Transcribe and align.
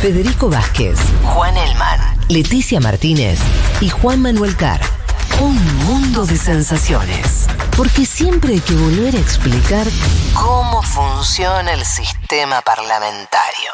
Federico 0.00 0.48
Vázquez, 0.48 0.98
Juan 1.24 1.56
Elman, 1.56 2.00
Leticia 2.28 2.80
Martínez 2.80 3.38
y 3.80 3.88
Juan 3.90 4.22
Manuel 4.22 4.56
Carr. 4.56 4.80
Un 5.40 5.56
mundo 5.84 6.24
de 6.26 6.36
sensaciones. 6.36 7.46
Porque 7.76 8.04
siempre 8.06 8.54
hay 8.54 8.60
que 8.60 8.74
volver 8.74 9.14
a 9.16 9.18
explicar 9.18 9.86
cómo 10.34 10.82
funciona 10.82 11.72
el 11.72 11.84
sistema 11.84 12.60
parlamentario. 12.62 13.70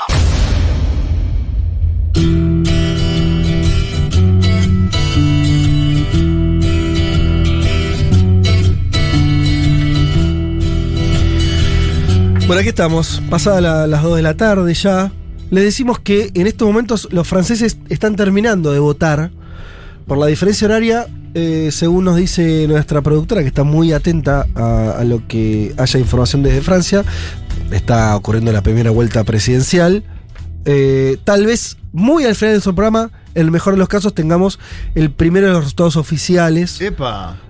Bueno, 12.47 12.61
aquí 12.61 12.69
estamos, 12.69 13.21
pasadas 13.29 13.61
la- 13.61 13.87
las 13.89 14.03
2 14.03 14.17
de 14.17 14.23
la 14.23 14.35
tarde 14.35 14.73
ya. 14.75 15.11
Les 15.57 15.65
decimos 15.65 15.99
que 15.99 16.31
en 16.35 16.47
estos 16.47 16.69
momentos 16.69 17.09
los 17.13 17.27
franceses 17.27 17.79
están 17.89 18.15
terminando 18.15 18.73
de 18.73 18.79
votar. 18.79 19.31
Por 20.07 20.19
la 20.19 20.27
diferencia 20.27 20.67
horaria, 20.67 21.07
eh, 21.33 21.71
según 21.73 22.05
nos 22.05 22.17
dice 22.17 22.67
nuestra 22.69 23.01
productora, 23.01 23.41
que 23.41 23.49
está 23.49 23.65
muy 23.65 23.95
atenta 23.95 24.47
a, 24.55 24.91
a 24.99 25.05
lo 25.05 25.27
que 25.27 25.73
haya 25.79 25.99
información 25.99 26.43
desde 26.43 26.61
Francia, 26.61 27.05
está 27.73 28.15
ocurriendo 28.17 28.53
la 28.53 28.61
primera 28.63 28.91
vuelta 28.91 29.25
presidencial. 29.25 30.05
Eh, 30.67 31.17
tal 31.25 31.47
vez 31.47 31.79
muy 31.91 32.25
al 32.27 32.35
final 32.35 32.51
de 32.51 32.57
nuestro 32.57 32.75
programa, 32.75 33.11
en 33.35 33.47
el 33.47 33.51
mejor 33.51 33.73
de 33.73 33.79
los 33.79 33.89
casos, 33.89 34.13
tengamos 34.13 34.59
el 34.95 35.11
primero 35.11 35.47
de 35.47 35.53
los 35.55 35.63
resultados 35.63 35.97
oficiales 35.97 36.77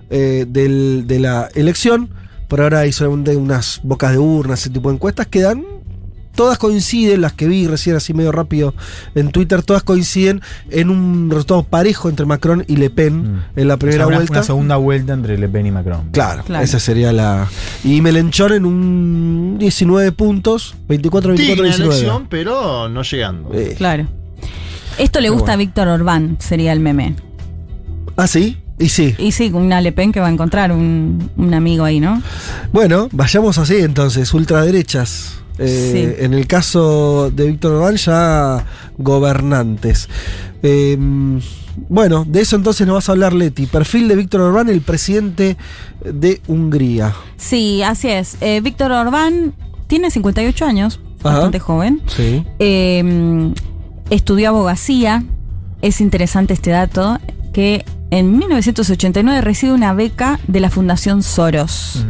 eh, 0.09 0.45
del- 0.47 1.03
de 1.07 1.19
la 1.19 1.49
elección. 1.55 2.09
Por 2.47 2.61
ahora 2.61 2.79
hay 2.79 2.93
solamente 2.93 3.35
unas 3.35 3.81
bocas 3.83 4.13
de 4.13 4.17
urna, 4.17 4.53
ese 4.53 4.69
tipo 4.69 4.87
de 4.87 4.95
encuestas 4.95 5.27
que 5.27 5.41
dan. 5.41 5.65
Todas 6.37 6.57
coinciden, 6.59 7.19
las 7.19 7.33
que 7.33 7.47
vi 7.47 7.67
recién 7.67 7.95
así 7.95 8.13
medio 8.13 8.31
rápido 8.31 8.73
en 9.15 9.31
Twitter, 9.31 9.63
todas 9.63 9.81
coinciden 9.83 10.41
en 10.69 10.89
un 10.91 11.29
resultado 11.31 11.63
parejo 11.63 12.09
entre 12.09 12.25
Macron 12.27 12.63
y 12.67 12.77
Le 12.77 12.89
Pen 12.91 13.17
Mm. 13.17 13.41
en 13.55 13.67
la 13.67 13.77
primera 13.77 14.05
O 14.05 14.07
sea, 14.07 14.07
una, 14.07 14.17
vuelta. 14.17 14.33
una 14.33 14.43
segunda 14.43 14.75
vuelta 14.77 15.13
entre 15.13 15.37
Le 15.37 15.49
Pen 15.49 15.65
y 15.65 15.71
Macron. 15.71 16.09
Claro, 16.11 16.43
Claro. 16.43 16.63
esa 16.63 16.79
sería 16.79 17.11
la. 17.11 17.47
Y 17.83 18.01
Melenchón 18.01 18.53
en 18.53 18.65
un 18.65 19.57
19 19.59 20.11
puntos, 20.11 20.75
24, 20.87 21.31
24, 21.31 21.63
Digna 21.63 21.75
19. 21.75 21.95
elección, 21.95 22.27
pero 22.29 22.87
no 22.87 23.01
llegando. 23.01 23.51
Eh, 23.53 23.73
Claro. 23.77 24.07
Esto 24.99 25.19
le 25.19 25.29
gusta 25.29 25.53
a. 25.53 25.55
Víctor 25.57 25.87
Orbán, 25.87 26.37
sería 26.39 26.71
el 26.71 26.79
meme. 26.79 27.15
Ah, 28.15 28.27
sí, 28.27 28.57
y 28.79 28.89
sí. 28.89 29.15
Y 29.17 29.31
sí, 29.31 29.49
una 29.53 29.81
Le 29.81 29.91
Pen 29.91 30.11
que 30.11 30.19
va 30.19 30.27
a 30.27 30.31
encontrar 30.31 30.71
un, 30.71 31.31
un 31.35 31.53
amigo 31.53 31.83
ahí, 31.83 31.99
¿no? 31.99 32.21
Bueno, 32.71 33.09
vayamos 33.11 33.57
así 33.57 33.77
entonces, 33.77 34.33
ultraderechas. 34.33 35.39
Eh, 35.59 36.13
Sí. 36.17 36.23
En 36.23 36.33
el 36.33 36.45
caso 36.47 37.31
de 37.31 37.47
Víctor 37.47 37.73
Orbán, 37.73 37.95
ya 37.95 38.65
gobernantes. 38.97 40.07
Eh, 40.63 40.97
bueno, 41.89 42.25
de 42.27 42.41
eso 42.41 42.55
entonces 42.55 42.85
nos 42.87 42.95
vas 42.95 43.09
a 43.09 43.11
hablar, 43.13 43.33
Leti. 43.33 43.65
Perfil 43.67 44.07
de 44.07 44.15
Víctor 44.15 44.41
Orbán, 44.41 44.69
el 44.69 44.81
presidente 44.81 45.57
de 46.03 46.41
Hungría. 46.47 47.13
Sí, 47.37 47.81
así 47.83 48.07
es. 48.09 48.37
Eh, 48.41 48.61
Víctor 48.61 48.91
Orbán 48.91 49.53
tiene 49.87 50.09
58 50.11 50.65
años, 50.65 50.99
Ajá. 51.19 51.33
bastante 51.35 51.59
joven. 51.59 52.01
Sí. 52.07 52.43
Eh, 52.59 53.53
estudió 54.09 54.49
abogacía. 54.49 55.23
Es 55.83 56.01
interesante 56.01 56.53
este 56.55 56.71
dato, 56.71 57.19
que 57.53 57.85
en 58.09 58.37
1989 58.39 59.41
recibe 59.41 59.73
una 59.73 59.93
beca 59.93 60.39
de 60.47 60.59
la 60.59 60.71
Fundación 60.71 61.21
Soros. 61.21 62.03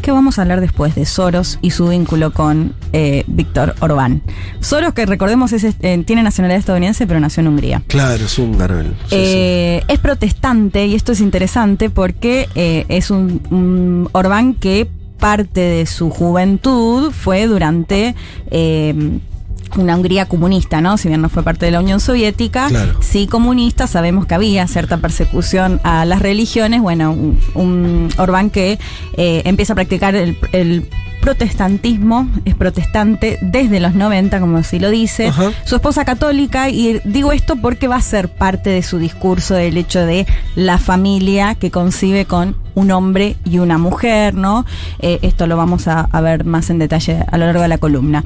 Que 0.00 0.12
vamos 0.12 0.38
a 0.38 0.42
hablar 0.42 0.60
después 0.60 0.94
de 0.94 1.04
Soros 1.04 1.58
y 1.62 1.70
su 1.70 1.88
vínculo 1.88 2.32
con 2.32 2.74
eh, 2.92 3.24
Víctor 3.26 3.74
Orbán. 3.80 4.22
Soros, 4.60 4.94
que 4.94 5.04
recordemos, 5.06 5.52
es, 5.52 5.64
eh, 5.64 6.02
tiene 6.06 6.22
nacionalidad 6.22 6.58
estadounidense, 6.58 7.06
pero 7.06 7.20
nació 7.20 7.42
en 7.42 7.48
Hungría. 7.48 7.82
Claro, 7.86 8.24
es 8.24 8.38
húngaro. 8.38 8.82
Sí, 8.82 8.88
sí. 9.08 9.16
Eh, 9.16 9.84
Es 9.88 9.98
protestante 9.98 10.86
y 10.86 10.94
esto 10.94 11.12
es 11.12 11.20
interesante 11.20 11.90
porque 11.90 12.48
es 12.88 13.10
un, 13.10 13.40
un 13.50 14.08
Orbán 14.12 14.54
que 14.54 14.88
parte 15.18 15.60
de 15.60 15.86
su 15.86 16.10
juventud 16.10 17.12
fue 17.12 17.46
durante 17.46 18.14
eh, 18.50 18.94
una 19.76 19.96
Hungría 19.96 20.26
comunista, 20.26 20.80
¿no? 20.80 20.96
Si 20.98 21.08
bien 21.08 21.20
no 21.22 21.28
fue 21.28 21.42
parte 21.42 21.66
de 21.66 21.72
la 21.72 21.80
Unión 21.80 22.00
Soviética, 22.00 22.68
Claro. 22.68 22.94
sí 23.00 23.26
comunista, 23.26 23.86
sabemos 23.86 24.26
que 24.26 24.34
había 24.34 24.66
cierta 24.66 24.98
persecución 24.98 25.80
a 25.84 26.04
las 26.04 26.20
religiones. 26.20 26.80
Bueno, 26.82 27.12
un, 27.12 27.38
un 27.54 28.08
Orbán 28.18 28.50
que 28.50 28.78
eh, 29.16 29.42
empieza 29.44 29.72
a 29.72 29.76
practicar 29.76 30.14
el, 30.14 30.36
el 30.52 30.88
protestantismo, 31.20 32.28
es 32.44 32.54
protestante 32.54 33.38
desde 33.42 33.80
los 33.80 33.94
90, 33.94 34.40
como 34.40 34.56
así 34.58 34.78
lo 34.78 34.90
dice. 34.90 35.28
Ajá. 35.28 35.52
Su 35.64 35.76
esposa 35.76 36.04
católica, 36.04 36.68
y 36.70 37.00
digo 37.04 37.32
esto 37.32 37.56
porque 37.56 37.88
va 37.88 37.96
a 37.96 38.02
ser 38.02 38.28
parte 38.28 38.70
de 38.70 38.82
su 38.82 38.98
discurso 38.98 39.56
el 39.56 39.76
hecho 39.76 40.04
de 40.04 40.26
la 40.54 40.78
familia 40.78 41.54
que 41.54 41.70
concibe 41.70 42.24
con 42.24 42.56
un 42.74 42.92
hombre 42.92 43.36
y 43.44 43.58
una 43.58 43.78
mujer, 43.78 44.34
¿no? 44.34 44.64
Eh, 45.00 45.18
esto 45.22 45.46
lo 45.48 45.56
vamos 45.56 45.88
a, 45.88 46.00
a 46.02 46.20
ver 46.20 46.44
más 46.44 46.70
en 46.70 46.78
detalle 46.78 47.24
a 47.30 47.36
lo 47.36 47.46
largo 47.46 47.62
de 47.62 47.68
la 47.68 47.78
columna. 47.78 48.24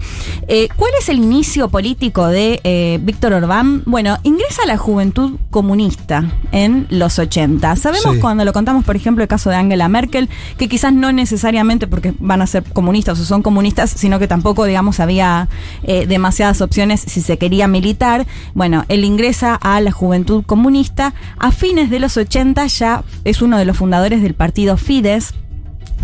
Eh, 0.49 0.69
¿Cuál 0.77 0.93
es 1.00 1.09
el 1.09 1.16
inicio 1.16 1.69
político 1.71 2.27
de 2.28 2.60
eh, 2.62 2.99
Víctor 3.03 3.33
Orbán? 3.33 3.83
Bueno, 3.87 4.19
ingresa 4.22 4.62
a 4.65 4.66
la 4.66 4.77
juventud 4.77 5.38
comunista 5.50 6.25
en 6.53 6.87
los 6.91 7.19
80. 7.19 7.75
Sabemos 7.77 8.15
Sí. 8.15 8.21
cuando 8.21 8.44
lo 8.44 8.53
contamos, 8.53 8.84
por 8.84 8.97
ejemplo, 8.97 9.22
el 9.25 9.28
caso 9.28 9.49
de 9.50 9.56
Angela 9.56 9.88
Merkel, 9.88 10.28
que 10.59 10.69
quizás 10.69 10.93
no 10.93 11.10
necesariamente 11.10 11.87
porque 11.87 12.12
van 12.21 12.43
a 12.43 12.47
ser 12.47 12.62
comunistas 12.84 13.19
o 13.19 13.25
son 13.25 13.43
comunistas, 13.43 13.89
sino 13.89 14.19
que 14.19 14.28
tampoco, 14.28 14.67
digamos, 14.67 15.00
había 15.00 15.49
eh, 15.84 16.05
demasiadas 16.06 16.61
opciones 16.61 17.00
si 17.00 17.22
se 17.22 17.39
quería 17.39 17.67
militar. 17.67 18.27
Bueno, 18.53 18.84
él 18.89 19.05
ingresa 19.05 19.55
a 19.55 19.81
la 19.81 19.91
juventud 19.91 20.45
comunista. 20.45 21.15
A 21.39 21.50
fines 21.50 21.89
de 21.89 21.99
los 21.99 22.19
80 22.19 22.67
ya 22.67 23.03
es 23.25 23.41
uno 23.41 23.56
de 23.56 23.65
los 23.65 23.78
fundadores 23.78 24.21
del 24.21 24.34
partido 24.34 24.77
Fidesz 24.77 25.33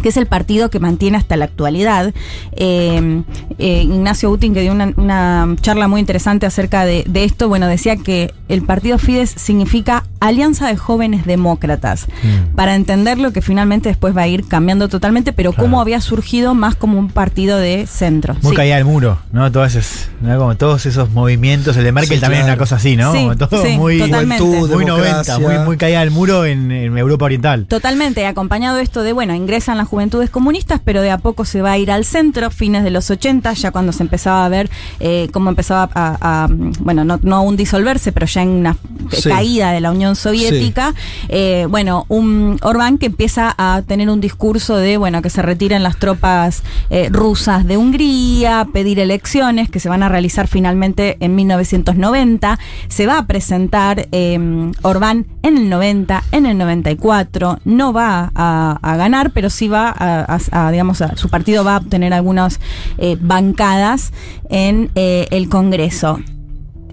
que 0.02 0.08
es 0.10 0.16
el 0.16 0.26
partido 0.26 0.70
que 0.70 0.80
mantiene 0.80 1.16
hasta 1.18 1.36
la 1.36 1.44
actualidad. 1.46 2.12
Eh, 2.52 3.22
eh, 3.58 3.82
Ignacio 3.82 4.30
Utin, 4.30 4.54
que 4.54 4.60
dio 4.62 4.72
una, 4.72 4.92
una 4.96 5.56
charla 5.60 5.88
muy 5.88 6.00
interesante 6.00 6.46
acerca 6.46 6.84
de, 6.84 7.04
de 7.08 7.24
esto, 7.24 7.48
bueno, 7.48 7.66
decía 7.66 7.96
que 7.96 8.32
el 8.48 8.62
partido 8.62 8.98
Fidesz 8.98 9.30
significa 9.36 10.04
Alianza 10.20 10.66
de 10.68 10.76
Jóvenes 10.76 11.24
Demócratas, 11.24 12.06
Mm. 12.22 12.54
para 12.54 12.74
entender 12.74 13.18
lo 13.18 13.32
que 13.32 13.40
finalmente 13.42 13.88
después 13.88 14.16
va 14.16 14.22
a 14.22 14.28
ir 14.28 14.46
cambiando 14.46 14.88
totalmente, 14.88 15.32
pero 15.32 15.52
Claro. 15.52 15.64
cómo 15.64 15.80
había 15.80 16.00
surgido 16.00 16.54
más 16.54 16.74
como 16.74 16.98
un 16.98 17.08
partido 17.08 17.56
de 17.58 17.86
centro. 17.86 18.34
Muy 18.42 18.50
Sí. 18.50 18.56
caída 18.56 18.76
del 18.76 18.84
muro, 18.84 19.18
¿no? 19.32 19.50
Todos 19.52 19.74
esos, 19.74 20.08
¿no? 20.20 20.36
Como 20.38 20.56
todos 20.56 20.84
esos 20.86 21.10
movimientos. 21.10 21.76
El 21.76 21.84
de 21.84 21.92
Merkel 21.92 22.16
Sí, 22.18 22.20
también 22.20 22.42
es 22.42 22.46
una 22.48 22.56
cosa 22.56 22.76
así, 22.76 22.96
¿no? 22.96 23.12
Sí, 23.12 23.18
Como 23.20 23.36
todo 23.36 23.62
sí, 23.62 23.76
muy, 23.76 23.98
totalmente. 23.98 24.44
Juventud, 24.44 24.70
muy 24.74 24.84
democracia. 24.84 25.34
90, 25.38 25.38
muy, 25.58 25.66
muy 25.66 25.76
caída 25.76 26.00
del 26.00 26.10
muro 26.10 26.44
en, 26.44 26.70
en 26.70 26.98
Europa 26.98 27.24
Oriental. 27.26 27.66
Totalmente, 27.66 28.26
acompañado 28.26 28.76
de 28.76 28.82
esto 28.82 29.02
de, 29.02 29.12
bueno, 29.12 29.34
ingresan 29.34 29.78
las 29.78 29.88
juventudes 29.90 30.30
comunistas, 30.30 30.80
pero 30.84 31.02
de 31.02 31.10
a 31.10 31.18
poco 31.18 31.44
se 31.44 31.60
va 31.62 31.72
a 31.72 31.78
ir 31.78 31.90
al 31.90 32.04
centro, 32.04 32.50
fines 32.50 32.84
de 32.84 32.90
los 32.90 33.10
80, 33.10 33.52
ya 33.54 33.70
cuando 33.72 33.92
se 33.92 34.02
empezaba 34.02 34.44
a 34.44 34.48
ver 34.48 34.70
eh, 35.00 35.28
cómo 35.32 35.50
empezaba 35.50 35.90
a, 35.94 36.44
a- 36.44 36.48
bueno, 36.80 37.04
no, 37.04 37.18
no 37.22 37.36
aún 37.36 37.56
disolverse, 37.56 38.12
pero 38.12 38.26
ya 38.26 38.42
en 38.42 38.48
una 38.50 38.76
Sí. 39.10 39.28
caída 39.28 39.72
de 39.72 39.80
la 39.80 39.90
Unión 39.90 40.14
Soviética, 40.14 40.94
eh, 41.28 41.66
bueno, 41.68 42.04
un 42.08 42.58
Orbán 42.62 42.96
que 42.98 43.06
empieza 43.06 43.54
a 43.58 43.82
tener 43.84 44.08
un 44.08 44.20
discurso 44.20 44.76
de, 44.76 44.98
bueno, 44.98 45.20
que 45.22 45.30
se 45.30 45.42
retiren 45.42 45.82
las 45.82 45.96
tropas 45.96 46.62
eh, 46.90 47.08
rusas 47.10 47.66
de 47.66 47.76
Hungría, 47.76 48.68
pedir 48.72 49.00
elecciones 49.00 49.68
que 49.68 49.80
se 49.80 49.88
van 49.88 50.02
a 50.04 50.08
realizar 50.08 50.46
finalmente 50.46 51.16
en 51.20 51.34
1990, 51.34 52.58
se 52.88 53.06
va 53.06 53.18
a 53.18 53.26
presentar 53.26 54.06
eh, 54.12 54.38
Orbán 54.82 55.26
en 55.42 55.56
el 55.56 55.68
90, 55.70 56.22
en 56.30 56.46
el 56.46 56.58
94, 56.58 57.58
no 57.64 57.92
va 57.92 58.30
a, 58.34 58.78
a 58.80 58.96
ganar, 58.96 59.30
pero 59.32 59.50
sí 59.50 59.66
va 59.68 59.79
a, 59.88 60.36
a- 60.52 60.66
a, 60.66 60.70
digamos, 60.70 61.00
a- 61.02 61.16
su 61.16 61.28
partido 61.28 61.64
va 61.64 61.74
a 61.76 61.78
obtener 61.78 62.12
algunas 62.12 62.60
eh, 62.98 63.16
bancadas 63.20 64.12
en 64.48 64.90
eh, 64.94 65.26
el 65.30 65.48
Congreso. 65.48 66.20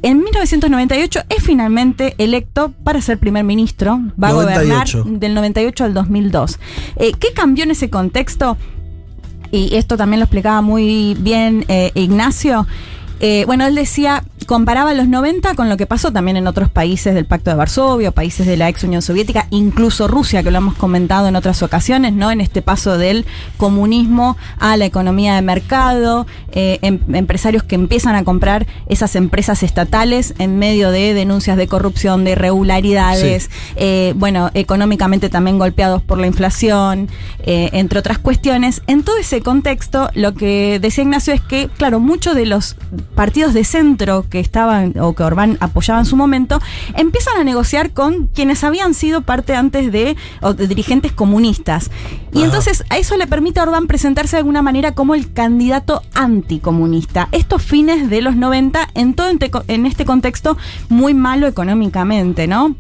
En 0.04 0.20
1998 0.20 1.22
es 1.30 1.44
finalmente 1.44 2.14
electo 2.18 2.72
para 2.84 3.02
ser 3.02 3.18
primer 3.18 3.44
ministro. 3.44 4.00
Va 4.22 4.30
98. 4.30 4.98
a 5.00 5.02
gobernar 5.02 5.20
del 5.20 5.34
98 5.34 5.84
al 5.84 5.94
2002. 5.94 6.60
Eh, 6.98 7.12
¿Qué 7.20 7.30
cambió 7.34 7.64
en 7.64 7.72
ese 7.72 7.90
contexto? 7.90 8.58
Y 9.52 9.76
esto 9.76 9.98
también 9.98 10.20
lo 10.20 10.26
explicaba 10.26 10.62
muy 10.62 11.16
bien 11.20 11.66
Ignacio. 11.96 12.68
Eh, 13.20 13.44
bueno, 13.46 13.66
él 13.66 13.76
decía, 13.76 14.24
comparaba 14.46 14.94
los 14.94 15.08
90 15.08 15.56
con 15.56 15.70
lo 15.70 15.78
que 15.78 15.86
pasó 15.86 16.12
también 16.12 16.38
en 16.38 16.48
otros 16.48 16.70
países 16.70 17.14
del 17.16 17.26
Pacto 17.26 17.50
de 17.50 17.56
Varsovia, 17.58 18.12
países 18.12 18.46
de 18.46 18.58
la 18.58 18.70
ex 18.70 18.84
Unión 18.84 19.02
Soviética, 19.02 19.48
incluso 19.50 20.08
Rusia, 20.08 20.44
que 20.44 20.52
lo 20.52 20.60
hemos 20.60 20.76
comentado 20.76 21.28
en 21.28 21.36
otras 21.36 21.62
ocasiones, 21.64 22.14
¿no? 22.14 22.32
En 22.32 22.42
este 22.42 22.62
paso 22.62 22.98
del 22.98 23.26
comunismo 23.58 24.38
a 24.60 24.78
la 24.78 24.86
economía 24.86 25.36
de 25.36 25.42
mercado, 25.42 26.28
eh, 26.52 26.80
em- 26.82 27.00
empresarios 27.14 27.64
que 27.64 27.76
empiezan 27.76 28.16
a 28.16 28.24
comprar 28.24 28.68
esas 28.88 29.16
empresas 29.16 29.64
estatales 29.64 30.34
en 30.38 30.58
medio 30.60 30.92
de 30.92 31.14
denuncias 31.14 31.58
de 31.58 31.68
corrupción, 31.68 32.24
de 32.24 32.32
irregularidades, 32.32 33.50
eh, 33.76 34.14
bueno, 34.16 34.52
económicamente 34.54 35.30
también 35.30 35.58
golpeados 35.60 36.02
por 36.02 36.20
la 36.20 36.28
inflación, 36.28 37.10
eh, 37.40 37.70
entre 37.74 38.00
otras 38.00 38.18
cuestiones. 38.20 38.82
En 38.88 39.04
todo 39.04 39.18
ese 39.18 39.42
contexto, 39.42 40.10
lo 40.14 40.34
que 40.34 40.80
decía 40.80 41.04
Ignacio 41.04 41.34
es 41.34 41.42
que, 41.42 41.70
claro, 41.78 42.00
muchos 42.00 42.36
de 42.36 42.46
los 42.46 42.76
partidos 43.18 43.56
de 43.56 43.64
centro 43.64 44.26
que 44.30 44.40
estaban 44.40 44.94
o 45.00 45.14
que 45.14 45.24
Orbán 45.24 45.58
apoyaba 45.60 46.00
en 46.00 46.06
su 46.06 46.16
momento, 46.16 46.62
empiezan 46.94 47.38
a 47.38 47.44
negociar 47.44 47.92
con 47.92 48.28
quienes 48.28 48.64
habían 48.64 48.94
sido 48.94 49.22
parte 49.22 49.56
antes 49.56 49.92
de, 49.92 50.16
o 50.42 50.54
de 50.54 50.68
dirigentes 50.68 51.12
comunistas. 51.12 51.90
Y 52.32 52.38
Ajá. 52.38 52.46
entonces 52.46 52.84
a 52.90 52.98
eso 53.00 53.18
le 53.18 53.26
permite 53.26 53.60
a 53.60 53.64
Orbán 53.64 53.88
presentarse 53.88 54.36
de 54.36 54.42
alguna 54.42 54.62
manera 54.62 54.94
como 54.94 55.16
el 55.16 55.34
candidato 55.34 56.04
anticomunista. 56.14 57.28
Estos 57.32 57.64
fines 57.64 58.08
de 58.10 58.22
los 58.22 58.36
90, 58.36 58.88
en 58.94 59.16
todo 59.16 59.28
en 59.30 59.86
este 59.88 60.06
contexto 60.06 60.56
muy 60.88 61.16
malo 61.16 61.48
económicamente, 61.48 62.48
¿no? 62.48 62.76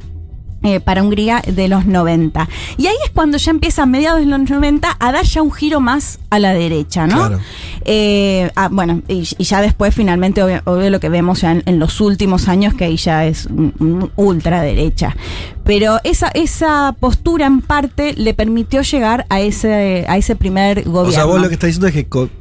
Eh, 0.63 0.79
para 0.79 1.03
Hungría 1.03 1.41
de 1.45 1.67
los 1.67 1.85
90. 1.85 2.47
Y 2.77 2.87
ahí 2.87 2.95
es 3.05 3.11
cuando 3.11 3.37
ya 3.37 3.51
empieza 3.51 3.83
a 3.83 3.85
mediados 3.85 4.19
de 4.19 4.25
los 4.25 4.39
90 4.49 4.97
a 4.99 5.11
dar 5.11 5.23
ya 5.25 5.41
un 5.41 5.51
giro 5.51 5.79
más 5.79 6.19
a 6.29 6.39
la 6.39 6.53
derecha, 6.53 7.07
¿no? 7.07 7.15
Claro. 7.17 7.39
Eh, 7.85 8.51
ah, 8.55 8.67
bueno, 8.71 9.01
y, 9.07 9.27
y 9.37 9.43
ya 9.43 9.61
después 9.61 9.93
finalmente 9.95 10.43
obvio, 10.43 10.61
obvio 10.65 10.89
lo 10.89 10.99
que 10.99 11.09
vemos 11.09 11.41
ya 11.41 11.51
en, 11.51 11.63
en 11.65 11.79
los 11.79 12.01
últimos 12.01 12.47
años 12.47 12.73
que 12.73 12.85
ahí 12.85 12.97
ya 12.97 13.25
es 13.25 13.45
un- 13.45 13.73
un 13.79 14.11
ultraderecha. 14.15 15.15
Pero 15.63 15.99
esa, 16.05 16.29
esa 16.29 16.95
postura 16.97 17.45
en 17.45 17.59
parte 17.61 18.13
le 18.15 18.33
permitió 18.33 18.81
llegar 18.83 19.25
a 19.29 19.41
ese, 19.41 20.05
a 20.07 20.17
ese 20.17 20.35
primer 20.37 20.83
gobierno. 20.83 21.09
O 21.09 21.11
sea, 21.11 21.25
vos 21.25 21.41
lo 21.41 21.49
que 21.49 21.55
estás 21.55 21.67
diciendo 21.67 21.87
es 21.87 21.93
que 21.93 22.07
con- 22.07 22.31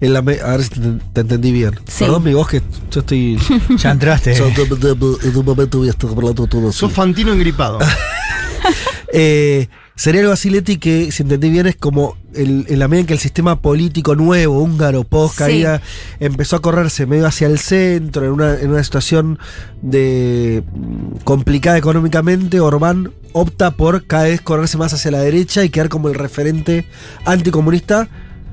en 0.00 0.12
la 0.12 0.22
me- 0.22 0.40
a 0.40 0.50
ver 0.56 0.62
si 0.62 0.70
te, 0.70 0.80
te 1.12 1.20
entendí 1.22 1.50
bien. 1.52 1.72
Sí. 1.86 2.04
Perdón 2.04 2.22
mi 2.24 2.34
voz 2.34 2.48
que 2.48 2.62
yo 2.90 3.00
estoy. 3.00 3.38
Ya 3.76 3.90
entraste. 3.90 4.34
Yo 4.34 4.46
en 4.46 5.36
un 5.36 5.44
momento 5.44 5.78
voy 5.78 5.88
a 5.88 5.90
estar 5.90 6.08
hablando 6.10 6.46
todo 6.46 6.68
así. 6.68 6.78
Sos 6.78 6.92
Fantino 6.92 7.32
engripado. 7.32 7.65
Eh, 9.12 9.68
sería 9.94 10.20
algo 10.22 10.32
así, 10.32 10.50
Leti, 10.50 10.76
que 10.78 11.10
si 11.12 11.22
entendí 11.22 11.48
bien 11.48 11.66
es 11.66 11.76
como 11.76 12.16
el- 12.34 12.66
en 12.68 12.78
la 12.80 12.88
medida 12.88 13.00
en 13.02 13.06
que 13.06 13.12
el 13.14 13.18
sistema 13.20 13.60
político 13.62 14.14
nuevo, 14.14 14.58
húngaro, 14.58 15.04
post 15.04 15.38
caída, 15.38 15.80
empezó 16.20 16.56
a 16.56 16.60
correrse 16.60 17.06
medio 17.06 17.26
hacia 17.26 17.46
el 17.46 17.58
centro, 17.58 18.24
en 18.26 18.32
una, 18.32 18.58
en 18.58 18.70
una 18.70 18.82
situación 18.82 19.38
de 19.80 20.64
mm, 20.74 21.18
complicada 21.24 21.78
económicamente, 21.78 22.60
Orbán 22.60 23.12
opta 23.32 23.70
por 23.70 24.06
cada 24.06 24.24
vez 24.24 24.40
correrse 24.40 24.76
más 24.76 24.92
hacia 24.92 25.10
la 25.12 25.20
derecha 25.20 25.62
y 25.64 25.70
quedar 25.70 25.88
como 25.88 26.08
el 26.08 26.14
referente 26.14 26.86
anticomunista 27.24 28.08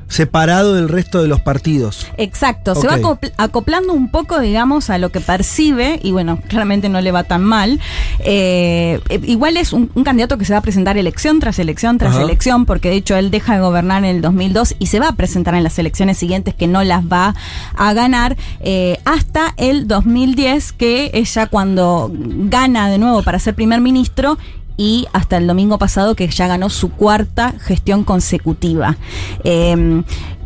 separado 0.08 0.74
del 0.76 0.90
resto 0.90 1.22
de 1.22 1.28
los 1.28 1.42
partidos. 1.42 2.08
Exacto, 2.18 2.76
se 2.76 2.88
va 2.88 2.98
acopl- 2.98 3.32
acoplando 3.38 3.94
un 3.94 4.10
poco, 4.10 4.40
digamos, 4.40 4.90
a 4.90 4.98
lo 4.98 5.10
que 5.12 5.20
percibe, 5.22 6.00
y 6.04 6.12
bueno, 6.12 6.40
claramente 6.48 6.90
no 6.90 7.02
le 7.02 7.12
va 7.12 7.24
tan 7.24 7.44
mal. 7.44 7.80
Eh, 8.20 9.00
eh, 9.10 9.20
igual 9.24 9.58
es 9.58 9.74
un, 9.74 9.90
un 9.96 10.04
candidato 10.04 10.38
que 10.38 10.46
se 10.46 10.54
va 10.54 10.60
a 10.60 10.62
presentar 10.62 10.98
elección 10.98 11.40
tras 11.40 11.60
elección 11.60 11.98
tras 11.98 12.14
Ajá. 12.16 12.24
elección, 12.24 12.66
porque 12.66 12.90
de 12.90 12.96
hecho 12.96 13.16
él 13.16 13.32
deja 13.32 13.56
de 13.56 13.62
gobernar 13.62 14.04
en 14.04 14.16
el 14.16 14.22
2002 14.22 14.76
y 14.80 14.88
se 14.88 15.00
va 15.00 15.10
a 15.10 15.16
presentar 15.16 15.56
en 15.56 15.64
las 15.64 15.78
elecciones 15.80 16.18
siguientes 16.18 16.54
que 16.56 16.68
no 16.68 16.84
las 16.84 17.04
va 17.06 17.36
a 17.76 17.94
ganar 17.94 18.38
eh, 18.62 19.00
hasta 19.06 19.54
el 19.58 19.88
2010, 19.88 20.72
que 20.74 21.12
es 21.14 21.34
ya 21.34 21.48
cuando 21.48 22.12
gana 22.14 22.90
de 22.90 22.98
nuevo 22.98 23.24
para 23.24 23.40
ser 23.40 23.56
primer 23.56 23.82
ministro 23.82 24.38
y 24.78 25.08
hasta 25.14 25.38
el 25.38 25.48
domingo 25.48 25.78
pasado 25.78 26.16
que 26.16 26.28
ya 26.28 26.48
ganó 26.48 26.70
su 26.70 26.92
cuarta 26.92 27.54
gestión 27.60 28.04
consecutiva. 28.04 28.98
Eh, 29.44 30.04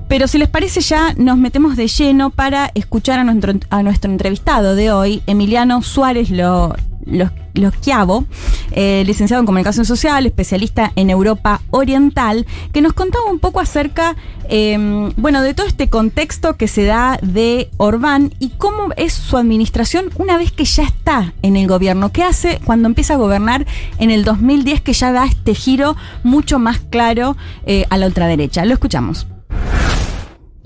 pero 0.07 0.27
si 0.27 0.38
les 0.38 0.47
parece 0.47 0.81
ya 0.81 1.13
nos 1.18 1.38
metemos 1.38 1.75
de 1.75 1.88
lleno 1.88 2.29
para 2.29 2.71
escuchar 2.75 3.19
a 3.19 3.24
nuestro, 3.24 3.53
a 3.69 3.83
nuestro 3.83 4.09
entrevistado 4.12 4.75
de 4.75 4.91
hoy, 4.91 5.21
Emiliano 5.27 5.81
Suárez 5.81 6.29
Lo, 6.29 6.75
Lo- 7.09 7.31
Losquiavo, 7.54 8.25
eh, 8.71 9.04
licenciado 9.07 9.39
en 9.42 9.45
Comunicación 9.48 9.86
Social, 9.86 10.25
especialista 10.25 10.92
en 10.95 11.09
Europa 11.09 11.62
Oriental, 11.71 12.45
que 12.71 12.81
nos 12.81 12.94
contaba 12.94 13.25
un 13.31 13.39
poco 13.39 13.59
acerca, 13.59 14.15
eh, 14.50 15.12
bueno, 15.18 15.42
de 15.42 15.54
todo 15.56 15.65
este 15.65 15.89
contexto 15.89 16.56
que 16.57 16.68
se 16.68 16.86
da 16.86 17.18
de 17.24 17.69
Orbán 17.77 18.33
y 18.39 18.50
cómo 18.50 18.89
es 18.95 19.13
su 19.13 19.38
administración 19.38 20.12
una 20.18 20.38
vez 20.38 20.51
que 20.51 20.65
ya 20.65 20.83
está 20.83 21.33
en 21.42 21.56
el 21.57 21.68
gobierno. 21.68 22.12
¿Qué 22.12 22.24
hace 22.24 22.59
cuando 22.63 22.88
empieza 22.88 23.15
a 23.15 23.18
gobernar 23.18 23.65
en 23.98 24.12
el 24.12 24.24
2010 24.24 24.81
que 24.81 24.94
ya 24.94 25.12
da 25.12 25.25
este 25.25 25.56
giro 25.56 25.95
mucho 26.24 26.59
más 26.59 26.80
claro 26.80 27.36
eh, 27.65 27.86
a 27.89 27.98
la 27.98 28.06
ultraderecha? 28.06 28.65
Lo 28.65 28.74
escuchamos. 28.74 29.25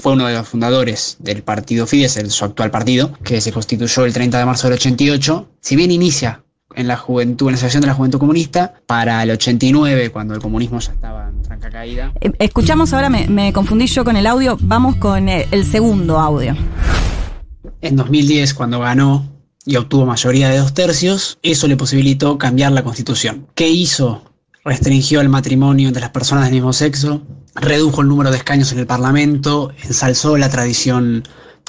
Fue 0.01 0.13
uno 0.13 0.25
de 0.25 0.33
los 0.33 0.47
fundadores 0.47 1.17
del 1.19 1.43
partido 1.43 1.85
Fidesz, 1.85 2.17
el, 2.17 2.31
su 2.31 2.43
actual 2.43 2.71
partido, 2.71 3.13
que 3.23 3.39
se 3.39 3.51
constituyó 3.51 4.03
el 4.03 4.13
30 4.13 4.39
de 4.39 4.45
marzo 4.45 4.67
del 4.67 4.73
88. 4.79 5.47
Si 5.61 5.75
bien 5.75 5.91
inicia 5.91 6.43
en 6.75 6.87
la 6.87 6.97
juventud, 6.97 7.45
en 7.47 7.51
la 7.51 7.57
Asociación 7.57 7.81
de 7.81 7.87
la 7.87 7.93
Juventud 7.93 8.17
Comunista, 8.17 8.73
para 8.87 9.21
el 9.21 9.29
89, 9.29 10.09
cuando 10.09 10.33
el 10.33 10.41
comunismo 10.41 10.79
ya 10.79 10.93
estaba 10.93 11.29
en 11.29 11.45
franca 11.45 11.69
caída, 11.69 12.11
Eh, 12.19 12.31
Escuchamos 12.39 12.93
ahora, 12.93 13.09
me, 13.11 13.27
me 13.27 13.53
confundí 13.53 13.85
yo 13.85 14.03
con 14.03 14.15
el 14.15 14.25
audio, 14.25 14.57
vamos 14.61 14.95
con 14.95 15.29
eh, 15.29 15.47
el 15.51 15.65
segundo 15.65 16.17
audio. 16.19 16.55
En 17.81 17.95
2010, 17.95 18.55
cuando 18.55 18.79
ganó 18.79 19.29
y 19.65 19.75
obtuvo 19.75 20.07
mayoría 20.07 20.49
de 20.49 20.57
dos 20.57 20.73
tercios, 20.73 21.37
eso 21.43 21.67
le 21.67 21.77
posibilitó 21.77 22.39
cambiar 22.39 22.71
la 22.71 22.83
constitución. 22.83 23.45
¿Qué 23.53 23.69
hizo? 23.69 24.23
Restringió 24.63 25.21
el 25.21 25.29
matrimonio 25.29 25.87
entre 25.87 26.01
las 26.01 26.11
personas 26.11 26.45
del 26.45 26.53
mismo 26.53 26.73
sexo, 26.73 27.23
redujo 27.55 28.01
el 28.01 28.07
número 28.07 28.31
de 28.31 28.37
escaños 28.37 28.71
en 28.71 28.79
el 28.79 28.87
Parlamento, 28.87 29.71
ensalzó 29.83 30.37
la 30.37 30.49
tradición 30.49 31.23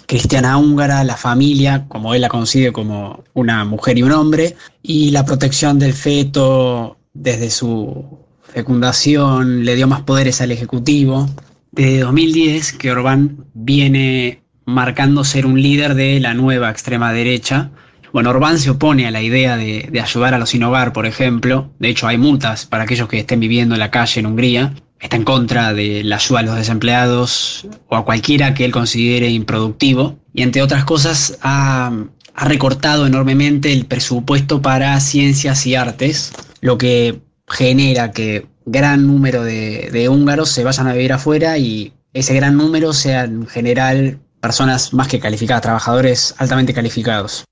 cristiana 0.06 0.58
húngara, 0.58 1.04
la 1.04 1.16
familia, 1.16 1.86
como 1.88 2.14
él 2.14 2.20
la 2.20 2.28
concibe 2.28 2.72
como 2.72 3.24
una 3.32 3.64
mujer 3.64 3.96
y 3.96 4.02
un 4.02 4.12
hombre, 4.12 4.56
y 4.82 5.10
la 5.10 5.24
protección 5.24 5.78
del 5.78 5.94
feto 5.94 6.98
desde 7.14 7.50
su 7.50 8.18
fecundación, 8.42 9.64
le 9.64 9.74
dio 9.74 9.86
más 9.86 10.02
poderes 10.02 10.40
al 10.40 10.50
Ejecutivo. 10.50 11.28
Desde 11.70 12.00
2010 12.00 12.74
que 12.74 12.90
Orbán 12.90 13.46
viene 13.54 14.42
marcando 14.66 15.24
ser 15.24 15.46
un 15.46 15.60
líder 15.60 15.94
de 15.94 16.20
la 16.20 16.34
nueva 16.34 16.70
extrema 16.70 17.12
derecha. 17.12 17.70
Bueno, 18.12 18.30
Orbán 18.30 18.58
se 18.58 18.70
opone 18.70 19.06
a 19.06 19.10
la 19.10 19.22
idea 19.22 19.56
de, 19.56 19.88
de 19.90 20.00
ayudar 20.00 20.34
a 20.34 20.38
los 20.38 20.50
sin 20.50 20.62
hogar, 20.64 20.92
por 20.92 21.06
ejemplo. 21.06 21.70
De 21.78 21.88
hecho, 21.88 22.06
hay 22.06 22.18
multas 22.18 22.66
para 22.66 22.84
aquellos 22.84 23.08
que 23.08 23.18
estén 23.18 23.40
viviendo 23.40 23.74
en 23.74 23.80
la 23.80 23.90
calle 23.90 24.20
en 24.20 24.26
Hungría. 24.26 24.74
Está 25.00 25.16
en 25.16 25.24
contra 25.24 25.72
de 25.72 26.04
la 26.04 26.16
ayuda 26.16 26.40
a 26.40 26.42
los 26.42 26.56
desempleados 26.56 27.66
o 27.88 27.96
a 27.96 28.04
cualquiera 28.04 28.54
que 28.54 28.64
él 28.64 28.72
considere 28.72 29.30
improductivo. 29.30 30.18
Y 30.34 30.42
entre 30.42 30.62
otras 30.62 30.84
cosas, 30.84 31.38
ha, 31.42 31.90
ha 32.34 32.44
recortado 32.44 33.06
enormemente 33.06 33.72
el 33.72 33.86
presupuesto 33.86 34.60
para 34.62 34.98
ciencias 35.00 35.66
y 35.66 35.74
artes, 35.74 36.32
lo 36.60 36.78
que 36.78 37.20
genera 37.48 38.12
que 38.12 38.46
gran 38.64 39.06
número 39.06 39.42
de, 39.42 39.90
de 39.92 40.08
húngaros 40.08 40.50
se 40.50 40.64
vayan 40.64 40.86
a 40.86 40.92
vivir 40.92 41.12
afuera 41.12 41.58
y 41.58 41.92
ese 42.12 42.34
gran 42.34 42.56
número 42.56 42.92
sean 42.92 43.42
en 43.42 43.46
general 43.46 44.20
personas 44.40 44.92
más 44.92 45.08
que 45.08 45.20
calificadas, 45.20 45.62
trabajadores 45.62 46.34
altamente 46.38 46.74
calificados. 46.74 47.44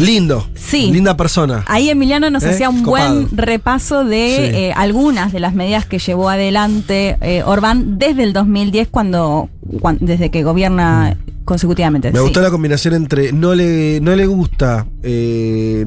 Lindo. 0.00 0.46
Sí. 0.54 0.90
Linda 0.92 1.16
persona. 1.16 1.64
Ahí 1.66 1.88
Emiliano 1.88 2.28
nos 2.30 2.42
¿Eh? 2.44 2.50
hacía 2.50 2.68
un 2.68 2.82
Copado. 2.82 3.14
buen 3.14 3.28
repaso 3.36 4.04
de 4.04 4.36
Sí. 4.36 4.56
eh, 4.56 4.72
algunas 4.74 5.32
de 5.32 5.40
las 5.40 5.54
medidas 5.54 5.86
que 5.86 5.98
llevó 5.98 6.28
adelante 6.28 7.16
eh, 7.20 7.42
Orbán 7.44 7.98
desde 7.98 8.22
el 8.24 8.32
2010, 8.32 8.88
cuando, 8.88 9.48
cuan- 9.80 9.98
desde 10.00 10.30
que 10.30 10.42
gobierna 10.42 11.16
consecutivamente. 11.44 12.10
Me 12.12 12.18
Sí. 12.18 12.22
gustó 12.22 12.40
la 12.40 12.50
combinación 12.50 12.94
entre 12.94 13.32
no 13.32 13.54
le, 13.54 14.00
no 14.00 14.14
le 14.14 14.26
gusta 14.26 14.86
eh, 15.02 15.84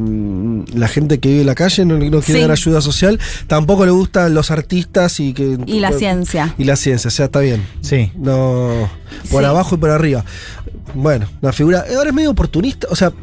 la 0.74 0.88
gente 0.88 1.20
que 1.20 1.30
vive 1.30 1.42
en 1.42 1.48
la 1.48 1.56
calle, 1.56 1.86
no, 1.86 1.98
no 1.98 2.22
quiere 2.22 2.24
Sí. 2.24 2.42
dar 2.42 2.52
ayuda 2.52 2.82
social, 2.82 3.20
tampoco 3.48 3.86
le 3.86 3.92
gustan 3.92 4.34
los 4.34 4.52
artistas 4.52 5.20
y 5.20 5.34
que 5.34 5.58
Y 5.66 5.80
la 5.80 5.92
ciencia. 5.94 6.54
y 6.58 6.66
la 6.66 6.76
ciencia, 6.76 7.08
o 7.08 7.12
sea, 7.12 7.26
está 7.26 7.40
bien. 7.40 7.66
Sí. 7.82 8.12
No 8.18 8.90
por 9.32 9.42
Sí. 9.44 9.46
abajo 9.48 9.76
y 9.76 9.78
por 9.78 9.90
arriba. 9.92 10.26
Bueno, 10.94 11.28
la 11.42 11.54
figura 11.54 11.86
ahora 11.96 12.10
es 12.10 12.16
medio 12.16 12.32
oportunista, 12.32 12.88
o 12.92 12.96
sea, 12.96 13.14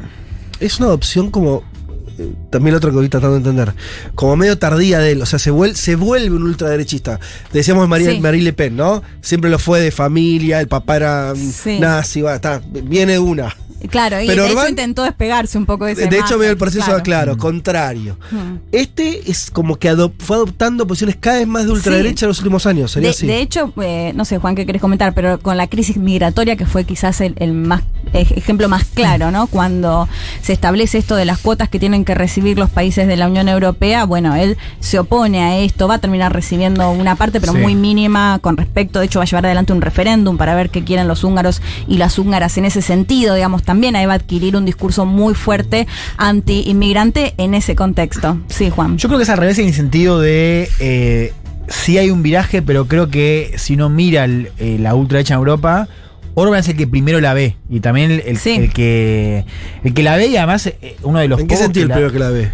es 0.65 0.79
una 0.79 0.89
opción 0.89 1.29
como 1.31 1.63
eh, 2.19 2.31
también 2.51 2.73
lo 2.73 2.77
otro 2.77 2.91
que 2.91 2.95
ahorita 2.97 3.19
tratando 3.19 3.39
de 3.43 3.49
entender, 3.49 3.73
como 4.15 4.35
medio 4.35 4.57
tardía 4.59 4.99
de 4.99 5.11
él, 5.13 5.21
o 5.21 5.25
sea, 5.25 5.39
se 5.39 5.49
vuelve, 5.51 5.75
se 5.75 5.95
vuelve 5.95 6.35
un 6.35 6.43
ultraderechista. 6.43 7.19
Decíamos 7.51 7.87
María, 7.89 8.11
Sí. 8.11 8.19
Marie 8.19 8.41
Le 8.43 8.53
Pen, 8.53 8.75
¿no? 8.75 9.01
Siempre 9.21 9.49
lo 9.49 9.57
fue 9.57 9.79
de 9.81 9.89
familia, 9.91 10.59
el 10.61 10.67
papá 10.67 10.95
era 10.97 11.33
Sí. 11.35 11.79
nazi, 11.79 12.21
va, 12.21 12.35
está, 12.35 12.61
viene 12.83 13.17
una. 13.17 13.55
Claro, 13.89 14.21
y 14.21 14.27
Pero 14.27 14.43
de 14.43 14.51
hecho 14.51 14.69
intentó 14.69 15.03
despegarse 15.03 15.57
un 15.57 15.65
poco 15.65 15.85
de 15.85 15.91
ese 15.93 16.07
De 16.07 16.17
hecho, 16.19 16.37
medio 16.37 16.51
el 16.51 16.57
proceso, 16.57 16.85
claro, 16.85 17.03
claro. 17.03 17.37
contrario. 17.37 18.17
Mm. 18.31 18.55
Este 18.71 19.29
es 19.29 19.51
como 19.51 19.77
que 19.77 19.91
adop- 19.91 20.13
fue 20.19 20.37
adoptando 20.37 20.87
posiciones 20.87 21.17
cada 21.19 21.37
vez 21.39 21.47
más 21.47 21.65
de 21.65 21.71
ultraderecha 21.71 22.25
en 22.25 22.29
los 22.29 22.39
últimos 22.39 22.65
años, 22.65 22.91
sería 22.91 23.09
De, 23.09 23.15
así. 23.15 23.27
de 23.27 23.41
hecho, 23.41 23.73
eh, 23.81 24.13
no 24.15 24.25
sé, 24.25 24.37
Juan, 24.37 24.55
¿qué 24.55 24.65
querés 24.65 24.81
comentar? 24.81 25.13
Pero 25.13 25.39
con 25.39 25.57
la 25.57 25.67
crisis 25.67 25.97
migratoria, 25.97 26.55
que 26.55 26.65
fue 26.65 26.85
quizás 26.85 27.19
el, 27.21 27.33
el 27.37 27.53
más 27.53 27.83
ej- 28.13 28.33
ejemplo 28.37 28.69
más 28.69 28.85
claro, 28.85 29.31
¿no? 29.31 29.47
Cuando 29.47 30.07
se 30.41 30.53
establece 30.53 30.97
esto 30.97 31.15
de 31.15 31.25
las 31.25 31.39
cuotas 31.39 31.67
que 31.69 31.79
tienen 31.79 32.05
que 32.05 32.15
recibir 32.15 32.57
los 32.57 32.69
países 32.69 33.07
de 33.07 33.17
la 33.17 33.27
Unión 33.27 33.49
Europea, 33.49 34.05
bueno, 34.05 34.35
él 34.35 34.57
se 34.79 34.97
opone 34.99 35.41
a 35.43 35.57
esto, 35.59 35.87
va 35.87 35.95
a 35.95 35.99
terminar 35.99 36.31
recibiendo 36.33 36.89
una 36.91 37.15
parte, 37.15 37.39
pero 37.41 37.53
Sí. 37.53 37.59
muy 37.59 37.75
mínima 37.75 38.39
con 38.41 38.55
respecto, 38.57 38.99
de 38.99 39.05
hecho 39.07 39.19
va 39.19 39.23
a 39.23 39.27
llevar 39.27 39.45
adelante 39.45 39.73
un 39.73 39.81
referéndum 39.81 40.37
para 40.37 40.55
ver 40.55 40.69
qué 40.69 40.83
quieren 40.83 41.07
los 41.07 41.23
húngaros 41.23 41.61
y 41.87 41.97
las 41.97 42.17
húngaras 42.17 42.57
en 42.57 42.65
ese 42.65 42.81
sentido, 42.81 43.35
digamos, 43.35 43.61
también 43.63 43.72
ahí 43.81 44.05
va 44.05 44.13
a 44.13 44.15
adquirir 44.15 44.55
un 44.55 44.65
discurso 44.65 45.05
muy 45.05 45.33
fuerte 45.33 45.87
anti-inmigrante 46.17 47.33
en 47.37 47.53
ese 47.53 47.75
contexto. 47.75 48.37
Sí, 48.47 48.69
Juan. 48.69 48.97
Yo 48.97 49.07
creo 49.09 49.17
que 49.19 49.23
es 49.23 49.29
al 49.29 49.37
revés 49.37 49.59
en 49.59 49.67
el 49.67 49.73
sentido 49.73 50.19
de. 50.19 50.69
Eh, 50.79 51.33
sí 51.67 51.97
hay 51.97 52.09
un 52.09 52.21
viraje, 52.23 52.61
pero 52.61 52.87
creo 52.87 53.09
que 53.09 53.53
si 53.57 53.73
uno 53.75 53.89
mira 53.89 54.25
el- 54.25 54.49
eh, 54.59 54.77
la 54.79 54.95
ultraderecha 54.95 55.33
en 55.35 55.39
Europa, 55.39 55.87
Orban 56.35 56.59
es 56.59 56.67
el 56.67 56.75
que 56.77 56.87
primero 56.87 57.21
la 57.21 57.33
ve. 57.33 57.55
Y 57.69 57.79
también 57.79 58.11
el, 58.11 58.23
el- 58.25 58.37
Sí. 58.37 58.55
el 58.55 58.73
que 58.73 59.45
el 59.83 59.93
que 59.93 60.03
la 60.03 60.15
ve 60.17 60.27
y 60.27 60.37
además 60.37 60.67
eh, 60.67 60.95
uno 61.03 61.19
de 61.19 61.27
los 61.27 61.39
¿En 61.39 61.47
qué 61.47 61.55
pocos 61.55 61.65
sentido 61.65 61.85
el 61.85 61.91
primero 61.91 62.11
que 62.11 62.19
la 62.19 62.29
ve? 62.29 62.51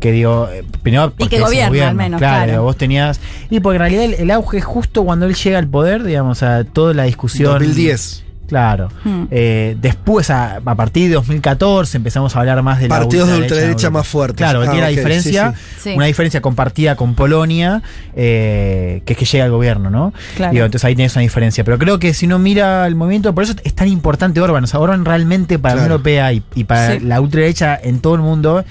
que 0.00 0.10
digo, 0.10 0.48
eh, 0.52 0.64
primero 0.82 1.12
porque 1.16 1.36
que 1.36 1.40
gobierna, 1.42 1.88
al 1.90 1.94
menos, 1.94 2.18
claro, 2.18 2.44
claro. 2.44 2.62
vos 2.64 2.76
tenías 2.76 3.20
y 3.50 3.60
porque 3.60 3.76
en 3.76 3.80
realidad 3.82 4.02
el, 4.06 4.14
el 4.14 4.30
auge 4.32 4.58
es 4.58 4.64
justo 4.64 5.04
cuando 5.04 5.26
él 5.26 5.34
llega 5.36 5.58
al 5.60 5.68
poder, 5.68 6.02
digamos, 6.02 6.42
a 6.42 6.64
toda 6.64 6.92
la 6.92 7.04
discusión 7.04 7.52
2010. 7.52 8.21
Claro. 8.48 8.88
Hmm. 9.04 9.24
Eh, 9.30 9.76
después, 9.80 10.28
a, 10.30 10.56
a 10.64 10.74
partir 10.74 11.08
de 11.08 11.14
2014, 11.14 11.96
empezamos 11.96 12.36
a 12.36 12.40
hablar 12.40 12.62
más 12.62 12.80
de 12.80 12.88
la 12.88 12.98
Partidos 12.98 13.28
de 13.28 13.38
ultraderecha 13.38 13.88
más 13.90 14.06
fuertes. 14.06 14.36
Claro, 14.36 14.60
Ah, 14.62 14.64
tiene 14.64 14.80
la 14.82 14.88
diferencia, 14.88 15.52
sí, 15.56 15.62
sí. 15.76 15.80
Sí. 15.90 15.96
una 15.96 16.04
diferencia 16.06 16.42
compartida 16.42 16.94
con 16.96 17.14
Polonia, 17.14 17.82
eh, 18.14 19.02
que 19.06 19.14
es 19.14 19.18
que 19.18 19.24
llega 19.24 19.44
al 19.44 19.50
gobierno, 19.52 19.88
¿no? 19.90 20.12
Claro. 20.36 20.52
Digo, 20.52 20.64
entonces 20.66 20.84
ahí 20.84 20.94
tienes 20.94 21.14
una 21.16 21.22
diferencia. 21.22 21.64
Pero 21.64 21.78
creo 21.78 21.98
que 21.98 22.12
si 22.14 22.26
uno 22.26 22.38
mira 22.38 22.86
el 22.86 22.94
movimiento, 22.94 23.34
por 23.34 23.44
eso 23.44 23.54
es 23.64 23.74
tan 23.74 23.88
importante 23.88 24.40
Orban. 24.40 24.64
O 24.64 24.66
sea, 24.66 24.80
Orban 24.80 25.04
realmente 25.04 25.58
para 25.58 25.74
la 25.76 25.80
Claro. 25.82 25.94
Unión 25.96 26.00
Europea 26.00 26.32
y, 26.34 26.42
y 26.54 26.64
para 26.64 26.92
Sí. 26.92 27.00
la 27.00 27.20
ultraderecha 27.20 27.78
en 27.82 28.00
todo 28.00 28.14
el 28.16 28.20
mundo 28.20 28.64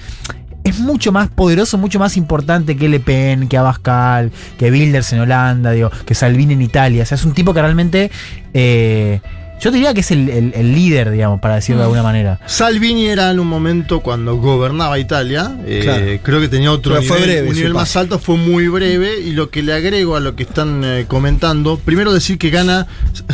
es 0.64 0.78
mucho 0.78 1.10
más 1.10 1.28
poderoso, 1.28 1.76
mucho 1.76 1.98
más 1.98 2.16
importante 2.16 2.76
que 2.76 2.88
Le 2.88 3.00
Pen, 3.00 3.48
que 3.48 3.56
Abascal, 3.58 4.30
que 4.58 4.70
Wilders 4.70 5.12
en 5.12 5.18
Holanda, 5.20 5.72
digo, 5.72 5.90
que 6.06 6.14
Salvini 6.14 6.54
en 6.54 6.62
Italia. 6.62 7.02
O 7.02 7.06
sea, 7.06 7.16
es 7.16 7.24
un 7.24 7.32
tipo 7.34 7.52
que 7.52 7.60
realmente. 7.62 8.10
eh, 8.54 9.20
yo 9.62 9.70
diría 9.70 9.94
que 9.94 10.00
es 10.00 10.10
el, 10.10 10.28
el- 10.28 10.52
el 10.56 10.74
líder, 10.74 11.10
digamos, 11.12 11.40
para 11.40 11.54
decirlo 11.54 11.78
de 11.80 11.84
alguna 11.84 12.02
manera. 12.02 12.40
Salvini 12.46 13.06
era 13.06 13.30
en 13.30 13.38
un 13.38 13.46
momento 13.46 14.00
cuando 14.00 14.36
gobernaba 14.36 14.98
Italia, 14.98 15.56
eh, 15.64 15.80
Claro. 15.84 16.04
creo 16.22 16.40
que 16.40 16.48
tenía 16.48 16.72
otro 16.72 16.94
Pero 16.94 17.06
fue 17.06 17.20
nivel, 17.20 17.30
breve 17.36 17.48
un 17.48 17.54
su 17.54 17.60
nivel 17.60 17.74
más 17.74 17.96
alto, 17.96 18.18
fue 18.18 18.36
muy 18.36 18.66
breve 18.68 19.20
y 19.20 19.32
lo 19.32 19.50
que 19.50 19.62
le 19.62 19.72
agrego 19.72 20.16
a 20.16 20.20
lo 20.20 20.34
que 20.34 20.42
están 20.42 20.82
eh, 20.84 21.04
comentando, 21.06 21.78
primero 21.78 22.12
decir 22.12 22.38
que 22.38 22.50
gana 22.50 22.86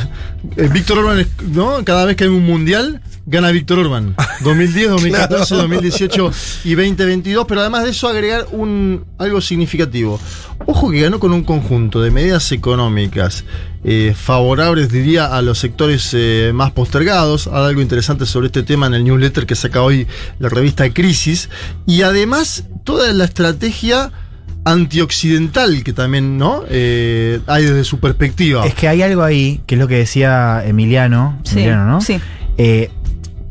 eh, 0.57 0.69
Víctor 0.73 0.99
Orban, 0.99 1.27
¿no? 1.53 1.83
Cada 1.85 2.05
vez 2.05 2.17
que 2.17 2.25
hay 2.25 2.31
un 2.31 2.45
mundial, 2.45 3.01
gana 3.29 3.51
Víctor 3.51 3.79
Orban. 3.81 4.15
2010, 4.43 4.89
2014, 4.91 5.47
Claro. 5.55 5.63
2018 5.69 6.33
y 6.65 6.75
2022, 6.75 7.45
pero 7.47 7.61
además 7.61 7.85
de 7.85 7.91
eso 7.91 8.09
agregar 8.09 8.47
un 8.53 9.05
algo 9.19 9.41
significativo. 9.41 10.19
Ojo 10.67 10.91
que 10.91 11.01
ganó 11.03 11.21
con 11.21 11.33
un 11.33 11.45
conjunto 11.45 12.01
de 12.01 12.11
medidas 12.11 12.51
económicas 12.53 13.45
eh, 13.85 14.15
favorables, 14.17 14.91
diría, 14.91 15.27
a 15.27 15.41
los 15.43 15.59
sectores 15.59 16.11
eh, 16.13 16.51
más 16.55 16.73
postergados. 16.73 17.47
Hay 17.47 17.67
algo 17.69 17.81
interesante 17.81 18.27
sobre 18.27 18.47
este 18.49 18.63
tema 18.63 18.87
en 18.87 18.95
el 18.95 19.05
newsletter 19.05 19.47
que 19.47 19.55
saca 19.55 19.83
hoy 19.83 20.07
la 20.39 20.49
revista 20.49 20.89
Crisis. 20.93 21.49
Y 21.87 22.03
además, 22.03 22.65
toda 22.85 23.13
la 23.13 23.25
estrategia 23.25 24.11
antioccidental 24.65 25.83
que 25.85 25.93
también 25.93 26.37
no 26.39 26.65
Eh, 26.69 27.41
hay 27.47 27.65
desde 27.65 27.85
su 27.85 27.99
perspectiva. 28.01 28.67
Es 28.67 28.75
que 28.75 28.89
hay 28.89 29.03
algo 29.03 29.23
ahí, 29.23 29.61
que 29.67 29.75
es 29.77 29.79
lo 29.81 29.89
que 29.89 29.97
decía 29.97 30.63
Emiliano, 30.67 31.39
Sí, 31.45 31.55
Emiliano, 31.61 31.87
¿no? 31.87 32.01
sí. 32.01 32.19
Eh, 32.61 32.91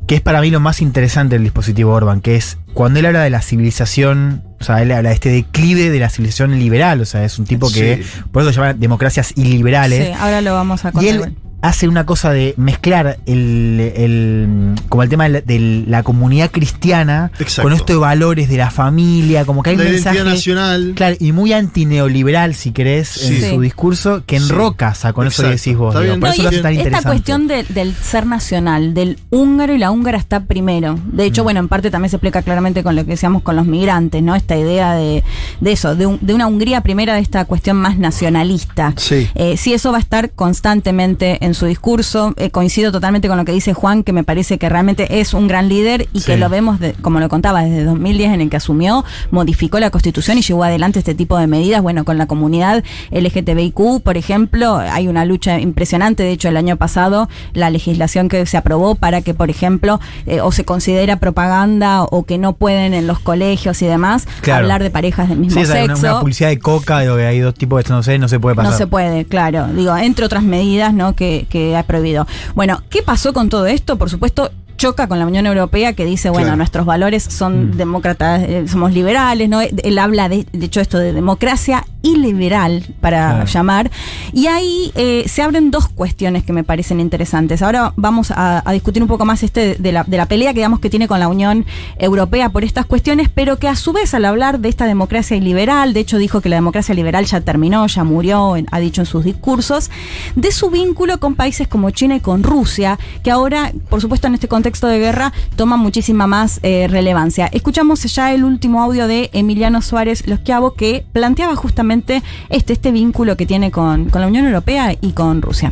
que 0.07 0.15
es 0.15 0.21
para 0.21 0.41
mí 0.41 0.49
lo 0.49 0.59
más 0.59 0.81
interesante 0.81 1.35
del 1.35 1.43
dispositivo 1.43 1.93
Orban, 1.93 2.21
que 2.21 2.35
es 2.37 2.57
cuando 2.73 2.99
él 2.99 3.05
habla 3.05 3.21
de 3.23 3.29
la 3.29 3.41
civilización, 3.41 4.43
o 4.59 4.63
sea, 4.63 4.81
él 4.81 4.91
habla 4.91 5.09
de 5.09 5.15
este 5.15 5.29
declive 5.29 5.89
de 5.89 5.99
la 5.99 6.09
civilización 6.09 6.57
liberal, 6.57 7.01
o 7.01 7.05
sea, 7.05 7.23
es 7.25 7.37
un 7.39 7.45
tipo 7.45 7.69
que, 7.71 8.03
Sí. 8.03 8.21
por 8.31 8.41
eso 8.41 8.51
se 8.51 8.57
llaman 8.59 8.79
democracias 8.79 9.33
iliberales. 9.35 10.07
Sí, 10.07 10.13
ahora 10.17 10.41
lo 10.41 10.53
vamos 10.53 10.85
a 10.85 10.89
Y 10.89 10.91
contar. 10.93 11.13
él. 11.27 11.35
Hace 11.61 11.87
una 11.87 12.05
cosa 12.05 12.31
de 12.31 12.53
mezclar 12.57 13.17
el, 13.25 13.91
el- 13.95 14.75
como 14.89 15.03
el 15.03 15.09
tema 15.09 15.23
de 15.25 15.29
la, 15.29 15.41
de 15.41 15.83
la 15.87 16.03
comunidad 16.03 16.51
cristiana 16.51 17.31
Exacto. 17.39 17.63
con 17.63 17.73
esto 17.73 17.93
de 17.93 17.99
valores 17.99 18.47
de 18.49 18.57
la 18.57 18.69
familia, 18.71 19.43
como 19.45 19.63
que 19.63 19.71
hay 19.71 19.75
la 19.77 19.83
un 19.83 19.87
identidad 19.89 20.13
mensaje 20.13 20.29
nacional. 20.29 20.93
claro, 20.95 21.15
y 21.19 21.31
muy 21.31 21.53
antineoliberal, 21.53 22.53
si 22.53 22.71
querés, 22.71 23.07
Sí. 23.09 23.43
en 23.43 23.51
su 23.55 23.61
discurso, 23.61 24.23
que 24.25 24.39
Sí. 24.39 24.45
enroca 24.45 24.93
con 25.13 25.27
eso 25.27 25.43
que 25.43 25.49
decís 25.49 25.75
vos. 25.75 25.89
Está 25.93 26.01
digo, 26.01 26.13
bien, 26.13 26.19
por 26.19 26.29
No, 26.29 26.33
eso 26.33 26.41
y 26.41 26.43
lo 26.43 26.49
hace 26.49 26.61
tan 26.61 26.71
esta 26.73 26.83
interesante. 26.83 27.07
cuestión 27.09 27.47
de- 27.47 27.63
del 27.63 27.93
ser 27.95 28.25
nacional, 28.25 28.93
del 28.93 29.17
húngaro 29.29 29.73
y 29.73 29.77
la 29.77 29.91
húngara 29.91 30.17
está 30.17 30.41
primero. 30.45 30.99
De 31.11 31.23
Mm. 31.23 31.27
hecho, 31.27 31.43
bueno, 31.43 31.59
en 31.59 31.67
parte 31.67 31.89
también 31.91 32.09
se 32.09 32.17
explica 32.17 32.41
claramente 32.41 32.83
con 32.83 32.95
lo 32.95 33.03
que 33.05 33.11
decíamos 33.11 33.41
con 33.41 33.55
los 33.55 33.65
migrantes, 33.65 34.21
¿no? 34.23 34.35
Esta 34.35 34.55
idea 34.57 34.93
de, 34.93 35.23
de 35.61 35.71
eso, 35.71 35.95
de, 35.95 36.05
un- 36.05 36.19
de 36.21 36.33
una 36.33 36.47
Hungría 36.47 36.81
primera, 36.81 37.15
de 37.15 37.21
esta 37.21 37.45
cuestión 37.45 37.77
más 37.77 37.97
nacionalista. 37.97 38.93
Sí. 38.97 39.27
Eh, 39.35 39.57
sí, 39.57 39.73
eso 39.73 39.91
va 39.91 39.97
a 39.97 40.01
estar 40.01 40.31
constantemente 40.31 41.43
en 41.45 41.53
su 41.57 41.65
discurso. 41.65 42.33
Eh, 42.37 42.49
coincido 42.51 42.91
totalmente 42.91 43.27
con 43.27 43.37
lo 43.37 43.43
que 43.45 43.51
dice 43.51 43.73
Juan, 43.73 44.03
que 44.03 44.13
me 44.13 44.23
parece 44.23 44.57
que 44.57 44.69
realmente 44.69 45.19
es 45.19 45.33
un 45.33 45.47
gran 45.47 45.67
líder 45.67 46.07
y 46.13 46.21
Sí. 46.21 46.25
que 46.27 46.37
lo 46.37 46.47
vemos, 46.49 46.79
de- 46.79 46.93
como 46.93 47.19
lo 47.19 47.27
contaba, 47.29 47.63
desde 47.63 47.83
2010 47.83 48.33
en 48.33 48.41
el 48.41 48.49
que 48.49 48.57
asumió, 48.57 49.03
modificó 49.31 49.79
la 49.79 49.89
constitución 49.89 50.37
y 50.37 50.41
llevó 50.41 50.63
adelante 50.63 50.99
este 50.99 51.15
tipo 51.15 51.37
de 51.37 51.47
medidas. 51.47 51.81
Bueno, 51.81 52.05
con 52.05 52.17
la 52.17 52.25
comunidad 52.27 52.83
LGTBIQ, 53.11 54.01
por 54.03 54.17
ejemplo, 54.17 54.77
hay 54.77 55.07
una 55.07 55.25
lucha 55.25 55.59
impresionante. 55.59 56.23
De 56.23 56.31
hecho, 56.31 56.47
el 56.49 56.57
año 56.57 56.77
pasado, 56.77 57.29
la 57.53 57.69
legislación 57.69 58.29
que 58.29 58.45
se 58.45 58.57
aprobó 58.57 58.95
para 58.95 59.21
que, 59.21 59.33
por 59.33 59.49
ejemplo, 59.49 59.99
eh, 60.25 60.41
o 60.41 60.51
se 60.51 60.63
considera 60.65 61.17
propaganda 61.17 62.03
o 62.03 62.23
que 62.23 62.37
no 62.37 62.53
pueden 62.53 62.93
en 62.93 63.07
los 63.07 63.19
colegios 63.19 63.81
y 63.81 63.85
demás 63.87 64.27
Claro. 64.41 64.63
hablar 64.63 64.83
de 64.83 64.89
parejas 64.89 65.29
del 65.29 65.39
mismo 65.39 65.59
Sí, 65.59 65.65
o 65.69 65.71
sea, 65.71 65.83
una, 65.83 65.95
sexo. 65.95 66.11
una 66.11 66.19
publicidad 66.21 66.49
de 66.49 66.59
coca, 66.59 66.99
digo, 67.01 67.15
que 67.15 67.25
hay 67.25 67.39
dos 67.39 67.53
tipos 67.53 67.83
de 67.83 67.89
no 67.89 68.03
sé, 68.03 68.17
no 68.19 68.27
se 68.27 68.39
puede 68.39 68.55
pasar. 68.55 68.71
No 68.71 68.77
se 68.77 68.87
puede, 68.87 69.25
claro. 69.25 69.67
Digo, 69.67 69.95
entre 69.97 70.25
otras 70.25 70.43
medidas, 70.43 70.93
¿no? 70.93 71.13
Que, 71.15 71.36
que 71.45 71.75
ha 71.77 71.83
prohibido. 71.83 72.25
Bueno, 72.55 72.81
¿qué 72.89 73.01
pasó 73.03 73.33
con 73.33 73.49
todo 73.49 73.65
esto? 73.67 73.97
Por 73.97 74.09
supuesto, 74.09 74.51
choca 74.77 75.07
con 75.07 75.17
la 75.17 75.25
Unión 75.25 75.45
Europea 75.47 75.93
que 75.93 76.05
dice, 76.05 76.29
bueno, 76.29 76.45
Claro. 76.45 76.57
nuestros 76.57 76.85
valores 76.85 77.23
son 77.23 77.69
Mm. 77.71 77.77
demócratas, 77.77 78.43
eh, 78.43 78.65
somos 78.67 78.93
liberales, 78.93 79.49
¿no? 79.49 79.59
Él 79.61 79.97
habla 79.97 80.29
de, 80.29 80.45
de 80.51 80.65
hecho 80.67 80.81
esto 80.81 80.99
de 80.99 81.13
democracia 81.13 81.83
iliberal 82.07 82.83
para 83.01 83.45
llamar. 83.45 83.91
Y 84.33 84.47
ahí 84.47 84.91
eh, 84.95 85.25
se 85.27 85.41
abren 85.41 85.71
dos 85.71 85.87
cuestiones 85.87 86.43
que 86.43 86.53
me 86.53 86.63
parecen 86.63 86.99
interesantes. 86.99 87.61
Ahora 87.61 87.93
vamos 87.95 88.31
a, 88.31 88.61
a 88.67 88.71
discutir 88.71 89.01
un 89.01 89.07
poco 89.07 89.25
más 89.25 89.43
este 89.43 89.75
de 89.75 89.91
la, 89.91 90.03
de 90.03 90.17
la 90.17 90.25
pelea 90.25 90.53
que 90.53 90.59
digamos 90.59 90.79
que 90.79 90.89
tiene 90.89 91.07
con 91.07 91.19
la 91.19 91.27
Unión 91.27 91.65
Europea 91.97 92.49
por 92.49 92.63
estas 92.63 92.85
cuestiones, 92.85 93.29
pero 93.33 93.57
que 93.57 93.67
a 93.67 93.75
su 93.75 93.93
vez 93.93 94.13
al 94.13 94.25
hablar 94.25 94.59
de 94.59 94.69
esta 94.69 94.85
democracia 94.85 95.35
iliberal, 95.37 95.93
de 95.93 95.99
hecho 96.01 96.17
dijo 96.17 96.41
que 96.41 96.49
la 96.49 96.55
democracia 96.57 96.93
liberal 96.95 97.25
ya 97.25 97.41
terminó, 97.41 97.85
ya 97.87 98.03
murió, 98.03 98.55
en- 98.55 98.67
ha 98.71 98.79
dicho 98.79 99.01
en 99.01 99.05
sus 99.05 99.23
discursos, 99.25 99.89
de 100.35 100.51
su 100.51 100.69
vínculo 100.69 101.19
con 101.19 101.35
países 101.35 101.67
como 101.67 101.89
China 101.91 102.15
y 102.15 102.19
con 102.19 102.43
Rusia, 102.43 102.97
que 103.23 103.31
ahora, 103.31 103.71
por 103.89 104.01
supuesto, 104.01 104.27
en 104.27 104.33
este 104.35 104.47
contexto 104.47 104.87
de 104.87 104.99
guerra, 104.99 105.33
toma 105.55 105.77
muchísima 105.77 106.27
más 106.27 106.59
eh, 106.63 106.87
relevancia. 106.89 107.47
Escuchamos 107.51 108.03
ya 108.03 108.33
el 108.33 108.43
último 108.43 108.81
audio 108.81 109.07
de 109.07 109.29
Emiliano 109.33 109.81
Suárez 109.81 110.27
Losquiavo, 110.27 110.73
que 110.73 111.05
planteaba 111.13 111.55
justamente 111.55 111.96
este, 111.97 112.73
este 112.73 112.91
vínculo 112.91 113.37
que 113.37 113.45
tiene 113.45 113.71
con, 113.71 114.09
con 114.09 114.21
la 114.21 114.27
Unión 114.27 114.45
Europea 114.45 114.95
y 114.99 115.11
con 115.11 115.41
Rusia. 115.41 115.71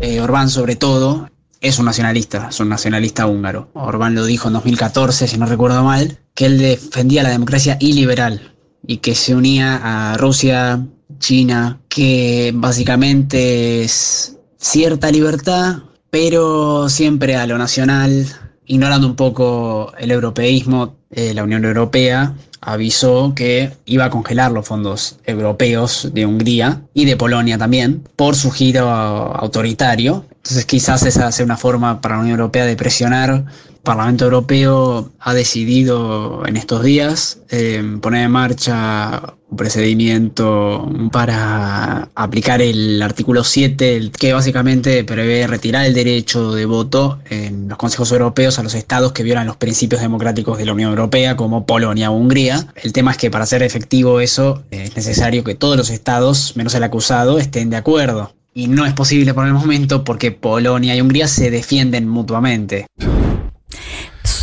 Eh, 0.00 0.20
Orbán, 0.20 0.50
sobre 0.50 0.76
todo, 0.76 1.28
es 1.60 1.78
un 1.78 1.86
nacionalista, 1.86 2.48
es 2.50 2.58
un 2.58 2.68
nacionalista 2.68 3.26
húngaro. 3.26 3.70
Orbán 3.74 4.14
lo 4.14 4.26
dijo 4.26 4.48
en 4.48 4.54
2014, 4.54 5.28
si 5.28 5.38
no 5.38 5.46
recuerdo 5.46 5.84
mal, 5.84 6.18
que 6.34 6.46
él 6.46 6.58
defendía 6.58 7.22
la 7.22 7.30
democracia 7.30 7.76
iliberal 7.80 8.54
y 8.84 8.96
que 8.96 9.14
se 9.14 9.34
unía 9.34 9.80
a 9.82 10.16
Rusia, 10.16 10.84
China, 11.18 11.80
que 11.88 12.52
básicamente 12.52 13.82
es 13.82 14.38
cierta 14.58 15.10
libertad, 15.10 15.84
pero 16.10 16.88
siempre 16.88 17.36
a 17.36 17.46
lo 17.46 17.58
nacional, 17.58 18.26
ignorando 18.66 19.06
un 19.06 19.16
poco 19.16 19.92
el 19.98 20.10
europeísmo, 20.10 20.96
eh, 21.10 21.34
la 21.34 21.44
Unión 21.44 21.64
Europea 21.64 22.34
avisó 22.62 23.32
que 23.34 23.72
iba 23.86 24.04
a 24.04 24.10
congelar 24.10 24.52
los 24.52 24.66
fondos 24.66 25.18
europeos 25.24 26.10
de 26.14 26.24
Hungría 26.24 26.82
y 26.94 27.04
de 27.04 27.16
Polonia 27.16 27.58
también 27.58 28.02
por 28.16 28.36
su 28.36 28.50
giro 28.50 28.88
autoritario. 28.88 30.24
Entonces 30.36 30.64
quizás 30.64 31.02
esa 31.04 31.30
sea 31.32 31.44
una 31.44 31.56
forma 31.56 32.00
para 32.00 32.16
la 32.16 32.22
Unión 32.22 32.38
Europea 32.38 32.64
de 32.64 32.76
presionar. 32.76 33.44
Parlamento 33.82 34.26
Europeo 34.26 35.10
ha 35.18 35.34
decidido 35.34 36.46
en 36.46 36.56
estos 36.56 36.84
días 36.84 37.40
eh, 37.50 37.82
poner 38.00 38.24
en 38.24 38.30
marcha 38.30 39.34
un 39.50 39.56
procedimiento 39.56 40.88
para 41.10 42.08
aplicar 42.14 42.62
el 42.62 43.02
artículo 43.02 43.42
7, 43.42 43.96
el 43.96 44.12
que 44.12 44.32
básicamente 44.32 45.02
prevé 45.02 45.48
retirar 45.48 45.84
el 45.84 45.94
derecho 45.94 46.52
de 46.52 46.64
voto 46.64 47.18
en 47.28 47.68
los 47.68 47.76
consejos 47.76 48.12
europeos 48.12 48.58
a 48.60 48.62
los 48.62 48.74
estados 48.74 49.12
que 49.12 49.24
violan 49.24 49.48
los 49.48 49.56
principios 49.56 50.00
democráticos 50.00 50.58
de 50.58 50.66
la 50.66 50.74
Unión 50.74 50.90
Europea, 50.90 51.36
como 51.36 51.66
Polonia 51.66 52.10
o 52.12 52.16
Hungría. 52.16 52.68
El 52.76 52.92
tema 52.92 53.10
es 53.10 53.16
que 53.16 53.30
para 53.30 53.44
hacer 53.44 53.64
efectivo 53.64 54.20
eso 54.20 54.62
es 54.70 54.94
necesario 54.96 55.42
que 55.42 55.56
todos 55.56 55.76
los 55.76 55.90
estados, 55.90 56.56
menos 56.56 56.74
el 56.76 56.84
acusado, 56.84 57.38
estén 57.38 57.68
de 57.68 57.76
acuerdo. 57.76 58.32
Y 58.54 58.68
no 58.68 58.86
es 58.86 58.92
posible 58.92 59.34
por 59.34 59.46
el 59.46 59.54
momento 59.54 60.04
porque 60.04 60.30
Polonia 60.30 60.94
y 60.94 61.00
Hungría 61.00 61.26
se 61.26 61.50
defienden 61.50 62.06
mutuamente. 62.06 62.86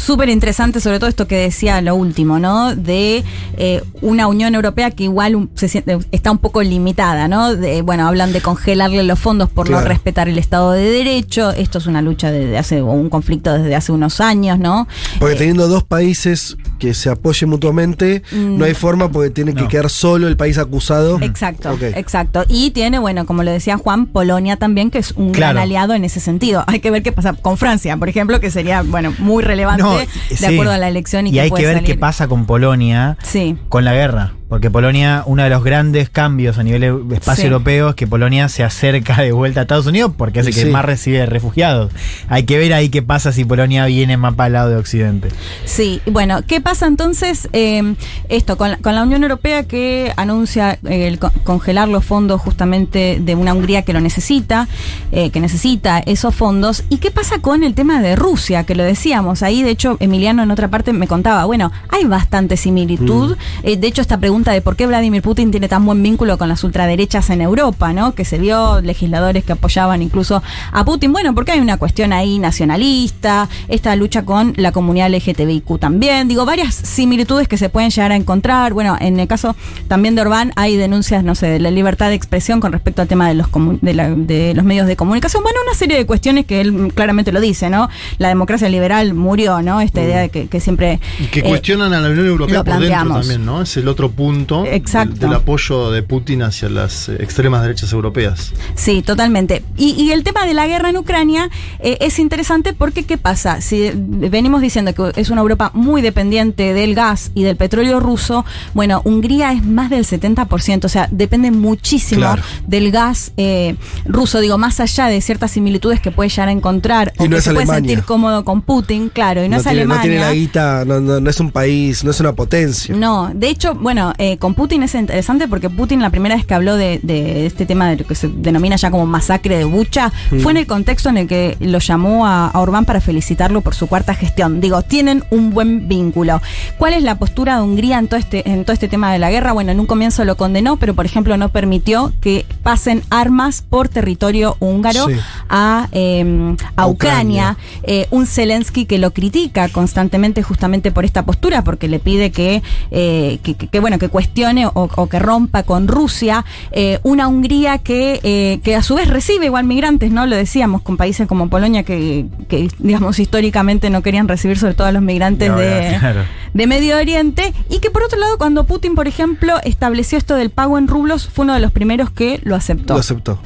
Súper 0.10 0.30
interesante, 0.30 0.80
sobre 0.80 0.98
todo 0.98 1.08
esto 1.08 1.28
que 1.28 1.36
decía 1.38 1.80
lo 1.82 1.94
último, 1.94 2.40
¿no? 2.40 2.76
De 2.76 3.24
eh, 3.58 3.84
una 4.02 4.26
Unión 4.26 4.56
Europea 4.56 4.90
que 4.90 5.04
igual 5.04 5.50
se 5.54 5.68
siente- 5.68 6.00
está 6.12 6.32
un 6.32 6.40
poco 6.40 6.64
limitada, 6.64 7.28
¿no? 7.28 7.56
De, 7.56 7.84
bueno, 7.84 8.08
hablan 8.08 8.34
de 8.34 8.42
congelarle 8.42 9.04
los 9.04 9.20
fondos 9.20 9.50
por 9.52 9.70
no 9.70 9.80
respetar 9.82 10.28
el 10.28 10.40
Estado 10.40 10.72
de 10.72 10.90
Derecho. 10.90 11.52
Esto 11.52 11.78
es 11.78 11.86
una 11.86 12.02
lucha 12.02 12.32
desde 12.32 12.58
hace, 12.58 12.82
o 12.82 12.88
un 12.92 13.10
conflicto 13.12 13.54
desde 13.54 13.76
hace 13.76 13.92
unos 13.92 14.20
años, 14.20 14.58
¿no? 14.58 14.88
Porque 15.20 15.36
Eh, 15.36 15.38
teniendo 15.38 15.68
dos 15.68 15.84
países 15.84 16.58
que 16.80 16.96
se 16.96 17.12
apoye 17.12 17.46
mutuamente, 17.46 18.24
Mm. 18.32 18.58
no 18.58 18.66
hay 18.66 18.74
forma 18.74 19.12
porque 19.12 19.30
tiene 19.30 19.54
que 19.54 19.68
quedar 19.68 19.92
solo 19.92 20.28
el 20.28 20.38
país 20.38 20.58
acusado. 20.58 21.20
Exacto, 21.22 21.78
exacto. 21.84 22.46
Y 22.50 22.72
tiene, 22.72 22.98
bueno, 22.98 23.28
como 23.28 23.44
le 23.44 23.52
decía 23.52 23.78
Juan, 23.78 24.08
Polonia 24.08 24.58
también, 24.58 24.90
que 24.90 24.98
es 24.98 25.12
un 25.12 25.34
Claro. 25.34 25.54
gran 25.54 25.64
aliado 25.66 25.94
en 25.94 26.04
ese 26.04 26.20
sentido. 26.20 26.64
Hay 26.68 26.80
que 26.80 26.90
ver 26.90 27.04
qué 27.04 27.12
pasa 27.12 27.34
con 27.34 27.58
Francia, 27.58 27.96
por 27.98 28.10
ejemplo, 28.10 28.40
que 28.40 28.50
sería, 28.50 28.82
bueno, 28.82 29.14
muy 29.20 29.44
relevante 29.44 29.84
No, 29.84 29.99
de 30.30 30.36
sí. 30.38 30.46
acuerdo 30.46 30.72
a 30.72 30.78
la 30.78 30.88
elección 30.88 31.28
y, 31.28 31.32
Y 31.32 31.34
que 31.34 31.42
hay 31.42 31.52
que 31.52 31.66
ver 31.66 31.76
salir. 31.78 31.84
qué 31.88 31.96
pasa 31.98 32.28
con 32.28 32.46
Polonia 32.46 33.18
Sí. 33.24 33.58
con 33.70 33.86
la 33.86 33.94
guerra. 33.94 34.34
Porque 34.50 34.72
Polonia, 34.72 35.22
uno 35.28 35.44
de 35.44 35.50
los 35.52 35.64
grandes 35.64 36.10
cambios 36.10 36.58
a 36.58 36.64
nivel 36.64 36.84
e- 36.84 37.16
espacio 37.16 37.44
Sí. 37.44 37.48
europeo 37.48 37.90
es 37.90 37.96
que 37.96 38.08
Polonia 38.08 38.50
se 38.50 38.64
acerca 38.64 39.22
de 39.22 39.32
vuelta 39.32 39.60
a 39.60 39.64
Estados 39.64 39.86
Unidos 39.86 40.12
porque 40.18 40.40
es 40.40 40.48
el 40.48 40.56
que 40.56 40.64
Sí. 40.64 40.70
más 40.72 40.84
recibe 40.84 41.24
refugiados. 41.28 41.92
Hay 42.30 42.44
que 42.44 42.58
ver 42.58 42.74
ahí 42.74 42.90
qué 42.90 43.04
pasa 43.04 43.32
si 43.32 43.46
Polonia 43.46 43.86
viene 43.86 44.18
más 44.18 44.34
para 44.34 44.48
el 44.48 44.54
lado 44.54 44.70
de 44.72 44.78
Occidente. 44.78 45.30
Sí, 45.66 46.02
bueno, 46.12 46.42
¿qué 46.48 46.62
pasa 46.62 46.88
entonces? 46.88 47.48
Eh, 47.54 47.94
esto, 48.28 48.58
con 48.58 48.72
la, 48.72 48.78
con 48.78 48.96
la 48.96 49.04
Unión 49.04 49.22
Europea 49.22 49.64
que 49.66 50.14
anuncia 50.18 50.80
eh, 50.84 51.08
el 51.08 51.20
co- 51.20 51.32
congelar 51.44 51.88
los 51.88 52.04
fondos 52.04 52.42
justamente 52.42 53.20
de 53.22 53.36
una 53.36 53.54
Hungría 53.54 53.84
que 53.84 53.94
lo 53.94 54.02
necesita, 54.02 54.68
eh, 55.12 55.30
que 55.30 55.40
necesita 55.42 56.00
esos 56.00 56.34
fondos. 56.34 56.84
¿Y 56.90 56.98
qué 56.98 57.12
pasa 57.12 57.38
con 57.40 57.64
el 57.64 57.76
tema 57.76 58.02
de 58.02 58.16
Rusia? 58.16 58.64
Que 58.64 58.74
lo 58.74 58.84
decíamos 58.84 59.44
ahí, 59.44 59.62
de 59.62 59.70
hecho, 59.70 59.98
Emiliano 60.00 60.42
en 60.42 60.50
otra 60.50 60.70
parte 60.70 60.92
me 60.92 61.06
contaba, 61.08 61.46
bueno, 61.46 61.72
hay 61.90 62.06
bastante 62.06 62.58
similitud. 62.58 63.38
Eh, 63.62 63.78
de 63.78 63.86
hecho, 63.88 64.02
esta 64.02 64.18
pregunta 64.18 64.39
de 64.46 64.62
por 64.62 64.76
qué 64.76 64.88
Vladimir 64.88 65.22
Putin 65.22 65.52
tiene 65.52 65.68
tan 65.68 65.86
buen 65.86 66.02
vínculo 66.02 66.38
con 66.38 66.50
las 66.50 66.64
ultraderechas 66.64 67.30
en 67.30 67.42
Europa, 67.42 67.94
¿no? 67.94 68.16
Que 68.16 68.26
se 68.26 68.38
vio 68.38 68.82
legisladores 68.82 69.44
que 69.44 69.52
apoyaban 69.54 70.02
incluso 70.02 70.42
a 70.72 70.86
Putin. 70.86 71.12
Bueno, 71.12 71.36
porque 71.36 71.52
hay 71.52 71.60
una 71.60 71.78
cuestión 71.78 72.14
ahí 72.14 72.40
nacionalista, 72.40 73.50
esta 73.68 73.96
lucha 73.96 74.24
con 74.26 74.54
la 74.58 74.72
comunidad 74.72 75.10
LGTBIQ 75.12 75.80
también. 75.80 76.28
Digo, 76.28 76.46
varias 76.46 76.74
similitudes 76.76 77.48
que 77.48 77.58
se 77.58 77.70
pueden 77.70 77.90
llegar 77.90 78.12
a 78.12 78.16
encontrar. 78.16 78.74
Bueno, 78.74 78.96
en 79.00 79.20
el 79.20 79.28
caso 79.28 79.56
también 79.88 80.16
de 80.16 80.22
Orbán 80.22 80.54
hay 80.56 80.78
denuncias, 80.78 81.24
no 81.24 81.36
sé, 81.36 81.48
de 81.48 81.60
la 81.60 81.72
libertad 81.72 82.10
de 82.10 82.16
expresión 82.16 82.60
con 82.60 82.72
respecto 82.72 83.02
al 83.02 83.08
tema 83.08 83.28
de 83.28 83.34
los, 83.36 83.48
de, 83.82 83.94
la- 83.94 84.10
de 84.10 84.54
los 84.54 84.64
medios 84.66 84.88
de 84.88 84.96
comunicación. 84.96 85.44
Bueno, 85.44 85.60
una 85.66 85.76
serie 85.78 85.98
de 85.98 86.06
cuestiones 86.06 86.46
que 86.46 86.62
él 86.62 86.92
claramente 86.96 87.32
lo 87.32 87.42
dice, 87.42 87.70
¿no? 87.70 87.90
La 88.18 88.28
democracia 88.30 88.70
liberal 88.70 89.14
murió, 89.14 89.62
¿no? 89.62 89.82
Esta 89.82 90.02
idea 90.02 90.20
de 90.20 90.30
que, 90.30 90.48
que 90.48 90.60
siempre... 90.60 91.00
Y 91.20 91.26
que 91.26 91.40
eh, 91.40 91.44
cuestionan 91.44 91.94
a 91.94 92.00
la 92.02 92.10
Unión 92.10 92.28
Europea 92.28 92.58
lo 92.60 92.64
por 92.64 92.80
dentro 92.80 93.14
también, 93.14 93.46
¿no? 93.46 93.62
Es 93.64 93.76
el 93.78 93.88
otro 93.88 94.10
punto 94.12 94.29
Exacto. 94.66 95.12
del, 95.12 95.20
del 95.20 95.34
apoyo 95.34 95.92
de 95.92 96.04
Putin 96.04 96.42
hacia 96.44 96.70
las 96.70 97.10
eh, 97.10 97.18
extremas 97.20 97.62
derechas 97.62 97.92
europeas. 97.94 98.54
Sí, 98.76 99.02
totalmente. 99.02 99.64
Y, 99.78 99.92
y 99.92 100.12
el 100.12 100.24
tema 100.24 100.46
de 100.46 100.54
la 100.54 100.68
guerra 100.68 100.90
en 100.90 100.98
Ucrania 100.98 101.50
eh, 101.80 101.98
es 102.02 102.20
interesante 102.20 102.74
porque, 102.74 103.04
¿qué 103.06 103.18
pasa? 103.18 103.62
Si 103.62 103.84
eh, 103.86 103.94
venimos 103.96 104.62
diciendo 104.62 104.94
que 104.94 105.20
es 105.20 105.30
una 105.30 105.42
Europa 105.42 105.72
muy 105.74 106.02
dependiente 106.02 106.74
del 106.74 106.96
gas 106.96 107.32
y 107.36 107.44
del 107.44 107.56
petróleo 107.56 108.00
ruso, 108.00 108.46
bueno, 108.74 109.02
Hungría 109.06 109.52
es 109.54 109.64
más 109.66 109.90
del 109.90 110.06
70%, 110.06 110.86
o 110.86 110.90
sea, 110.90 111.08
depende 111.12 111.52
muchísimo 111.52 112.20
Claro. 112.22 112.42
del 112.68 112.92
gas 112.92 113.32
eh, 113.38 113.76
ruso, 114.06 114.40
digo, 114.40 114.58
más 114.58 114.80
allá 114.80 115.08
de 115.08 115.22
ciertas 115.22 115.52
similitudes 115.52 116.00
que 116.02 116.12
puede 116.12 116.30
llegar 116.30 116.50
a 116.50 116.52
encontrar 116.52 117.14
Y 117.18 117.24
o 117.24 117.26
no 117.26 117.32
que 117.32 117.38
es 117.38 117.44
se 117.44 117.52
puede 117.52 117.64
Alemania. 117.64 117.90
sentir 117.90 118.06
cómodo 118.06 118.44
con 118.44 118.62
Putin, 118.62 119.10
claro, 119.10 119.44
y 119.44 119.50
no, 119.50 119.58
es 119.58 119.64
tiene, 119.64 119.86
no 119.86 120.00
tiene 120.02 120.20
la 120.20 120.34
guita, 120.34 120.86
no, 120.86 121.00
no- 121.00 121.20
no 121.20 121.30
es 121.30 121.40
un 121.40 121.52
país, 121.52 122.04
no 122.04 122.12
es 122.12 122.20
una 122.20 122.34
potencia. 122.34 122.96
No, 122.96 123.32
de 123.34 123.50
hecho, 123.50 123.76
bueno, 123.76 124.14
eh, 124.20 124.38
con 124.38 124.54
Putin 124.54 124.84
es 124.84 124.94
interesante 124.94 125.48
porque 125.48 125.70
Putin 125.70 126.02
la 126.02 126.12
primera 126.12 126.36
vez 126.36 126.46
que 126.46 126.54
habló 126.54 126.76
de, 126.76 127.00
de 127.02 127.48
este 127.48 127.66
tema 127.66 127.90
de 127.90 127.96
lo 127.98 128.06
que 128.06 128.14
se 128.14 128.28
denomina 128.28 128.76
ya 128.76 128.92
como 128.92 129.06
masacre 129.08 129.58
de 129.58 129.64
Bucha 129.64 130.12
fue 130.44 130.52
en 130.52 130.58
el 130.58 130.68
contexto 130.68 131.10
en 131.10 131.18
el 131.18 131.28
que 131.28 131.58
lo 131.60 131.80
llamó 131.80 132.28
a, 132.28 132.48
a 132.48 132.60
Orbán 132.60 132.86
para 132.86 133.02
felicitarlo 133.02 133.62
por 133.62 133.74
su 133.74 133.88
cuarta 133.88 134.14
gestión. 134.14 134.62
Digo, 134.62 134.82
tienen 134.84 135.24
un 135.32 135.50
buen 135.52 135.88
vínculo. 135.88 136.42
¿Cuál 136.78 136.94
es 136.94 137.02
la 137.04 137.16
postura 137.18 137.56
de 137.56 137.64
Hungría 137.64 137.98
en 137.98 138.08
todo 138.08 138.20
este, 138.20 138.48
en 138.50 138.64
todo 138.66 138.74
este 138.74 138.88
tema 138.88 139.12
de 139.12 139.20
la 139.20 139.32
guerra? 139.32 139.54
Bueno, 139.54 139.72
en 139.72 139.80
un 139.80 139.86
comienzo 139.86 140.26
lo 140.26 140.38
condenó, 140.38 140.78
pero 140.78 140.94
por 140.94 141.06
ejemplo 141.06 141.38
no 141.38 141.50
permitió 141.50 142.12
que 142.22 142.46
pasen 142.62 143.02
armas 143.10 143.64
por 143.68 143.88
territorio 143.90 144.58
húngaro 144.60 145.08
Sí. 145.08 145.14
a, 145.50 145.88
eh, 145.94 146.24
Ucrania. 146.24 146.88
Ucrania. 146.88 147.58
Eh, 147.84 148.08
un 148.12 148.28
Zelensky 148.28 148.86
que 148.86 148.98
lo 148.98 149.12
critica 149.12 149.70
constantemente 149.70 150.44
justamente 150.44 150.92
por 150.92 151.06
esta 151.06 151.24
postura, 151.26 151.64
porque 151.64 151.88
le 151.88 152.00
pide 152.00 152.32
que, 152.32 152.62
eh, 152.92 153.40
que, 153.44 153.54
que- 153.56 153.68
que, 153.68 153.80
bueno, 153.80 153.98
que 154.10 154.12
cuestione 154.12 154.66
o, 154.66 154.72
o 154.74 155.08
que 155.08 155.20
rompa 155.20 155.64
con 155.64 155.88
Rusia. 155.88 156.46
Eh, 156.72 157.00
una 157.04 157.28
Hungría 157.28 157.78
que, 157.78 158.20
eh, 158.24 158.60
que 158.64 158.76
a 158.76 158.84
su 158.84 158.96
vez 158.96 159.08
recibe 159.08 159.46
igual 159.46 159.66
migrantes, 159.66 160.12
¿no? 160.12 160.26
Lo 160.26 160.36
decíamos 160.36 160.82
con 160.82 160.98
países 160.98 161.28
como 161.28 161.50
Polonia 161.50 161.84
que, 161.84 162.26
que, 162.48 162.70
digamos, 162.80 163.20
históricamente 163.20 163.90
no 163.90 164.02
querían 164.02 164.28
recibir 164.28 164.58
sobre 164.58 164.74
todo 164.74 164.88
a 164.88 164.92
los 164.92 165.02
migrantes 165.02 165.50
No, 165.50 165.58
de, 165.58 165.96
claro. 166.00 166.22
de 166.54 166.68
Medio 166.68 166.98
Oriente 166.98 167.54
y 167.70 167.80
que 167.80 167.92
por 167.92 168.04
otro 168.04 168.20
lado 168.20 168.38
cuando 168.38 168.64
Putin, 168.66 168.96
por 168.96 169.08
ejemplo, 169.08 169.54
estableció 169.64 170.18
esto 170.18 170.36
del 170.36 170.50
pago 170.50 170.78
en 170.78 170.88
rublos, 170.88 171.30
fue 171.30 171.44
uno 171.44 171.54
de 171.54 171.60
los 171.60 171.72
primeros 171.72 172.10
que 172.10 172.40
lo 172.44 172.56
aceptó. 172.56 172.94
Lo 172.96 173.00
aceptó. 173.00 173.40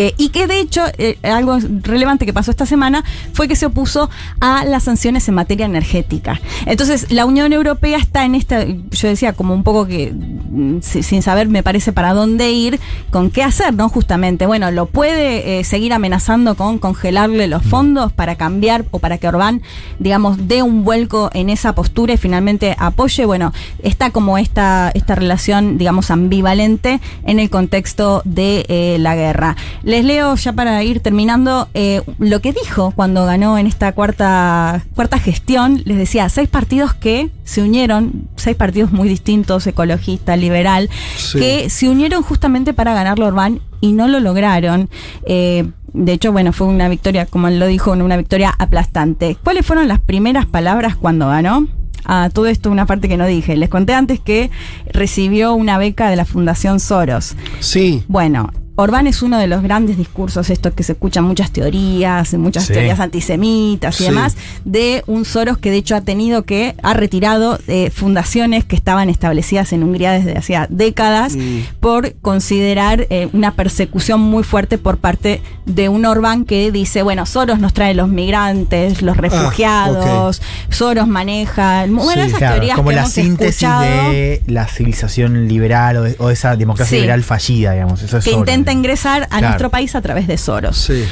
Eh, 0.00 0.14
y 0.16 0.28
que 0.28 0.46
de 0.46 0.60
hecho, 0.60 0.82
eh, 0.96 1.18
algo 1.24 1.58
relevante 1.82 2.24
que 2.24 2.32
pasó 2.32 2.52
esta 2.52 2.66
semana 2.66 3.02
fue 3.32 3.48
que 3.48 3.56
se 3.56 3.66
opuso 3.66 4.08
a 4.40 4.64
las 4.64 4.84
sanciones 4.84 5.28
en 5.28 5.34
materia 5.34 5.66
energética. 5.66 6.40
Entonces, 6.66 7.10
la 7.10 7.26
Unión 7.26 7.52
Europea 7.52 7.98
está 7.98 8.24
en 8.24 8.36
esta, 8.36 8.64
yo 8.64 9.08
decía, 9.08 9.32
como 9.32 9.54
un 9.54 9.64
poco 9.64 9.86
que 9.88 10.12
mm, 10.12 10.78
si- 10.82 11.02
sin 11.02 11.22
saber, 11.22 11.48
me 11.48 11.62
parece, 11.64 11.92
para 11.92 12.14
dónde 12.14 12.52
ir, 12.52 12.78
con 13.10 13.30
qué 13.30 13.42
hacer, 13.42 13.74
¿no? 13.74 13.88
Justamente, 13.88 14.46
bueno, 14.46 14.70
lo 14.70 14.86
puede 14.86 15.58
eh, 15.58 15.64
seguir 15.64 15.92
amenazando 15.92 16.54
con 16.54 16.78
congelarle 16.78 17.48
los 17.48 17.64
fondos 17.64 18.12
para 18.12 18.36
cambiar 18.36 18.84
o 18.92 19.00
para 19.00 19.18
que 19.18 19.26
Orbán, 19.26 19.62
digamos, 19.98 20.46
dé 20.46 20.62
un 20.62 20.84
vuelco 20.84 21.28
en 21.34 21.50
esa 21.50 21.74
postura 21.74 22.14
y 22.14 22.16
finalmente 22.18 22.76
apoye. 22.78 23.24
Bueno, 23.26 23.52
está 23.82 24.10
como 24.10 24.38
esta, 24.38 24.92
esta 24.94 25.16
relación, 25.16 25.76
digamos, 25.76 26.12
ambivalente 26.12 27.00
en 27.24 27.40
el 27.40 27.50
contexto 27.50 28.22
de 28.24 28.64
eh, 28.68 28.96
la 29.00 29.16
guerra. 29.16 29.56
Les 29.88 30.04
leo 30.04 30.34
ya 30.34 30.52
para 30.52 30.84
ir 30.84 31.00
terminando 31.00 31.66
eh, 31.72 32.02
lo 32.18 32.42
que 32.42 32.52
dijo 32.52 32.92
cuando 32.94 33.24
ganó 33.24 33.56
en 33.56 33.66
esta 33.66 33.92
cuarta, 33.92 34.84
cuarta 34.94 35.18
gestión. 35.18 35.80
Les 35.86 35.96
decía, 35.96 36.28
seis 36.28 36.46
partidos 36.46 36.92
que 36.92 37.30
se 37.44 37.62
unieron, 37.62 38.28
seis 38.36 38.54
partidos 38.54 38.92
muy 38.92 39.08
distintos, 39.08 39.66
ecologista, 39.66 40.36
liberal, 40.36 40.90
Sí. 41.16 41.38
que 41.38 41.70
se 41.70 41.88
unieron 41.88 42.22
justamente 42.22 42.74
para 42.74 42.92
ganarlo 42.92 43.24
Orbán 43.24 43.60
y 43.80 43.92
no 43.92 44.08
lo 44.08 44.20
lograron. 44.20 44.90
Eh, 45.24 45.70
de 45.94 46.12
hecho, 46.12 46.32
bueno, 46.32 46.52
fue 46.52 46.66
una 46.66 46.90
victoria, 46.90 47.24
como 47.24 47.48
él 47.48 47.58
lo 47.58 47.66
dijo, 47.66 47.92
una 47.92 48.18
victoria 48.18 48.54
aplastante. 48.58 49.38
¿Cuáles 49.42 49.64
fueron 49.64 49.88
las 49.88 50.00
primeras 50.00 50.44
palabras 50.44 50.96
cuando 50.96 51.28
ganó? 51.28 51.66
Ah, 52.04 52.28
todo 52.30 52.46
esto 52.48 52.70
una 52.70 52.84
parte 52.84 53.08
que 53.08 53.16
no 53.16 53.26
dije. 53.26 53.56
Les 53.56 53.70
conté 53.70 53.94
antes 53.94 54.20
que 54.20 54.50
recibió 54.92 55.54
una 55.54 55.78
beca 55.78 56.10
de 56.10 56.16
la 56.16 56.26
Fundación 56.26 56.78
Soros. 56.78 57.36
Sí. 57.60 58.04
Bueno, 58.06 58.52
Orbán 58.80 59.08
es 59.08 59.22
uno 59.22 59.38
de 59.38 59.48
los 59.48 59.60
grandes 59.60 59.96
discursos, 59.96 60.50
estos 60.50 60.72
que 60.72 60.84
se 60.84 60.92
escuchan 60.92 61.24
muchas 61.24 61.50
teorías, 61.50 62.32
muchas 62.34 62.64
Sí. 62.66 62.74
teorías 62.74 63.00
antisemitas 63.00 63.96
y 64.00 64.04
Sí. 64.04 64.10
demás, 64.10 64.36
de 64.64 65.02
un 65.08 65.24
Soros 65.24 65.58
que 65.58 65.72
de 65.72 65.78
hecho 65.78 65.96
ha 65.96 66.00
tenido 66.02 66.44
que, 66.44 66.76
ha 66.84 66.94
retirado 66.94 67.58
eh, 67.66 67.90
fundaciones 67.90 68.64
que 68.64 68.76
estaban 68.76 69.10
establecidas 69.10 69.72
en 69.72 69.82
Hungría 69.82 70.12
desde 70.12 70.38
hacía 70.38 70.68
décadas 70.70 71.34
Mm. 71.34 71.58
por 71.80 72.14
considerar 72.22 73.08
eh, 73.10 73.28
una 73.32 73.50
persecución 73.54 74.20
muy 74.20 74.44
fuerte 74.44 74.78
por 74.78 74.98
parte 74.98 75.42
de 75.66 75.88
un 75.88 76.06
Orbán 76.06 76.44
que 76.44 76.70
dice, 76.70 77.02
bueno, 77.02 77.26
Soros 77.26 77.58
nos 77.58 77.72
trae 77.74 77.94
los 77.94 78.08
migrantes, 78.08 79.02
los 79.02 79.16
refugiados, 79.16 80.40
Soros 80.70 81.08
maneja, 81.08 81.84
bueno, 81.88 82.12
Sí, 82.12 82.20
esas 82.28 82.38
Claro, 82.38 82.54
teorías 82.54 82.76
como 82.76 82.90
que 82.90 82.94
la 82.94 83.00
hemos 83.02 83.12
síntesis 83.12 83.54
escuchado. 83.64 83.82
de 83.82 84.42
la 84.46 84.66
civilización 84.68 85.48
liberal 85.48 85.96
o, 85.96 86.02
de- 86.04 86.14
o 86.20 86.30
esa 86.30 86.54
democracia 86.54 86.96
liberal 86.96 87.24
fallida, 87.24 87.72
digamos. 87.72 88.02
Eso 88.02 88.18
es 88.18 88.24
que 88.24 88.30
Soros, 88.30 88.46
intenta 88.68 88.72
ingresar 88.72 89.22
a 89.24 89.26
Claro. 89.28 89.46
nuestro 89.48 89.70
país 89.70 89.94
a 89.94 90.00
través 90.02 90.26
de 90.26 90.36
Soros. 90.38 90.76
Sí. 90.76 91.04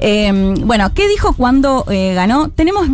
Eh, 0.00 0.54
bueno, 0.64 0.92
¿qué 0.92 1.06
dijo 1.08 1.34
cuando 1.34 1.84
eh, 1.90 2.14
ganó? 2.14 2.48
Tenemos 2.48 2.86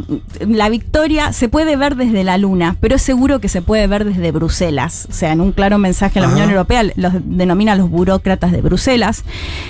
la 0.46 0.68
victoria, 0.68 1.32
se 1.32 1.48
puede 1.48 1.76
ver 1.76 1.96
desde 1.96 2.24
la 2.24 2.36
luna, 2.38 2.76
pero 2.80 2.96
es 2.96 3.02
seguro 3.02 3.40
que 3.40 3.48
se 3.48 3.62
puede 3.62 3.86
ver 3.86 4.04
desde 4.04 4.30
Bruselas. 4.32 5.06
O 5.10 5.12
sea, 5.12 5.32
en 5.32 5.40
un 5.40 5.52
claro 5.52 5.78
mensaje 5.78 6.18
a 6.18 6.22
la 6.22 6.28
Ajá. 6.28 6.36
Unión 6.36 6.50
Europea, 6.50 6.82
los 6.96 7.12
denomina 7.24 7.74
los 7.74 7.88
burócratas 7.88 8.52
de 8.52 8.60
Bruselas. 8.60 9.24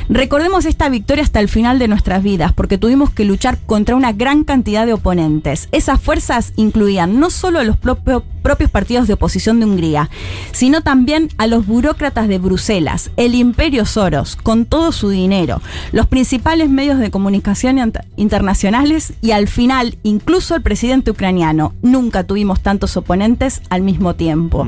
Recordemos 0.09 0.65
esta 0.65 0.89
victoria 0.89 1.23
hasta 1.25 1.41
el 1.41 1.49
final 1.49 1.79
de 1.79 1.89
nuestras 1.89 2.23
vidas, 2.23 2.53
porque 2.53 2.79
tuvimos 2.79 3.11
que 3.11 3.25
luchar 3.25 3.59
contra 3.67 3.95
una 3.95 4.13
gran 4.13 4.45
cantidad 4.45 4.87
de 4.87 4.93
oponentes. 4.95 5.69
Esas 5.73 6.01
fuerzas 6.01 6.53
incluían 6.57 7.21
no 7.21 7.31
solo 7.31 7.61
a 7.61 7.65
los 7.65 7.77
propio- 7.77 8.25
propios 8.41 8.71
partidos 8.71 9.07
de 9.07 9.15
oposición 9.15 9.61
de 9.61 9.67
Hungría, 9.67 10.11
sino 10.53 10.81
también 10.83 11.29
a 11.39 11.47
los 11.47 11.67
burócratas 11.67 12.29
de 12.29 12.39
Bruselas, 12.39 13.11
el 13.17 13.35
imperio 13.35 13.85
Soros, 13.87 14.37
con 14.37 14.65
todo 14.65 14.93
su 14.93 15.09
dinero, 15.11 15.61
los 15.93 16.07
principales 16.07 16.69
medios 16.71 16.99
de 16.99 17.11
comunicación 17.11 17.77
int- 17.77 18.05
internacionales 18.17 19.13
y 19.21 19.31
al 19.33 19.49
final 19.49 19.99
incluso 20.03 20.55
el 20.55 20.63
presidente 20.63 21.11
ucraniano. 21.11 21.75
Nunca 21.83 22.25
tuvimos 22.25 22.61
tantos 22.61 22.97
oponentes 22.97 23.63
al 23.71 23.83
mismo 23.83 24.15
tiempo. 24.15 24.67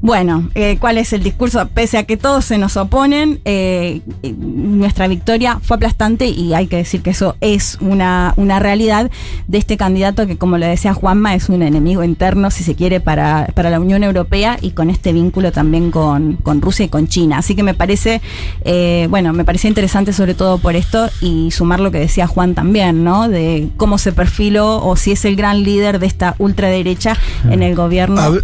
Bueno, 0.00 0.48
eh, 0.54 0.78
¿cuál 0.78 0.96
es 0.96 1.12
el 1.12 1.24
discurso? 1.24 1.66
Pese 1.74 1.98
a 1.98 2.04
que 2.04 2.16
todos 2.16 2.44
se 2.44 2.56
nos 2.56 2.76
oponen, 2.76 3.40
eh, 3.44 4.00
nuestra 4.22 5.08
victoria 5.08 5.58
fue 5.60 5.76
aplastante 5.76 6.28
y 6.28 6.54
hay 6.54 6.68
que 6.68 6.76
decir 6.76 7.02
que 7.02 7.10
eso 7.10 7.36
es 7.40 7.78
una, 7.80 8.32
una 8.36 8.60
realidad 8.60 9.10
de 9.48 9.58
este 9.58 9.76
candidato 9.76 10.28
que, 10.28 10.38
como 10.38 10.56
le 10.56 10.66
decía 10.66 10.94
Juanma, 10.94 11.34
es 11.34 11.48
un 11.48 11.62
enemigo 11.62 12.04
interno, 12.04 12.52
si 12.52 12.62
se 12.62 12.76
quiere, 12.76 13.00
para, 13.00 13.48
para 13.54 13.70
la 13.70 13.80
Unión 13.80 14.04
Europea 14.04 14.56
y 14.62 14.70
con 14.70 14.88
este 14.88 15.12
vínculo 15.12 15.50
también 15.50 15.90
con, 15.90 16.34
con 16.36 16.62
Rusia 16.62 16.84
y 16.84 16.88
con 16.88 17.08
China. 17.08 17.38
Así 17.38 17.56
que 17.56 17.64
me 17.64 17.74
parece, 17.74 18.22
eh, 18.64 19.08
bueno, 19.10 19.32
me 19.32 19.44
parecía 19.44 19.68
interesante 19.68 20.12
sobre 20.12 20.34
todo 20.34 20.58
por 20.58 20.76
esto 20.76 21.08
y 21.20 21.50
sumar 21.50 21.80
lo 21.80 21.90
que 21.90 21.98
decía 21.98 22.28
Juan 22.28 22.54
también, 22.54 23.02
¿no? 23.02 23.28
De 23.28 23.68
cómo 23.76 23.98
se 23.98 24.12
perfiló 24.12 24.80
o 24.80 24.94
si 24.94 25.10
es 25.10 25.24
el 25.24 25.34
gran 25.34 25.64
líder 25.64 25.98
de 25.98 26.06
esta 26.06 26.36
ultraderecha 26.38 27.16
en 27.50 27.64
el 27.64 27.74
gobierno. 27.74 28.38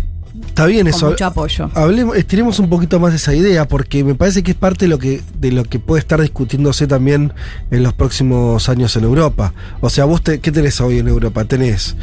Está 0.47 0.67
bien 0.67 0.83
con 0.87 0.95
eso. 0.95 1.11
mucho 1.11 1.27
apoyo. 1.27 1.71
Hablemos, 1.75 2.17
estiremos 2.17 2.59
un 2.59 2.69
poquito 2.69 2.99
más 2.99 3.15
esa 3.15 3.35
idea, 3.35 3.69
porque 3.69 4.03
me 4.03 4.15
parece 4.15 4.43
que 4.43 4.51
es 4.53 4.57
parte 4.57 4.87
de 4.87 4.89
lo 4.89 4.99
que, 4.99 5.21
de 5.39 5.53
lo 5.53 5.65
que 5.65 5.79
puede 5.79 6.01
estar 6.01 6.21
discutiéndose 6.21 6.87
también 6.87 7.33
en 7.71 7.83
los 7.83 7.93
próximos 7.93 8.69
años 8.69 8.97
en 8.97 9.05
Europa. 9.05 9.53
O 9.81 9.91
sea, 9.91 10.05
vos 10.07 10.23
te- 10.23 10.41
¿qué 10.41 10.51
tenés 10.51 10.81
hoy 10.81 10.99
en 10.99 11.09
Europa? 11.09 11.45
Tenés 11.45 11.97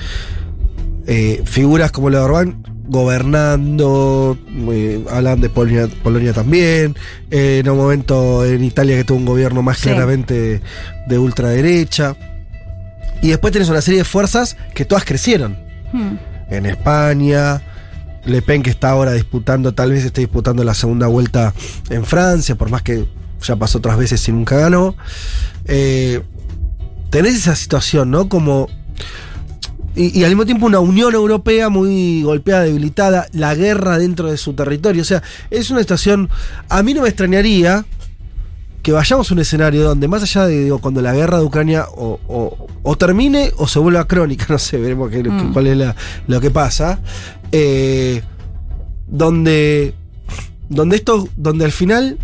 eh, 1.07 1.41
figuras 1.45 1.91
como 1.91 2.09
la 2.09 2.19
de 2.19 2.23
Orbán 2.25 2.63
gobernando, 2.87 4.37
eh, 4.71 5.03
hablan 5.09 5.39
de 5.41 5.49
Polonia, 5.49 5.87
Polonia 6.03 6.33
también, 6.33 6.95
eh, 7.29 7.59
en 7.63 7.69
un 7.69 7.77
momento 7.77 8.45
en 8.45 8.63
Italia 8.63 8.95
que 8.97 9.03
tuvo 9.03 9.17
un 9.17 9.25
gobierno 9.25 9.61
más 9.61 9.77
Sí. 9.77 9.83
claramente 9.89 10.61
de 11.07 11.17
ultraderecha. 11.19 12.15
Y 13.21 13.29
después 13.29 13.53
tenés 13.53 13.69
una 13.69 13.81
serie 13.81 13.99
de 13.99 14.03
fuerzas 14.05 14.57
que 14.73 14.83
todas 14.85 15.05
crecieron 15.05 15.57
Hmm. 15.93 16.15
en 16.49 16.65
España. 16.65 17.61
Le 18.25 18.41
Pen 18.41 18.61
que 18.63 18.69
está 18.69 18.89
ahora 18.89 19.13
disputando, 19.13 19.73
tal 19.73 19.91
vez 19.91 20.05
esté 20.05 20.21
disputando 20.21 20.63
la 20.63 20.73
segunda 20.73 21.07
vuelta 21.07 21.53
en 21.89 22.05
Francia, 22.05 22.55
por 22.55 22.69
más 22.69 22.81
que 22.81 23.05
ya 23.41 23.55
pasó 23.55 23.79
otras 23.79 23.97
veces 23.97 24.27
y 24.27 24.31
nunca 24.31 24.57
ganó. 24.57 24.95
Eh, 25.65 26.21
tenés 27.09 27.35
esa 27.35 27.55
situación, 27.55 28.11
¿no? 28.11 28.29
Como. 28.29 28.67
Y, 29.95 30.17
y 30.17 30.23
al 30.23 30.29
mismo 30.29 30.45
tiempo 30.45 30.67
una 30.67 30.79
Unión 30.79 31.13
Europea 31.13 31.69
muy 31.69 32.23
golpeada, 32.23 32.63
debilitada, 32.63 33.27
la 33.33 33.55
guerra 33.55 33.97
dentro 33.97 34.31
de 34.31 34.37
su 34.37 34.53
territorio. 34.53 35.01
O 35.01 35.05
sea, 35.05 35.21
es 35.49 35.69
una 35.69 35.81
situación. 35.81 36.29
A 36.69 36.81
mí 36.83 36.93
no 36.93 37.01
me 37.01 37.09
extrañaría 37.09 37.85
que 38.81 38.91
vayamos 38.91 39.29
a 39.29 39.33
un 39.33 39.39
escenario 39.39 39.83
donde, 39.83 40.07
más 40.07 40.23
allá 40.23 40.45
de 40.47 40.63
digo, 40.63 40.79
cuando 40.79 41.01
la 41.01 41.13
guerra 41.13 41.37
de 41.39 41.45
Ucrania 41.45 41.85
o, 41.95 42.19
o- 42.27 42.67
o 42.83 42.95
termine 42.97 43.51
o 43.57 43.67
se 43.67 43.79
vuelva 43.79 44.07
crónica, 44.07 44.45
no 44.49 44.57
sé, 44.57 44.77
veremos 44.77 45.09
qué- 45.11 45.23
Mm. 45.23 45.53
cuál 45.53 45.67
es 45.67 45.77
la- 45.77 45.95
lo 46.27 46.41
que 46.41 46.49
pasa, 46.51 46.99
eh, 47.51 48.21
donde, 49.07 49.93
donde 50.69 50.95
esto, 50.95 51.27
donde 51.35 51.65
al 51.65 51.71
final 51.71 52.17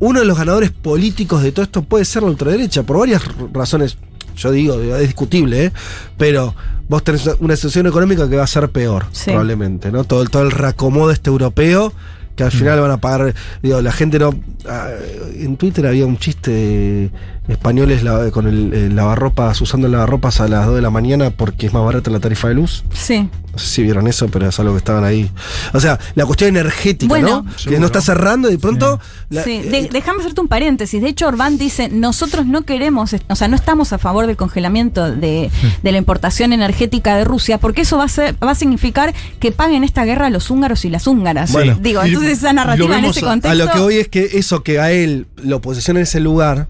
uno 0.00 0.20
de 0.20 0.26
los 0.26 0.36
ganadores 0.36 0.70
políticos 0.70 1.42
de 1.42 1.52
todo 1.52 1.62
esto 1.64 1.82
puede 1.82 2.04
ser 2.04 2.22
la 2.24 2.30
ultraderecha, 2.30 2.82
por 2.82 2.98
varias 2.98 3.22
razones, 3.52 3.96
yo 4.36 4.50
digo, 4.50 4.74
es 4.80 5.00
discutible, 5.02 5.66
¿eh? 5.66 5.72
pero 6.18 6.54
vos 6.88 7.04
tenés 7.04 7.28
una 7.38 7.54
situación 7.54 7.86
económica 7.86 8.28
que 8.28 8.36
va 8.36 8.42
a 8.44 8.48
ser 8.48 8.68
peor, 8.70 9.06
Sí. 9.12 9.26
probablemente, 9.26 9.92
¿no? 9.92 10.04
Todo, 10.04 10.22
el- 10.22 10.30
todo 10.30 10.42
el 10.42 10.50
reacomodo 10.50 11.10
este 11.12 11.30
europeo 11.30 11.92
que 12.36 12.44
al 12.44 12.50
final 12.50 12.80
van 12.80 12.90
a 12.90 13.00
pagar, 13.00 13.34
digo, 13.62 13.80
la 13.82 13.92
gente 13.92 14.18
no... 14.18 14.34
ah, 14.68 14.90
en 15.34 15.56
Twitter 15.56 15.86
había 15.86 16.06
un 16.06 16.16
chiste 16.16 16.50
de 16.50 17.10
españoles 17.48 18.02
la- 18.02 18.30
con 18.30 18.46
el, 18.46 18.72
el 18.72 18.96
lavarropas, 18.96 19.60
usando 19.60 19.86
el 19.86 19.92
lavarropas 19.92 20.40
a 20.40 20.48
las 20.48 20.66
2 20.66 20.76
de 20.76 20.82
la 20.82 20.90
mañana 20.90 21.30
porque 21.30 21.66
es 21.66 21.72
más 21.72 21.84
barata 21.84 22.10
la 22.10 22.20
tarifa 22.20 22.48
de 22.48 22.54
luz. 22.54 22.84
Sí. 22.92 23.28
No 23.52 23.58
sé 23.58 23.66
si 23.66 23.82
vieron 23.82 24.06
eso, 24.06 24.28
pero 24.28 24.48
es 24.48 24.58
algo 24.60 24.72
que 24.72 24.78
estaban 24.78 25.04
ahí. 25.04 25.30
O 25.74 25.80
sea, 25.80 25.98
la 26.14 26.24
cuestión 26.24 26.48
energética, 26.50 27.08
Bueno. 27.08 27.44
¿no? 27.44 27.70
Que 27.70 27.78
no 27.78 27.86
está 27.86 28.00
cerrando 28.00 28.48
y 28.48 28.52
de 28.52 28.58
pronto... 28.58 28.98
la- 29.28 29.42
Sí, 29.42 29.60
eh, 29.64 29.88
déjame 29.92 30.20
hacerte 30.20 30.40
un 30.40 30.48
paréntesis. 30.48 31.02
De 31.02 31.08
hecho, 31.08 31.26
Orbán 31.26 31.58
dice, 31.58 31.88
nosotros 31.90 32.46
no 32.46 32.62
queremos, 32.62 33.14
o 33.28 33.36
sea, 33.36 33.48
no 33.48 33.56
estamos 33.56 33.92
a 33.92 33.98
favor 33.98 34.26
del 34.26 34.36
congelamiento 34.36 35.10
de, 35.10 35.50
de 35.82 35.92
la 35.92 35.98
importación 35.98 36.52
energética 36.54 37.14
de 37.16 37.24
Rusia, 37.24 37.58
porque 37.58 37.82
eso 37.82 37.98
va 37.98 38.04
a, 38.04 38.08
ser, 38.08 38.36
va 38.42 38.52
a 38.52 38.54
significar 38.54 39.12
que 39.40 39.52
paguen 39.52 39.84
esta 39.84 40.04
guerra 40.04 40.30
los 40.30 40.48
húngaros 40.50 40.84
y 40.86 40.90
las 40.90 41.06
húngaras. 41.06 41.52
Bueno. 41.52 41.76
Digo, 41.78 42.02
entonces 42.02 42.38
esa 42.38 42.52
narrativa 42.54 42.98
en 42.98 43.04
ese 43.04 43.20
contexto... 43.20 43.50
A 43.50 43.54
lo 43.54 43.70
que 43.70 43.80
voy 43.80 43.96
es 43.96 44.08
que 44.08 44.30
eso 44.38 44.62
que 44.62 44.78
a 44.80 44.92
él 44.92 45.26
lo 45.42 45.60
posiciona 45.60 46.00
en 46.00 46.04
ese 46.04 46.20
lugar, 46.20 46.68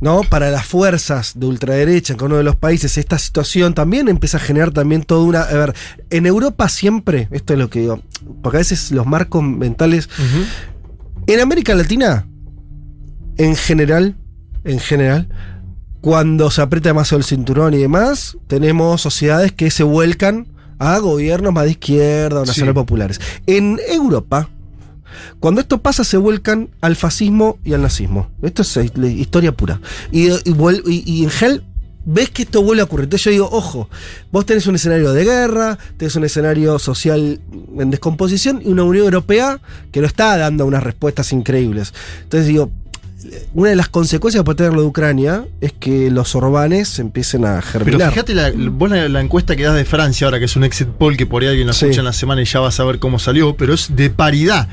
¿no? 0.00 0.22
Para 0.22 0.50
las 0.50 0.66
fuerzas 0.66 1.32
de 1.38 1.46
ultraderecha 1.46 2.14
en 2.14 2.22
uno 2.22 2.36
de 2.36 2.42
los 2.42 2.56
países, 2.56 2.96
esta 2.98 3.18
situación 3.18 3.74
también 3.74 4.08
empieza 4.08 4.38
a 4.38 4.40
generar 4.40 4.72
también 4.72 5.02
toda 5.02 5.22
una. 5.22 5.42
A 5.42 5.54
ver, 5.54 5.74
en 6.10 6.26
Europa 6.26 6.68
siempre, 6.68 7.28
esto 7.30 7.52
es 7.52 7.58
lo 7.58 7.70
que 7.70 7.80
digo, 7.80 8.00
porque 8.42 8.58
a 8.58 8.60
veces 8.60 8.90
los 8.90 9.06
marcos 9.06 9.42
mentales. 9.42 10.08
En 11.26 11.40
América 11.40 11.74
Latina, 11.74 12.26
en 13.36 13.54
general, 13.54 14.16
en 14.64 14.80
general, 14.80 15.28
cuando 16.00 16.50
se 16.50 16.62
aprieta 16.62 16.88
demasiado 16.88 17.18
el 17.18 17.24
cinturón 17.24 17.74
y 17.74 17.78
demás, 17.78 18.38
tenemos 18.46 19.02
sociedades 19.02 19.52
que 19.52 19.70
se 19.70 19.82
vuelcan 19.82 20.48
a 20.78 20.98
gobiernos 20.98 21.52
más 21.52 21.64
de 21.64 21.72
izquierda 21.72 22.40
o 22.40 22.46
nacional 22.46 22.74
populares. 22.74 23.20
En 23.46 23.78
Europa, 23.86 24.48
cuando 25.38 25.60
esto 25.60 25.78
pasa, 25.78 26.04
se 26.04 26.16
vuelcan 26.16 26.70
al 26.80 26.96
fascismo 26.96 27.58
y 27.64 27.72
al 27.74 27.82
nazismo. 27.82 28.30
Esto 28.42 28.62
es 28.62 28.76
historia 28.76 29.52
pura. 29.52 29.80
Y, 30.12 30.28
en 31.24 31.30
gel 31.30 31.64
ves 32.04 32.30
que 32.30 32.42
esto 32.42 32.62
vuelve 32.62 32.80
a 32.82 32.84
ocurrir. 32.84 33.04
Entonces 33.04 33.24
yo 33.24 33.30
digo, 33.30 33.48
ojo, 33.50 33.88
vos 34.32 34.46
tenés 34.46 34.66
un 34.66 34.74
escenario 34.74 35.12
de 35.12 35.24
guerra, 35.24 35.78
tenés 35.96 36.16
un 36.16 36.24
escenario 36.24 36.78
social 36.78 37.40
en 37.78 37.90
descomposición 37.90 38.62
y 38.64 38.68
una 38.68 38.84
Unión 38.84 39.04
Europea 39.04 39.60
que 39.92 40.00
no 40.00 40.06
está 40.06 40.36
dando 40.36 40.66
unas 40.66 40.82
respuestas 40.82 41.32
increíbles. 41.32 41.92
Entonces 42.22 42.48
digo, 42.48 42.70
una 43.54 43.70
de 43.70 43.76
las 43.76 43.88
consecuencias 43.88 44.40
que 44.40 44.44
puede 44.44 44.56
tener 44.56 44.72
lo 44.72 44.80
de 44.82 44.86
Ucrania 44.86 45.44
es 45.60 45.72
que 45.72 46.10
los 46.10 46.34
orbanes 46.34 46.98
empiecen 46.98 47.44
a 47.44 47.60
Pero 47.60 47.84
germinar. 47.84 48.10
fíjate 48.12 48.34
la, 48.34 48.52
vos 48.54 48.90
la, 48.90 49.08
la 49.08 49.20
encuesta 49.20 49.56
que 49.56 49.62
das 49.64 49.74
de 49.74 49.84
Francia 49.84 50.26
ahora, 50.26 50.38
que 50.38 50.44
es 50.46 50.56
un 50.56 50.64
exit 50.64 50.88
poll 50.88 51.16
que 51.16 51.26
por 51.26 51.42
ahí 51.42 51.48
alguien 51.48 51.72
Sí. 51.72 51.84
escucha 51.86 52.00
en 52.00 52.06
la 52.06 52.12
semana 52.12 52.42
y 52.42 52.44
ya 52.44 52.60
vas 52.60 52.78
a 52.80 52.84
ver 52.84 52.98
cómo 52.98 53.18
salió, 53.18 53.56
pero 53.56 53.74
es 53.74 53.94
de 53.94 54.10
paridad. 54.10 54.68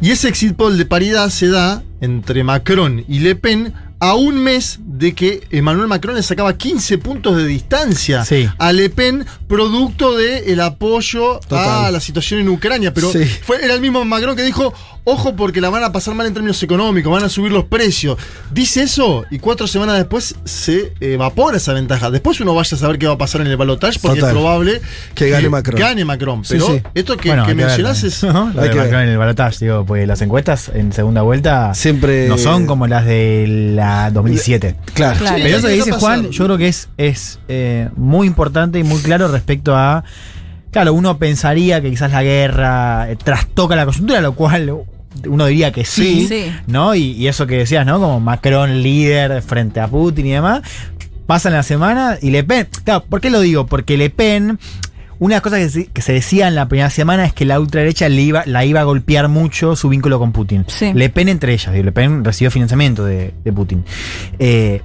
Y 0.00 0.10
ese 0.10 0.28
exit 0.28 0.54
poll 0.56 0.76
de 0.78 0.86
paridad 0.86 1.28
se 1.30 1.48
da 1.48 1.82
entre 2.00 2.44
Macron 2.44 3.04
y 3.08 3.18
Le 3.20 3.36
Pen 3.36 3.72
a 4.02 4.14
un 4.14 4.38
mes 4.42 4.78
de 4.82 5.14
que 5.14 5.42
Emmanuel 5.50 5.86
Macron 5.86 6.14
le 6.14 6.22
sacaba 6.22 6.56
15 6.56 6.96
puntos 6.96 7.36
de 7.36 7.44
distancia 7.46 8.24
Sí. 8.24 8.48
a 8.56 8.72
Le 8.72 8.88
Pen, 8.88 9.26
producto 9.46 10.16
del 10.16 10.58
apoyo 10.60 11.38
Total. 11.40 11.84
a 11.84 11.90
la 11.90 12.00
situación 12.00 12.40
en 12.40 12.48
Ucrania. 12.48 12.94
Pero 12.94 13.12
Sí. 13.12 13.24
fue, 13.42 13.62
era 13.62 13.74
el 13.74 13.82
mismo 13.82 14.02
Macron 14.06 14.34
que 14.36 14.42
dijo, 14.42 14.72
ojo 15.10 15.36
porque 15.36 15.60
la 15.60 15.70
van 15.70 15.84
a 15.84 15.92
pasar 15.92 16.14
mal 16.14 16.26
en 16.26 16.34
términos 16.34 16.62
económicos, 16.62 17.12
van 17.12 17.24
a 17.24 17.28
subir 17.28 17.52
los 17.52 17.64
precios. 17.64 18.16
Dice 18.50 18.82
eso 18.82 19.24
y 19.30 19.38
cuatro 19.38 19.66
semanas 19.66 19.96
después 19.96 20.34
se 20.44 20.92
evapora 21.00 21.56
esa 21.56 21.72
ventaja. 21.72 22.10
Después 22.10 22.40
uno 22.40 22.54
vaya 22.54 22.76
a 22.76 22.78
saber 22.78 22.98
qué 22.98 23.06
va 23.06 23.14
a 23.14 23.18
pasar 23.18 23.40
en 23.42 23.48
el 23.48 23.56
balotaje 23.56 23.98
porque 24.00 24.20
Total. 24.20 24.36
es 24.36 24.40
probable 24.40 24.80
Que 25.14 25.30
gane 25.30 25.48
Macron. 25.48 25.80
Gane 25.80 26.04
Macron. 26.04 26.42
Pero 26.48 26.66
sí. 26.66 26.82
esto 26.94 27.16
que, 27.16 27.28
Bueno, 27.30 27.46
que 27.46 27.54
mencionás 27.54 28.02
es... 28.04 28.22
¿no? 28.24 28.50
Lo 28.54 28.60
Hay 28.60 28.68
de 28.68 28.74
que. 28.74 28.80
Macron 28.80 29.02
en 29.02 29.08
el 29.10 29.18
balotaje, 29.18 29.64
digo, 29.64 29.84
pues 29.84 30.06
las 30.06 30.20
encuestas 30.22 30.70
en 30.74 30.92
segunda 30.92 31.22
vuelta 31.22 31.74
Siempre- 31.74 32.28
no 32.28 32.38
son 32.38 32.66
como 32.66 32.86
las 32.86 33.04
de 33.04 33.46
la 33.74 34.10
2007. 34.10 34.76
Claro. 34.94 35.18
Claro. 35.18 35.36
Sí, 35.36 35.42
Pero 35.42 35.56
eso 35.58 35.66
que 35.66 35.72
dice 35.74 35.92
Juan, 35.92 36.30
yo 36.30 36.44
creo 36.44 36.58
que 36.58 36.68
es, 36.68 36.88
es 36.96 37.38
eh, 37.48 37.88
muy 37.96 38.26
importante 38.26 38.78
y 38.78 38.84
muy 38.84 39.00
claro 39.00 39.28
respecto 39.28 39.74
a. 39.76 40.04
Claro, 40.70 40.94
uno 40.94 41.18
pensaría 41.18 41.80
que 41.80 41.90
quizás 41.90 42.12
la 42.12 42.22
guerra 42.22 43.10
eh, 43.10 43.16
trastoca 43.16 43.74
la 43.74 43.86
coyuntura, 43.86 44.20
lo 44.20 44.34
cual 44.34 44.84
uno 45.28 45.46
diría 45.46 45.72
que 45.72 45.84
sí, 45.84 46.26
Sí. 46.28 46.52
¿no? 46.66 46.94
Y, 46.94 47.12
y 47.12 47.28
eso 47.28 47.46
que 47.46 47.56
decías, 47.58 47.84
¿no? 47.86 47.98
Como 48.00 48.20
Macron 48.20 48.82
líder 48.82 49.42
frente 49.42 49.80
a 49.80 49.88
Putin 49.88 50.26
y 50.26 50.30
demás. 50.32 50.62
Pasan 51.26 51.52
la 51.52 51.62
semana 51.62 52.16
y 52.20 52.30
Le 52.30 52.42
Pen. 52.44 52.68
Claro, 52.84 53.04
¿por 53.08 53.20
qué 53.20 53.30
lo 53.30 53.40
digo? 53.40 53.66
Porque 53.66 53.96
Le 53.96 54.10
Pen. 54.10 54.58
Una 55.18 55.34
de 55.34 55.36
las 55.36 55.42
cosas 55.42 55.58
que 55.58 55.68
se, 55.68 55.86
que 55.88 56.00
se 56.02 56.12
decía 56.14 56.48
en 56.48 56.54
la 56.54 56.66
primera 56.66 56.88
semana 56.88 57.26
es 57.26 57.34
que 57.34 57.44
la 57.44 57.60
ultraderecha 57.60 58.08
le 58.08 58.22
iba, 58.22 58.42
la 58.46 58.64
iba 58.64 58.80
a 58.80 58.84
golpear 58.84 59.28
mucho 59.28 59.76
su 59.76 59.88
vínculo 59.90 60.18
con 60.18 60.32
Putin. 60.32 60.64
Sí. 60.66 60.92
Le 60.94 61.10
Pen 61.10 61.28
entre 61.28 61.52
ellas. 61.52 61.74
Le 61.74 61.92
Pen 61.92 62.24
recibió 62.24 62.50
financiamiento 62.50 63.04
de, 63.04 63.34
de 63.44 63.52
Putin. 63.52 63.84
Eh, 64.38 64.80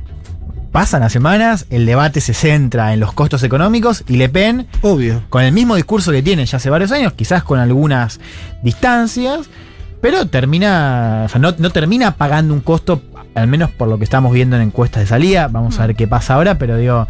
pasan 0.73 0.99
las 0.99 1.13
semanas, 1.13 1.67
el 1.69 1.85
debate 1.85 2.19
se 2.19 2.33
centra 2.33 2.93
en 2.93 2.99
los 2.99 3.13
costos 3.13 3.43
económicos 3.43 4.03
y 4.09 4.17
Le 4.17 4.27
Pen, 4.27 4.67
Obvio. 4.81 5.23
con 5.29 5.41
el 5.43 5.53
mismo 5.53 5.75
discurso 5.77 6.11
que 6.11 6.21
tiene 6.21 6.45
ya 6.45 6.57
hace 6.57 6.69
varios 6.69 6.91
años, 6.91 7.13
quizás 7.13 7.43
con 7.45 7.57
algunas 7.59 8.19
distancias, 8.61 9.47
pero 10.05 10.27
termina, 10.27 11.23
o 11.25 11.29
sea, 11.29 11.41
no, 11.41 11.55
no 11.57 11.71
termina 11.71 12.15
pagando 12.15 12.53
un 12.53 12.59
costo, 12.59 13.01
al 13.33 13.47
menos 13.47 13.71
por 13.71 13.87
lo 13.87 13.97
que 13.97 14.03
estamos 14.03 14.31
viendo 14.31 14.55
en 14.55 14.61
encuestas 14.61 15.01
de 15.01 15.07
salida. 15.07 15.47
Vamos 15.47 15.79
a 15.79 15.87
ver 15.87 15.95
qué 15.95 16.07
pasa 16.07 16.35
ahora, 16.35 16.59
pero 16.59 16.77
digo, 16.77 17.07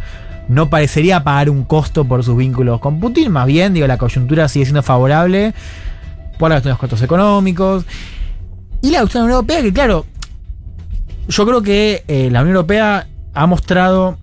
no 0.48 0.70
parecería 0.70 1.22
pagar 1.22 1.50
un 1.50 1.64
costo 1.64 2.06
por 2.06 2.24
sus 2.24 2.38
vínculos 2.38 2.80
con 2.80 2.98
Putin, 2.98 3.32
más 3.32 3.44
bien, 3.44 3.74
digo, 3.74 3.86
la 3.86 3.98
coyuntura 3.98 4.48
sigue 4.48 4.64
siendo 4.64 4.82
favorable 4.82 5.52
por 6.38 6.50
los 6.50 6.78
costos 6.78 7.02
económicos. 7.02 7.84
Y 8.80 8.92
la 8.92 9.04
Unión 9.04 9.28
Europea, 9.28 9.60
que 9.60 9.74
claro, 9.74 10.06
yo 11.28 11.44
creo 11.44 11.60
que 11.60 12.02
eh, 12.08 12.30
la 12.30 12.40
Unión 12.40 12.56
Europea 12.56 13.08
ha 13.34 13.46
mostrado 13.46 14.16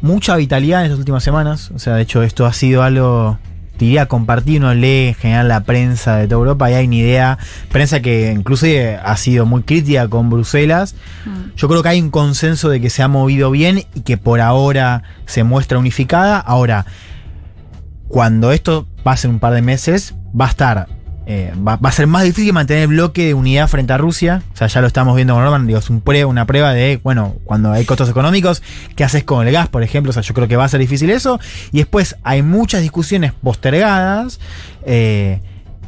mucha 0.00 0.36
vitalidad 0.36 0.80
en 0.80 0.86
estas 0.86 1.00
últimas 1.00 1.22
semanas. 1.22 1.70
O 1.74 1.78
sea, 1.78 1.96
de 1.96 2.02
hecho, 2.04 2.22
esto 2.22 2.46
ha 2.46 2.54
sido 2.54 2.82
algo 2.82 3.38
te 3.80 3.86
diría 3.86 4.04
compartir, 4.08 4.60
uno 4.60 4.74
lee 4.74 5.08
en 5.08 5.14
general 5.14 5.48
la 5.48 5.64
prensa 5.64 6.16
de 6.16 6.28
toda 6.28 6.40
Europa 6.40 6.70
y 6.70 6.74
hay 6.74 6.86
una 6.86 6.96
idea, 6.96 7.38
prensa 7.72 8.02
que 8.02 8.30
inclusive 8.30 8.96
ha 9.02 9.16
sido 9.16 9.46
muy 9.46 9.62
crítica 9.62 10.06
con 10.06 10.28
Bruselas. 10.28 10.94
Mm. 11.24 11.56
Yo 11.56 11.66
creo 11.66 11.82
que 11.82 11.88
hay 11.88 12.02
un 12.02 12.10
consenso 12.10 12.68
de 12.68 12.82
que 12.82 12.90
se 12.90 13.02
ha 13.02 13.08
movido 13.08 13.50
bien 13.50 13.84
y 13.94 14.02
que 14.02 14.18
por 14.18 14.42
ahora 14.42 15.02
se 15.24 15.44
muestra 15.44 15.78
unificada. 15.78 16.38
Ahora, 16.38 16.84
cuando 18.08 18.52
esto 18.52 18.86
pase 19.02 19.28
un 19.28 19.38
par 19.38 19.54
de 19.54 19.62
meses, 19.62 20.14
va 20.38 20.44
a 20.44 20.50
estar. 20.50 20.86
Eh, 21.32 21.52
va, 21.56 21.78
a 21.80 21.92
ser 21.92 22.08
más 22.08 22.24
difícil 22.24 22.52
mantener 22.52 22.82
el 22.82 22.88
bloque 22.88 23.26
de 23.26 23.34
unidad 23.34 23.68
frente 23.68 23.92
a 23.92 23.98
Rusia. 23.98 24.42
O 24.52 24.56
sea, 24.56 24.66
ya 24.66 24.80
lo 24.80 24.88
estamos 24.88 25.14
viendo 25.14 25.34
con 25.34 25.44
Orban. 25.44 25.64
Digo, 25.64 25.78
es 25.78 25.88
una 25.88 26.44
prueba 26.44 26.72
de, 26.72 26.98
bueno, 27.04 27.36
cuando 27.44 27.70
hay 27.70 27.84
costos 27.84 28.08
económicos, 28.08 28.64
¿qué 28.96 29.04
haces 29.04 29.22
con 29.22 29.46
el 29.46 29.52
gas, 29.52 29.68
por 29.68 29.84
ejemplo? 29.84 30.10
O 30.10 30.12
sea, 30.12 30.24
yo 30.24 30.34
creo 30.34 30.48
que 30.48 30.56
va 30.56 30.64
a 30.64 30.68
ser 30.68 30.80
difícil 30.80 31.08
eso. 31.08 31.38
Y 31.70 31.78
después 31.78 32.16
hay 32.24 32.42
muchas 32.42 32.82
discusiones 32.82 33.32
postergadas. 33.32 34.40
eh, 34.84 35.40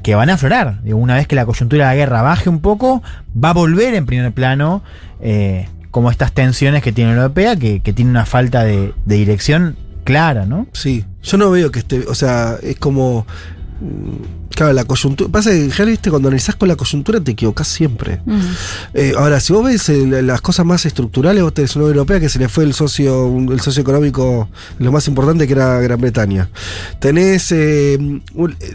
que 0.04 0.16
van 0.16 0.30
a 0.30 0.34
aflorar. 0.34 0.82
Digo, 0.82 0.98
una 0.98 1.14
vez 1.14 1.28
que 1.28 1.36
la 1.36 1.46
coyuntura 1.46 1.88
de 1.88 1.90
la 1.90 1.96
guerra 1.96 2.22
baje 2.22 2.48
un 2.48 2.58
poco, 2.58 3.04
va 3.32 3.50
a 3.50 3.52
volver 3.52 3.94
en 3.94 4.04
primer 4.04 4.32
plano 4.32 4.82
eh, 5.20 5.68
como 5.92 6.10
estas 6.10 6.32
tensiones 6.32 6.82
que 6.82 6.90
tiene 6.90 7.12
la 7.14 7.22
Europea, 7.22 7.54
que, 7.54 7.78
tiene 7.80 8.10
una 8.10 8.26
falta 8.26 8.64
de 8.64 8.92
dirección 9.06 9.76
clara, 10.02 10.44
¿no? 10.44 10.66
Sí, 10.72 11.04
yo 11.22 11.36
no 11.36 11.50
veo 11.50 11.70
que 11.70 11.80
esté, 11.80 12.00
o 12.08 12.14
sea, 12.14 12.56
es 12.62 12.76
como... 12.78 13.26
mm, 14.52 14.54
Claro, 14.54 14.72
la 14.72 14.84
coyuntura. 14.84 15.30
Pasa 15.30 15.50
que, 15.50 15.68
ya 15.68 15.84
viste, 15.84 16.10
cuando 16.10 16.28
analizás 16.28 16.56
con 16.56 16.68
la 16.68 16.76
coyuntura 16.76 17.20
te 17.20 17.32
equivocás 17.32 17.68
siempre. 17.68 18.20
Mm. 18.24 18.40
Eh, 18.94 19.12
ahora, 19.16 19.40
si 19.40 19.52
vos 19.52 19.64
ves 19.64 19.88
eh, 19.88 20.22
las 20.22 20.40
cosas 20.40 20.66
más 20.66 20.86
estructurales, 20.86 21.42
vos 21.42 21.54
tenés 21.54 21.74
una 21.76 21.84
Unión 21.86 21.98
Europea 21.98 22.20
que 22.20 22.28
se 22.28 22.38
le 22.38 22.48
fue 22.48 22.64
el 22.64 22.74
socio, 22.74 23.26
el 23.50 23.60
socio 23.60 23.82
económico, 23.82 24.48
lo 24.78 24.92
más 24.92 25.08
importante 25.08 25.46
que 25.46 25.52
era 25.52 25.80
Gran 25.80 26.00
Bretaña. 26.00 26.48
Tenés 27.00 27.52
eh, 27.52 27.98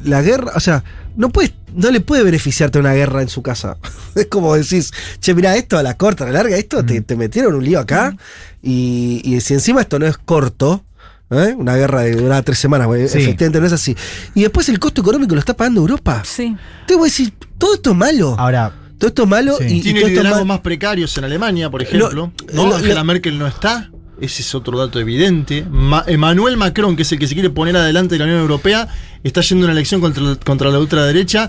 la 0.03 0.21
guerra, 0.21 0.51
o 0.55 0.59
sea, 0.59 0.83
no 1.15 1.29
puedes, 1.29 1.53
no 1.73 1.91
le 1.91 1.99
puede 1.99 2.23
beneficiarte 2.23 2.79
una 2.79 2.93
guerra 2.93 3.21
en 3.21 3.29
su 3.29 3.41
casa. 3.41 3.77
es 4.15 4.27
como 4.27 4.55
decís, 4.55 4.91
che, 5.19 5.33
mira, 5.33 5.55
esto 5.55 5.77
a 5.77 5.83
la 5.83 5.97
corta, 5.97 6.23
a 6.23 6.27
la 6.27 6.33
larga, 6.33 6.57
esto 6.57 6.85
te, 6.85 7.01
te 7.01 7.15
metieron 7.15 7.55
un 7.55 7.63
lío 7.63 7.79
acá, 7.79 8.15
y, 8.61 9.21
y 9.23 9.41
si 9.41 9.53
encima 9.53 9.81
esto 9.81 9.99
no 9.99 10.05
es 10.05 10.17
corto. 10.17 10.83
¿Eh? 11.31 11.55
Una 11.57 11.75
guerra 11.75 12.01
de 12.01 12.15
duraba 12.15 12.41
tres 12.41 12.59
semanas, 12.59 12.87
güey, 12.87 13.07
Sí. 13.07 13.17
efectivamente 13.19 13.59
no 13.59 13.67
es 13.67 13.73
así. 13.73 13.95
Y 14.35 14.41
después 14.41 14.67
el 14.69 14.79
costo 14.79 15.01
económico 15.01 15.35
lo 15.35 15.39
está 15.39 15.55
pagando 15.55 15.81
Europa. 15.81 16.21
Sí. 16.25 16.55
Te 16.87 16.95
voy 16.95 17.03
a 17.03 17.11
decir, 17.11 17.33
todo 17.57 17.73
esto 17.75 17.91
es 17.91 17.97
malo. 17.97 18.35
Ahora, 18.37 18.71
Todo 18.97 19.09
esto 19.09 19.23
es 19.23 19.29
malo 19.29 19.57
Sí. 19.59 19.65
y, 19.69 19.73
y 19.77 19.81
Tiene 19.81 19.99
liderazgos 20.05 20.39
mal- 20.39 20.47
más 20.47 20.59
precarios 20.61 21.15
en 21.19 21.23
Alemania, 21.25 21.69
por 21.69 21.83
ejemplo. 21.83 22.09
Lo- 22.11 22.31
¿no? 22.51 22.65
lo- 22.69 22.75
Angela 22.77 22.95
lo- 22.95 23.03
Merkel 23.05 23.37
no 23.37 23.45
está. 23.45 23.91
Ese 24.19 24.41
es 24.41 24.55
otro 24.55 24.75
dato 24.79 24.99
evidente. 24.99 25.63
Ma- 25.69 26.03
Emmanuel 26.07 26.57
Macron, 26.57 26.95
que 26.95 27.03
es 27.03 27.11
el 27.11 27.19
que 27.19 27.27
se 27.27 27.35
quiere 27.35 27.51
poner 27.51 27.77
adelante 27.77 28.15
de 28.15 28.19
la 28.19 28.25
Unión 28.25 28.39
Europea, 28.39 28.87
está 29.23 29.41
yendo 29.41 29.65
a 29.65 29.67
una 29.67 29.73
elección 29.73 30.01
contra, 30.01 30.35
contra 30.43 30.71
la 30.71 30.79
ultraderecha 30.79 31.47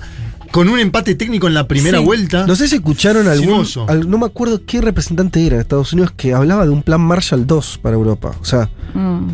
con 0.51 0.69
un 0.69 0.79
empate 0.79 1.15
técnico 1.15 1.47
en 1.47 1.55
la 1.55 1.67
primera 1.67 2.01
Sí. 2.01 2.05
vuelta. 2.05 2.47
No 2.47 2.55
sé 2.55 2.69
si 2.69 2.75
escucharon 2.75 3.27
algún. 3.29 3.67
Al- 3.89 4.11
no 4.11 4.19
me 4.19 4.27
acuerdo 4.27 4.61
qué 4.67 4.83
representante 4.83 5.47
era 5.47 5.57
de 5.57 5.63
Estados 5.63 5.95
Unidos 5.95 6.13
que 6.15 6.35
hablaba 6.35 6.65
de 6.67 6.71
un 6.71 6.83
plan 6.83 7.01
Marshall 7.01 7.47
2 7.47 7.79
para 7.81 7.97
Europa. 7.97 8.33
O 8.43 8.45
sea, 8.45 8.69
Mm. 8.93 9.29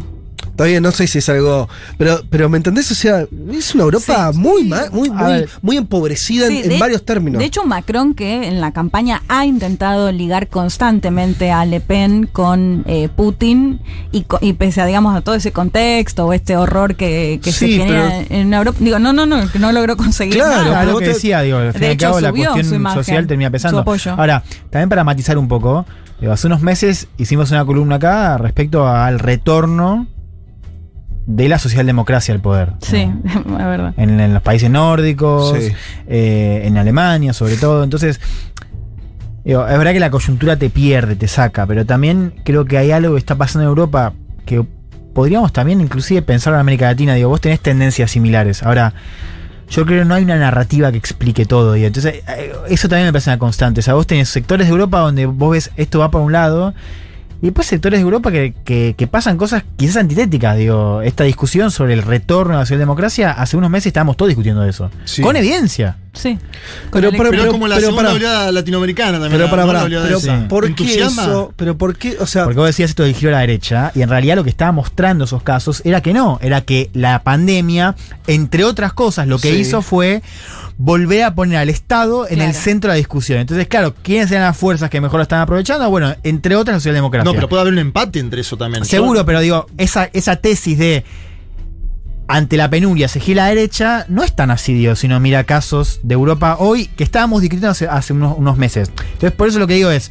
Bien, 0.63 0.83
no 0.85 0.93
sé 0.93 1.09
si 1.09 1.19
es 1.19 1.29
algo. 1.29 1.69
Pero, 1.99 2.21
pero 2.31 2.49
¿me 2.49 2.57
entendés? 2.59 2.89
O 2.93 2.95
sea, 2.95 3.27
es 3.53 3.75
una 3.75 3.83
Europa 3.85 4.31
Sí. 4.33 4.39
muy, 4.39 4.65
ma- 4.65 4.85
muy, 4.93 5.11
muy, 5.63 5.77
empobrecida 5.77 6.47
Sí, 6.47 6.59
en, 6.59 6.63
en 6.65 6.69
de- 6.71 6.79
varios 6.79 7.05
términos. 7.05 7.41
De 7.41 7.45
hecho, 7.47 7.65
Macron, 7.65 8.15
que 8.15 8.47
en 8.47 8.61
la 8.61 8.71
campaña 8.73 9.23
ha 9.29 9.45
intentado 9.47 10.13
ligar 10.13 10.47
constantemente 10.49 11.51
a 11.51 11.65
Le 11.65 11.81
Pen 11.81 12.29
con 12.31 12.85
eh, 12.87 13.09
Putin, 13.15 13.81
y, 14.13 14.25
y 14.41 14.53
pese 14.53 14.81
a, 14.81 14.87
digamos, 14.87 15.17
a 15.17 15.23
todo 15.23 15.35
ese 15.35 15.51
contexto 15.51 16.27
o 16.27 16.33
este 16.33 16.57
horror 16.57 16.95
que, 16.95 17.41
que 17.43 17.51
se 17.51 17.67
Sí, 17.67 17.79
genera 17.79 18.21
en 18.29 18.55
Europa, 18.55 18.79
digo, 18.81 18.99
no, 18.99 19.13
no, 19.13 19.27
no, 19.27 19.51
que 19.51 19.59
no 19.59 19.73
logró 19.73 19.97
conseguir 19.97 20.35
Claro, 20.37 20.71
nada. 20.71 20.85
Lo 20.85 20.99
que 20.99 21.09
decía, 21.09 21.41
digo, 21.43 21.59
al 21.59 21.73
fin 21.73 21.81
De 21.81 21.87
y 21.87 21.89
al 21.91 21.95
hecho, 21.95 22.07
cabo 22.07 22.21
la 22.21 22.31
cuestión 22.33 22.75
imagen, 22.75 23.03
social 23.05 23.27
termina 23.27 23.51
pesando. 23.51 23.81
apoyo. 23.81 24.13
Ahora, 24.13 24.43
también 24.71 24.89
para 24.89 25.03
matizar 25.05 25.39
un 25.39 25.49
poco, 25.49 25.87
digo, 26.21 26.33
hace 26.33 26.47
unos 26.47 26.61
meses 26.63 27.09
hicimos 27.19 27.51
una 27.51 27.65
columna 27.65 27.97
acá 27.97 28.39
respecto 28.39 28.87
al 28.87 29.19
retorno 29.19 30.07
de 31.27 31.49
la 31.49 31.59
socialdemocracia 31.59 32.35
al 32.35 32.41
poder. 32.41 32.73
Sí, 32.81 33.07
¿no? 33.07 33.59
es 33.59 33.65
verdad. 33.67 33.95
En, 33.97 34.21
en 34.21 34.35
los 34.35 34.43
países 34.43 34.71
nórdicos, 34.71 35.57
Sí. 35.59 35.73
eh, 36.07 36.63
en 36.65 36.77
Alemania 36.77 37.33
sobre 37.33 37.57
todo. 37.57 37.83
Entonces, 37.85 38.21
digo, 39.45 39.67
es 39.67 39.79
verdad 39.79 39.93
que 39.93 40.01
la 40.01 40.11
coyuntura 40.11 40.57
te 40.57 40.71
pierde, 40.71 41.17
te 41.17 41.29
saca, 41.29 41.67
pero 41.67 41.85
también 41.87 42.35
creo 42.45 42.65
que 42.65 42.79
hay 42.79 42.91
algo 42.91 43.15
que 43.15 43.19
está 43.19 43.37
pasando 43.37 43.63
en 43.65 43.69
Europa 43.69 44.13
que 44.47 44.65
podríamos 45.15 45.53
también 45.53 45.81
inclusive 45.81 46.23
pensar 46.23 46.55
en 46.55 46.61
América 46.61 46.87
Latina. 46.87 47.15
Digo, 47.15 47.29
vos 47.29 47.41
tenés 47.41 47.61
tendencias 47.61 48.11
similares. 48.11 48.63
Ahora, 48.63 48.93
yo 49.71 49.87
creo 49.87 50.01
que 50.03 50.05
no 50.05 50.15
hay 50.15 50.25
una 50.25 50.37
narrativa 50.37 50.91
que 50.93 50.99
explique 50.99 51.47
todo. 51.47 51.77
Y 51.77 51.85
entonces, 51.85 52.17
eh, 52.29 52.53
eso 52.69 52.89
también 52.89 53.07
me 53.07 53.13
parece 53.13 53.31
una 53.31 53.39
constante. 53.39 53.81
O 53.81 53.83
sea, 53.83 53.95
vos 53.95 54.07
tenés 54.07 54.29
sectores 54.29 54.67
de 54.67 54.73
Europa 54.73 54.99
donde 54.99 55.27
vos 55.27 55.53
ves 55.53 55.71
esto 55.77 56.01
va 56.01 56.11
por 56.11 56.21
un 56.21 56.33
lado. 56.33 56.75
Y 57.45 57.49
después 57.49 57.67
sectores 57.67 57.99
de 58.01 58.03
Europa 58.05 58.33
que, 58.33 58.55
que- 58.65 58.95
que 58.97 59.07
pasan 59.07 59.37
cosas 59.37 59.65
quizás 59.77 59.99
antitéticas. 59.99 60.57
Digo, 60.57 61.03
esta 61.03 61.25
discusión 61.25 61.71
sobre 61.71 61.93
el 61.93 62.01
retorno 62.01 62.55
a 62.55 62.61
la 62.61 62.65
socialdemocracia, 62.65 63.33
hace 63.33 63.59
unos 63.59 63.69
meses 63.69 63.89
estábamos 63.89 64.17
todos 64.17 64.31
discutiendo 64.31 64.63
de 64.63 64.71
eso. 64.71 64.91
Sí. 65.05 65.21
Con 65.21 65.37
evidencia. 65.37 65.99
Sí. 66.15 66.39
Pero- 66.91 66.91
Con 66.91 66.91
pero- 66.91 67.09
el- 67.11 67.31
Pero, 67.33 67.43
es 67.45 67.51
como 67.51 67.69
la 67.69 67.75
pero 67.75 67.89
segunda 67.89 68.13
oleada 68.15 68.51
latinoamericana 68.51 69.13
también. 69.21 69.33
pero 69.33 69.45
la- 69.45 69.51
para, 69.51 69.67
para, 69.67 69.83
pero. 69.85 70.49
¿por 70.49 70.75
qué 70.75 71.03
eso? 71.03 71.53
Pero 71.57 71.77
¿por 71.77 71.99
qué? 71.99 72.17
O 72.19 72.27
sea, 72.27 72.45
Porque 72.45 72.61
vos 72.61 72.67
decías 72.69 72.89
esto 72.89 73.03
del 73.03 73.15
giro 73.15 73.29
a 73.29 73.33
la 73.35 73.41
derecha, 73.41 73.93
y 73.95 74.01
en 74.01 74.09
realidad 74.09 74.37
lo 74.37 74.45
que 74.45 74.49
estaba 74.51 74.73
mostrando 74.73 75.25
esos 75.27 75.43
casos 75.43 75.83
era 75.85 76.01
que 76.01 76.15
no, 76.15 76.39
era 76.41 76.63
que 76.63 76.89
la 76.95 77.23
pandemia, 77.25 77.95
entre 78.27 78.65
otras 78.65 78.95
cosas, 78.95 79.27
lo 79.29 79.39
que 79.39 79.51
Sí. 79.51 79.57
hizo 79.59 79.83
fue 79.83 80.23
volver 80.77 81.23
a 81.23 81.35
poner 81.35 81.59
al 81.59 81.69
Estado 81.69 82.29
en 82.29 82.41
el 82.41 82.55
centro 82.55 82.91
de 82.91 82.95
la 82.95 82.99
discusión. 82.99 83.39
Entonces, 83.39 83.69
claro, 83.69 83.95
¿quiénes 84.03 84.31
eran 84.31 84.45
las 84.45 84.57
fuerzas 84.57 84.91
que 84.91 85.01
mejor 85.01 85.19
lo 85.19 85.23
estaban 85.23 85.43
aprovechando? 85.43 85.89
Bueno, 85.89 86.15
entre 86.23 86.57
otras 86.57 86.77
la 86.77 86.81
socialdemocracia. 86.81 87.25
No, 87.25 87.35
pero 87.35 87.49
puede 87.49 87.63
haber 87.63 87.73
un 87.73 87.79
empate 87.79 88.19
entre 88.19 88.41
eso 88.41 88.57
también. 88.57 88.85
Seguro, 88.85 89.25
pero 89.25 89.41
digo, 89.41 89.67
esa, 89.79 90.11
esa 90.13 90.37
tesis 90.37 90.79
de 90.79 91.05
ante 92.27 92.57
la 92.57 92.71
penuria 92.71 93.07
se 93.09 93.21
gira 93.21 93.45
a 93.45 93.47
la 93.47 93.55
derecha 93.55 94.07
no 94.09 94.23
es 94.23 94.35
tan 94.35 94.51
así, 94.51 94.73
digo, 94.73 94.97
sino 94.97 95.21
mira 95.21 95.45
casos 95.45 96.01
de 96.03 96.15
Europa 96.15 96.57
hoy 96.59 96.87
que 96.87 97.05
estábamos 97.05 97.43
discutiendo 97.43 97.69
hace, 97.69 97.87
hace 97.87 98.13
unos, 98.13 98.37
unos 98.39 98.57
meses. 98.57 98.91
Entonces, 99.13 99.33
por 99.33 99.49
eso 99.49 99.59
lo 99.59 99.67
que 99.67 99.75
digo 99.75 99.91
es, 99.91 100.11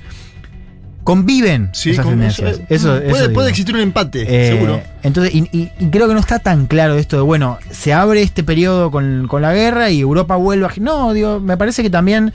conviven 1.03 1.69
Sí, 1.73 1.91
esas 1.91 2.05
con- 2.05 2.13
tendencias. 2.13 2.61
Eso, 2.69 2.89
puede, 2.89 3.07
eso 3.11 3.21
digo. 3.23 3.33
puede 3.33 3.49
existir 3.49 3.75
un 3.75 3.81
empate, 3.81 4.23
Eh, 4.27 4.49
seguro. 4.53 4.81
Entonces, 5.03 5.33
y, 5.35 5.39
y- 5.51 5.71
y 5.79 5.85
creo 5.89 6.07
que 6.07 6.13
no 6.13 6.19
está 6.19 6.39
tan 6.39 6.65
claro 6.67 6.95
esto 6.95 7.17
de, 7.17 7.23
bueno, 7.23 7.57
se 7.71 7.93
abre 7.93 8.21
este 8.21 8.43
periodo 8.43 8.89
con, 8.91 9.27
con 9.27 9.41
la 9.41 9.53
guerra 9.53 9.89
y 9.89 9.99
Europa 10.01 10.35
vuelve 10.35 10.65
a... 10.65 10.71
No, 10.79 11.13
digo, 11.13 11.39
me 11.39 11.57
parece 11.57 11.83
que 11.83 11.89
también... 11.89 12.33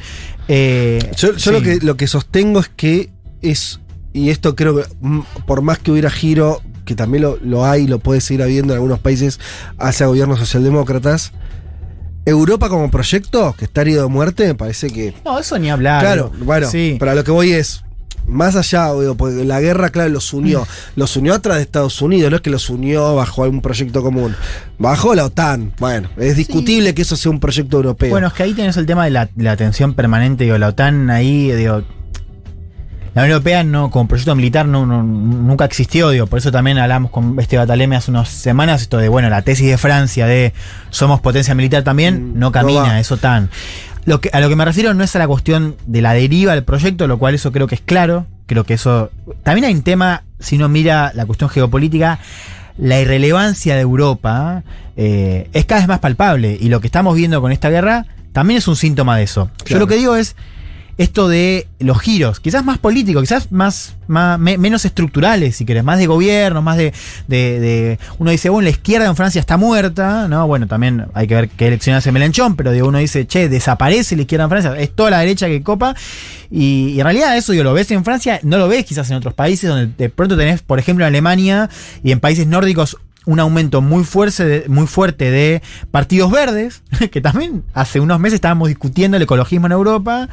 eh, 0.48 0.98
yo, 1.16 1.32
yo 1.32 1.38
sí. 1.38 1.50
lo, 1.50 1.62
que, 1.62 1.78
lo 1.80 1.96
que 1.96 2.06
sostengo 2.06 2.60
es 2.60 2.68
que 2.68 3.10
es. 3.42 3.80
Y 4.12 4.30
esto 4.30 4.56
creo 4.56 4.76
que, 4.76 4.84
mm, 5.00 5.20
por 5.46 5.62
más 5.62 5.78
que 5.78 5.90
hubiera 5.92 6.10
giro, 6.10 6.60
que 6.84 6.94
también 6.94 7.22
lo, 7.22 7.38
lo 7.42 7.64
hay, 7.66 7.86
lo 7.86 7.98
puede 7.98 8.20
seguir 8.20 8.42
habiendo 8.42 8.72
en 8.72 8.78
algunos 8.78 8.98
países 8.98 9.38
hacia 9.78 10.06
gobiernos 10.06 10.38
socialdemócratas. 10.38 11.32
Europa 12.24 12.68
como 12.68 12.90
proyecto, 12.90 13.54
que 13.58 13.64
está 13.64 13.80
herido 13.82 14.02
de 14.02 14.08
muerte, 14.08 14.46
me 14.46 14.54
parece 14.54 14.90
que 14.90 15.14
No, 15.24 15.38
eso 15.38 15.58
ni 15.58 15.70
hablar. 15.70 16.02
Claro, 16.02 16.30
bueno, 16.42 16.68
Sí. 16.70 16.96
pero 16.98 17.12
a 17.12 17.14
lo 17.14 17.24
que 17.24 17.30
voy 17.30 17.52
es, 17.52 17.84
más 18.28 18.54
allá, 18.56 18.92
digo, 18.94 19.14
porque 19.16 19.44
la 19.44 19.60
guerra, 19.60 19.90
claro, 19.90 20.10
los 20.10 20.32
unió. 20.32 20.66
Los 20.96 21.16
unió 21.16 21.34
atrás 21.34 21.56
de 21.56 21.62
Estados 21.62 22.00
Unidos, 22.02 22.30
no 22.30 22.36
es 22.36 22.42
que 22.42 22.50
los 22.50 22.68
unió 22.70 23.14
bajo 23.14 23.42
algún 23.44 23.60
proyecto 23.60 24.02
común. 24.02 24.34
Bajo 24.78 25.14
la 25.14 25.24
OTAN. 25.24 25.72
Bueno, 25.78 26.08
es 26.16 26.36
discutible 26.36 26.94
que 26.94 27.02
eso 27.02 27.16
sea 27.16 27.30
un 27.30 27.40
proyecto 27.40 27.78
europeo. 27.78 28.10
Bueno, 28.10 28.28
es 28.28 28.32
que 28.34 28.42
ahí 28.44 28.54
tenés 28.54 28.76
el 28.76 28.86
tema 28.86 29.04
de 29.04 29.10
la, 29.10 29.28
la 29.36 29.56
tensión 29.56 29.94
permanente, 29.94 30.44
digo, 30.44 30.58
la 30.58 30.68
OTAN 30.68 31.10
ahí, 31.10 31.50
digo. 31.52 31.82
La 33.14 33.22
Unión 33.22 33.32
Europea 33.38 33.64
no, 33.64 33.90
como 33.90 34.06
proyecto 34.06 34.34
militar 34.36 34.66
no, 34.66 34.86
no- 34.86 35.02
nunca 35.02 35.64
existió, 35.64 36.10
digo, 36.10 36.26
por 36.26 36.38
eso 36.38 36.52
también 36.52 36.78
hablamos 36.78 37.10
con 37.10 37.40
este 37.40 37.56
Bataleme 37.56 37.96
hace 37.96 38.12
unas 38.12 38.28
semanas, 38.28 38.82
esto 38.82 38.98
de, 38.98 39.08
bueno, 39.08 39.28
la 39.28 39.42
tesis 39.42 39.66
de 39.66 39.76
Francia 39.78 40.26
de 40.26 40.52
somos 40.90 41.20
potencia 41.20 41.52
militar 41.54 41.82
también, 41.82 42.30
Mm, 42.30 42.34
no 42.34 42.40
no 42.46 42.52
camina, 42.52 42.80
va. 42.82 43.00
es 43.00 43.10
OTAN. 43.10 43.50
Lo 44.08 44.22
que, 44.22 44.30
a 44.32 44.40
lo 44.40 44.48
que 44.48 44.56
me 44.56 44.64
refiero 44.64 44.94
no 44.94 45.04
es 45.04 45.14
a 45.16 45.18
la 45.18 45.28
cuestión 45.28 45.76
de 45.86 46.00
la 46.00 46.14
deriva 46.14 46.54
del 46.54 46.64
proyecto, 46.64 47.06
lo 47.06 47.18
cual 47.18 47.34
eso 47.34 47.52
creo 47.52 47.66
que 47.66 47.74
es 47.74 47.82
claro, 47.82 48.24
creo 48.46 48.64
que 48.64 48.72
eso... 48.72 49.10
También 49.42 49.66
hay 49.66 49.74
un 49.74 49.82
tema, 49.82 50.22
si 50.40 50.56
uno 50.56 50.70
mira 50.70 51.12
la 51.14 51.26
cuestión 51.26 51.50
geopolítica, 51.50 52.18
la 52.78 52.98
irrelevancia 52.98 53.74
de 53.74 53.82
Europa 53.82 54.62
eh, 54.96 55.50
es 55.52 55.66
cada 55.66 55.82
vez 55.82 55.88
más 55.88 55.98
palpable. 55.98 56.56
Y 56.58 56.70
lo 56.70 56.80
que 56.80 56.86
estamos 56.86 57.14
viendo 57.16 57.42
con 57.42 57.52
esta 57.52 57.68
guerra 57.68 58.06
también 58.32 58.56
es 58.56 58.66
un 58.66 58.76
síntoma 58.76 59.18
de 59.18 59.24
eso. 59.24 59.50
Yo 59.66 59.78
lo 59.78 59.86
que 59.86 59.96
digo 59.96 60.16
es 60.16 60.36
esto 60.98 61.28
de 61.28 61.66
los 61.78 61.98
giros, 62.00 62.40
quizás 62.40 62.64
más 62.64 62.78
políticos, 62.78 63.22
quizás 63.22 63.50
más, 63.52 63.94
más 64.08 64.38
me- 64.38 64.58
menos 64.58 64.84
estructurales, 64.84 65.56
si 65.56 65.64
querés, 65.64 65.84
más 65.84 65.98
de 65.98 66.06
gobierno, 66.06 66.60
más 66.60 66.76
de, 66.76 66.92
de- 67.28 67.60
de- 67.60 67.98
Uno 68.18 68.30
dice, 68.32 68.48
bueno, 68.50 68.64
la 68.64 68.70
izquierda 68.70 69.06
en 69.06 69.14
Francia 69.16 69.38
está 69.40 69.56
muerta, 69.56 70.26
¿no? 70.28 70.46
Bueno, 70.48 70.66
también 70.66 71.06
hay 71.14 71.26
que 71.28 71.34
ver 71.36 71.48
qué 71.50 71.68
elección 71.68 71.94
hace 71.96 72.10
Melenchón, 72.12 72.56
pero 72.56 72.72
digo, 72.72 72.88
uno 72.88 72.98
dice, 72.98 73.26
che, 73.26 73.48
desaparece 73.48 74.16
la 74.16 74.22
izquierda 74.22 74.44
en 74.44 74.50
Francia, 74.50 74.74
es 74.76 74.90
toda 74.94 75.10
la 75.10 75.20
derecha 75.20 75.46
que 75.46 75.62
copa, 75.62 75.94
y, 76.50 76.88
y 76.94 76.98
en 77.00 77.04
realidad 77.04 77.36
eso 77.36 77.54
yo 77.54 77.62
lo 77.62 77.72
ves 77.74 77.90
en 77.92 78.04
Francia, 78.04 78.40
no 78.42 78.58
lo 78.58 78.66
ves 78.68 78.84
quizás 78.84 79.08
en 79.10 79.16
otros 79.16 79.34
países, 79.34 79.70
donde 79.70 79.92
de 79.96 80.08
pronto 80.10 80.36
tenés, 80.36 80.62
por 80.62 80.78
ejemplo, 80.80 81.04
en 81.04 81.08
Alemania 81.08 81.70
y 82.02 82.10
en 82.10 82.20
países 82.20 82.46
nórdicos 82.46 82.96
un 83.28 83.40
aumento 83.40 83.82
muy 83.82 84.04
fuerte 84.04 84.46
de, 84.46 84.68
muy 84.68 84.86
fuerte 84.86 85.30
de 85.30 85.62
partidos 85.90 86.30
verdes, 86.30 86.82
que 87.12 87.20
también 87.20 87.62
hace 87.74 88.00
unos 88.00 88.18
meses 88.18 88.36
estábamos 88.36 88.68
discutiendo 88.68 89.18
el 89.18 89.22
ecologismo 89.22 89.66
en 89.66 89.72
Europa. 89.72 90.28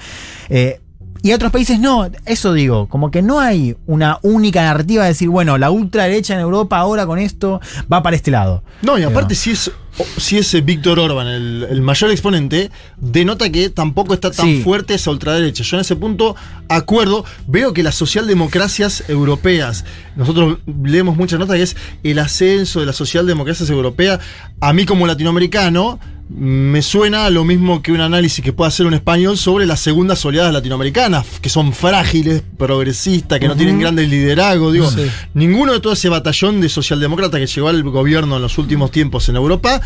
eh, 0.49 0.79
y 1.21 1.33
otros 1.33 1.51
países 1.51 1.79
no, 1.79 2.07
eso 2.25 2.53
digo, 2.53 2.87
como 2.87 3.09
que 3.09 3.23
no 3.23 3.39
hay 3.39 3.75
una 3.87 4.19
única 4.21 4.61
narrativa 4.61 5.03
de 5.03 5.09
decir, 5.09 5.27
bueno, 5.27 5.57
la 5.57 5.71
ultraderecha 5.71 6.35
en 6.35 6.39
Europa 6.39 6.77
ahora 6.77 7.07
con 7.07 7.17
esto 7.17 7.59
va 7.91 8.03
para 8.03 8.15
este 8.15 8.29
lado. 8.29 8.63
No, 8.83 8.99
y 8.99 9.03
aparte, 9.03 9.33
si 9.33 9.49
es, 9.49 9.71
si 10.17 10.37
es 10.37 10.53
eh, 10.53 10.61
Víctor 10.61 10.99
Orban 10.99 11.27
el, 11.27 11.67
el 11.69 11.81
mayor 11.81 12.11
exponente, 12.11 12.69
denota 12.97 13.49
que 13.49 13.69
tampoco 13.69 14.13
está 14.13 14.31
tan 14.31 14.45
Sí. 14.45 14.61
fuerte 14.63 14.93
esa 14.95 15.11
ultraderecha. 15.11 15.63
Yo 15.63 15.77
en 15.77 15.81
ese 15.81 15.95
punto 15.95 16.35
acuerdo, 16.67 17.23
veo 17.47 17.73
que 17.73 17.83
las 17.83 17.95
socialdemocracias 17.95 19.03
europeas, 19.09 19.85
nosotros 20.15 20.59
leemos 20.83 21.15
muchas 21.15 21.39
notas 21.39 21.55
que 21.57 21.63
es 21.63 21.75
el 22.03 22.19
ascenso 22.19 22.79
de 22.79 22.85
las 22.87 22.95
socialdemocracias 22.95 23.69
europeas. 23.69 24.19
A 24.61 24.73
mí, 24.73 24.85
como 24.85 25.07
latinoamericano, 25.07 25.99
me 26.27 26.81
suena 26.81 27.27
a 27.27 27.29
lo 27.29 27.43
mismo 27.43 27.83
que 27.83 27.91
un 27.91 28.01
análisis 28.01 28.43
que 28.43 28.51
puede 28.51 28.69
hacer 28.69 28.87
un 28.87 28.95
español 28.95 29.37
sobre 29.37 29.67
las 29.67 29.79
segundas 29.79 30.25
oleadas 30.25 30.51
latinoamericanas, 30.51 31.23
que 31.39 31.49
son 31.49 31.71
frágiles, 31.71 32.41
progresistas, 32.57 33.39
que 33.39 33.47
no 33.47 33.55
tienen 33.55 33.79
grandes 33.79 34.09
liderazgos. 34.09 34.73
Digo, 34.73 34.89
Sí. 34.89 35.05
ninguno 35.35 35.71
de 35.73 35.79
todo 35.81 35.93
ese 35.93 36.09
batallón 36.09 36.61
de 36.61 36.69
socialdemócratas 36.69 37.39
que 37.39 37.45
llegó 37.45 37.67
al 37.67 37.83
gobierno 37.83 38.37
en 38.37 38.41
los 38.41 38.57
últimos 38.57 38.89
tiempos 38.89 39.29
en 39.29 39.35
Europa 39.35 39.79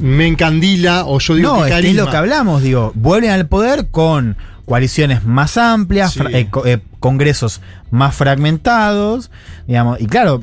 me 0.00 0.26
encandila, 0.26 1.04
o 1.06 1.18
yo 1.18 1.34
digo 1.34 1.48
no, 1.48 1.54
que 1.56 1.62
que 1.62 1.68
es 1.68 1.74
carisma. 1.74 2.04
lo 2.04 2.10
que 2.10 2.16
hablamos, 2.16 2.62
digo, 2.62 2.92
vuelven 2.94 3.30
al 3.30 3.46
poder 3.46 3.88
con 3.90 4.36
coaliciones 4.64 5.24
más 5.24 5.56
amplias, 5.58 6.12
Sí. 6.12 6.20
eh, 6.32 6.46
co- 6.50 6.64
eh, 6.66 6.80
congresos 7.00 7.60
más 7.90 8.14
fragmentados, 8.14 9.30
digamos, 9.66 10.00
y 10.00 10.06
claro, 10.06 10.42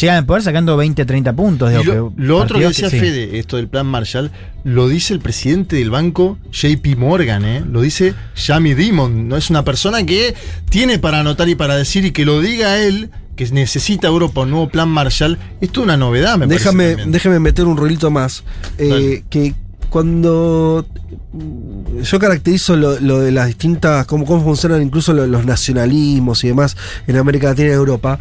llegan 0.00 0.18
al 0.18 0.26
poder 0.26 0.42
sacando 0.42 0.76
20, 0.76 1.04
30 1.04 1.32
puntos. 1.34 1.70
Digo, 1.70 1.82
lo, 1.84 2.14
que 2.14 2.22
lo 2.22 2.36
otro 2.38 2.58
que 2.58 2.66
decía 2.68 2.90
sí. 2.90 3.00
Fede, 3.00 3.38
esto 3.38 3.56
del 3.56 3.68
plan 3.68 3.86
Marshall, 3.86 4.30
lo 4.64 4.86
dice 4.88 5.14
el 5.14 5.20
presidente 5.20 5.76
del 5.76 5.90
banco 5.90 6.36
JP 6.52 6.96
Morgan, 6.96 7.44
¿eh? 7.44 7.64
lo 7.66 7.80
dice 7.80 8.14
Jamie 8.34 8.74
Dimon, 8.74 9.28
no 9.28 9.36
es 9.36 9.50
una 9.50 9.64
persona 9.64 10.04
que 10.04 10.34
tiene 10.68 10.98
para 10.98 11.20
anotar 11.20 11.48
y 11.48 11.54
para 11.54 11.74
decir 11.76 12.04
y 12.04 12.10
que 12.12 12.24
lo 12.24 12.40
diga 12.40 12.78
él, 12.78 13.10
que 13.48 13.54
necesita 13.54 14.06
Europa 14.06 14.42
un 14.42 14.50
nuevo 14.50 14.68
plan 14.68 14.88
Marshall, 14.88 15.38
esto 15.62 15.80
es 15.80 15.84
una 15.84 15.96
novedad, 15.96 16.36
me 16.36 16.46
déjame, 16.46 16.92
parece. 16.92 17.10
déjame 17.10 17.38
meter 17.40 17.64
un 17.64 17.76
ruidito 17.78 18.10
más. 18.10 18.44
Eh, 18.76 19.22
que 19.30 19.54
cuando 19.88 20.84
mm, 21.32 22.02
yo 22.02 22.18
caracterizo 22.18 22.76
lo, 22.76 23.00
lo 23.00 23.20
de 23.20 23.32
las 23.32 23.46
distintas, 23.46 24.04
cómo, 24.04 24.26
cómo 24.26 24.42
funcionan 24.44 24.82
incluso 24.82 25.14
lo- 25.14 25.26
los 25.26 25.46
nacionalismos 25.46 26.44
y 26.44 26.48
demás 26.48 26.76
en 27.06 27.16
América 27.16 27.48
Latina 27.48 27.68
y 27.68 27.72
Europa, 27.72 28.18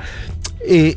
eh, 0.66 0.96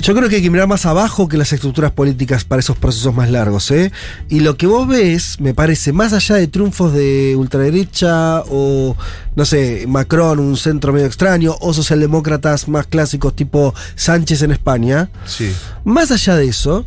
yo 0.00 0.14
creo 0.14 0.28
que 0.28 0.36
hay 0.36 0.42
que 0.42 0.50
mirar 0.50 0.68
más 0.68 0.86
abajo 0.86 1.28
que 1.28 1.36
las 1.36 1.52
estructuras 1.52 1.90
políticas 1.92 2.44
para 2.44 2.60
esos 2.60 2.76
procesos 2.76 3.14
más 3.14 3.30
largos. 3.30 3.70
¿eh? 3.70 3.92
Y 4.28 4.40
lo 4.40 4.56
que 4.56 4.66
vos 4.66 4.86
ves, 4.86 5.40
me 5.40 5.54
parece, 5.54 5.92
más 5.92 6.12
allá 6.12 6.36
de 6.36 6.46
triunfos 6.46 6.92
de 6.92 7.34
ultraderecha 7.36 8.42
o, 8.48 8.96
no 9.34 9.44
sé, 9.44 9.86
Macron, 9.88 10.38
un 10.38 10.56
centro 10.56 10.92
medio 10.92 11.06
extraño, 11.06 11.56
o 11.60 11.74
socialdemócratas 11.74 12.68
más 12.68 12.86
clásicos 12.86 13.34
tipo 13.34 13.74
Sánchez 13.96 14.42
en 14.42 14.52
España, 14.52 15.10
Sí. 15.26 15.52
más 15.84 16.10
allá 16.10 16.36
de 16.36 16.46
eso, 16.46 16.86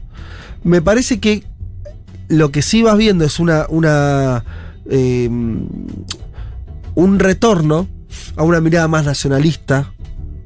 me 0.64 0.82
parece 0.82 1.20
que 1.20 1.44
lo 2.30 2.52
que 2.52 2.62
sí 2.62 2.82
vas 2.82 2.98
viendo 2.98 3.26
es 3.26 3.40
una. 3.40 3.66
una 3.70 4.44
eh, 4.90 5.30
un 6.94 7.20
retorno 7.20 7.88
a 8.36 8.44
una 8.44 8.60
mirada 8.62 8.88
más 8.88 9.06
nacionalista. 9.06 9.94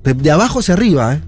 De, 0.04 0.14
de 0.14 0.32
abajo 0.32 0.60
hacia 0.60 0.74
arriba, 0.76 1.16
¿eh? 1.16 1.22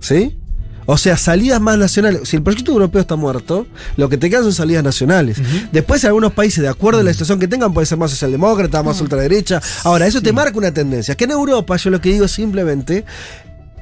¿Sí? 0.00 0.38
O 0.86 0.96
sea, 0.96 1.16
salidas 1.16 1.60
más 1.60 1.78
nacionales. 1.78 2.28
Si 2.28 2.36
el 2.36 2.42
proyecto 2.42 2.72
europeo 2.72 3.00
está 3.00 3.16
muerto, 3.16 3.66
lo 3.96 4.08
que 4.08 4.16
te 4.16 4.30
quedan 4.30 4.44
son 4.44 4.52
salidas 4.52 4.84
nacionales. 4.84 5.38
Después, 5.72 6.02
en 6.04 6.08
algunos 6.08 6.32
países, 6.32 6.62
de 6.62 6.68
acuerdo 6.68 7.00
a 7.00 7.02
la 7.02 7.12
situación 7.12 7.38
que 7.38 7.48
tengan, 7.48 7.74
puede 7.74 7.86
ser 7.86 7.98
más 7.98 8.10
socialdemócrata, 8.12 8.82
más 8.82 9.00
ultraderecha. 9.00 9.60
Ahora, 9.84 10.06
eso 10.06 10.22
te 10.22 10.32
marca 10.32 10.56
una 10.56 10.72
tendencia. 10.72 11.16
Que 11.16 11.24
en 11.24 11.32
Europa, 11.32 11.76
yo 11.76 11.90
lo 11.90 12.00
que 12.00 12.10
digo 12.10 12.24
es 12.24 12.32
simplemente, 12.32 13.04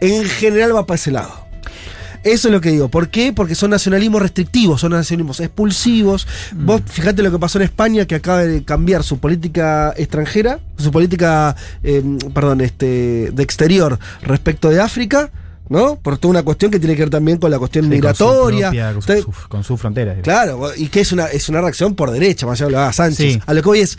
en 0.01 0.25
general 0.25 0.75
va 0.75 0.87
para 0.87 0.97
ese 0.97 1.11
lado. 1.11 1.45
Eso 2.25 2.49
es 2.49 2.53
lo 2.53 2.61
que 2.63 2.71
digo. 2.71 2.89
¿Por 2.89 3.11
qué? 3.11 3.35
Porque 3.35 3.55
son 3.55 3.71
nacionalismos 3.71 4.23
restrictivos, 4.23 4.81
son 4.81 4.93
nacionalismos 4.93 5.41
expulsivos. 5.41 6.27
Vos 6.55 6.81
fíjate 6.87 7.23
lo 7.23 7.31
que 7.31 7.39
pasó 7.39 7.59
en 7.59 7.65
España, 7.65 8.07
que 8.07 8.15
acaba 8.15 8.45
de 8.45 8.65
cambiar 8.65 9.05
su 9.05 9.19
política 9.19 9.93
extranjera, 9.99 10.59
su 10.79 10.91
política, 10.91 11.55
eh, 11.83 12.03
perdón, 12.33 12.63
este, 12.63 13.31
de 13.31 13.43
exterior 13.43 13.99
respecto 14.23 14.71
de 14.71 14.81
África, 14.81 15.31
¿no? 15.69 15.97
Por 15.97 16.19
toda 16.19 16.31
una 16.33 16.43
cuestión 16.43 16.71
que 16.71 16.79
tiene 16.79 16.95
que 16.95 17.03
ver 17.03 17.11
también 17.11 17.39
con 17.39 17.51
la 17.51 17.59
cuestión 17.59 17.85
Sí, 17.85 17.89
con 18.01 18.15
su 18.15 18.25
migratoria. 18.25 18.71
propia- 18.71 18.93
con, 18.93 19.03
su, 19.43 19.49
con 19.49 19.65
su 19.65 19.77
frontera. 19.77 20.13
digo. 20.13 20.23
Claro, 20.23 20.69
y 20.77 20.89
que 20.89 21.01
es 21.01 21.13
una, 21.13 21.27
es 21.27 21.49
una 21.49 21.61
reacción 21.61 21.95
por 21.95 22.11
derecha, 22.11 22.47
más 22.47 22.61
allá 22.61 22.67
de 22.79 22.85
lo 22.87 22.93
Sánchez. 22.93 23.33
Sí. 23.35 23.41
A 23.47 23.55
lo 23.55 23.63
que 23.63 23.69
voy 23.69 23.81
es, 23.81 23.99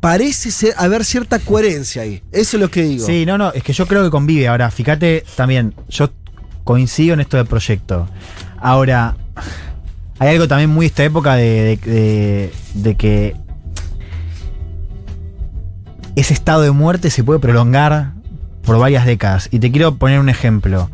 parece 0.00 0.50
ser, 0.50 0.74
haber 0.76 1.04
cierta 1.04 1.38
coherencia 1.40 2.02
ahí. 2.02 2.22
Eso 2.32 2.56
es 2.56 2.60
lo 2.60 2.70
que 2.70 2.82
digo. 2.82 3.04
Sí, 3.06 3.26
no, 3.26 3.36
no, 3.38 3.52
es 3.52 3.62
que 3.62 3.72
yo 3.72 3.86
creo 3.86 4.02
que 4.04 4.10
convive. 4.10 4.48
Ahora, 4.48 4.70
fíjate 4.70 5.24
también, 5.36 5.74
yo 5.88 6.10
coincido 6.64 7.14
en 7.14 7.20
esto 7.20 7.36
del 7.36 7.46
proyecto. 7.46 8.08
Ahora, 8.60 9.16
hay 10.18 10.28
algo 10.28 10.46
también 10.46 10.70
muy 10.70 10.84
de 10.84 10.88
esta 10.88 11.04
época 11.04 11.34
de, 11.34 11.78
de- 11.84 11.90
de- 11.92 12.52
de 12.74 12.94
que 12.96 13.34
ese 16.16 16.34
estado 16.34 16.62
de 16.62 16.70
muerte 16.70 17.10
se 17.10 17.24
puede 17.24 17.40
prolongar 17.40 18.12
por 18.64 18.78
varias 18.78 19.06
décadas. 19.06 19.48
Y 19.50 19.58
te 19.58 19.70
quiero 19.70 19.96
poner 19.96 20.20
un 20.20 20.28
ejemplo. 20.28 20.90